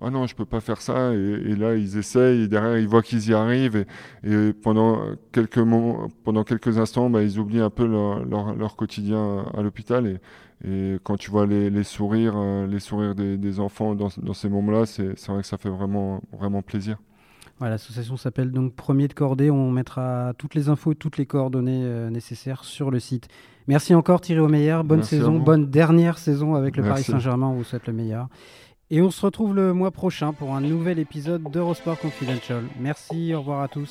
ah 0.00 0.10
non 0.10 0.26
je 0.26 0.34
peux 0.34 0.44
pas 0.44 0.60
faire 0.60 0.80
ça 0.80 1.12
et, 1.12 1.56
là 1.56 1.74
ils 1.74 1.98
essayent 1.98 2.42
et 2.42 2.48
derrière 2.48 2.78
ils 2.78 2.88
voient 2.88 3.02
qu'ils 3.02 3.28
y 3.30 3.34
arrivent. 3.34 3.84
Et, 4.24 4.52
pendant 4.52 5.00
quelques 5.32 5.58
moments 5.58 6.08
pendant 6.24 6.44
quelques 6.44 6.78
instants 6.78 7.10
bah, 7.10 7.22
ils 7.22 7.38
oublient 7.38 7.60
un 7.60 7.70
peu 7.70 7.86
leur, 7.86 8.24
leur, 8.24 8.54
leur 8.54 8.76
quotidien 8.76 9.44
à 9.56 9.62
l'hôpital. 9.62 10.06
Et, 10.06 10.18
et 10.68 10.98
quand 11.04 11.16
tu 11.16 11.30
vois 11.30 11.46
les, 11.46 11.70
les 11.70 11.84
sourires 11.84 12.38
les 12.68 12.80
sourires 12.80 13.14
des, 13.14 13.36
des 13.38 13.60
enfants 13.60 13.94
dans, 13.94 14.08
dans 14.22 14.34
ces 14.34 14.48
moments 14.48 14.72
là 14.72 14.86
c'est 14.86 15.26
vrai 15.28 15.42
que 15.42 15.46
ça 15.46 15.58
fait 15.58 15.70
vraiment 15.70 16.20
vraiment 16.32 16.62
plaisir 16.62 16.98
L'association 17.60 18.16
s'appelle 18.16 18.52
donc 18.52 18.74
Premier 18.74 19.08
de 19.08 19.14
Cordée. 19.14 19.50
On 19.50 19.70
mettra 19.70 20.32
toutes 20.38 20.54
les 20.54 20.68
infos, 20.68 20.94
toutes 20.94 21.16
les 21.16 21.26
coordonnées 21.26 21.82
euh, 21.84 22.10
nécessaires 22.10 22.64
sur 22.64 22.90
le 22.90 23.00
site. 23.00 23.28
Merci 23.66 23.94
encore 23.94 24.20
Thierry 24.20 24.40
Omeyer. 24.40 24.80
Bonne 24.84 25.02
saison, 25.02 25.38
bonne 25.38 25.70
dernière 25.70 26.18
saison 26.18 26.54
avec 26.54 26.76
le 26.76 26.84
Paris 26.84 27.02
Saint-Germain. 27.02 27.48
On 27.48 27.54
vous 27.54 27.64
souhaite 27.64 27.86
le 27.86 27.92
meilleur. 27.92 28.28
Et 28.90 29.02
on 29.02 29.10
se 29.10 29.24
retrouve 29.26 29.54
le 29.54 29.74
mois 29.74 29.90
prochain 29.90 30.32
pour 30.32 30.54
un 30.54 30.62
nouvel 30.62 30.98
épisode 30.98 31.42
d'Eurosport 31.50 31.98
Confidential. 31.98 32.62
Merci, 32.80 33.34
au 33.34 33.40
revoir 33.40 33.62
à 33.62 33.68
tous. 33.68 33.90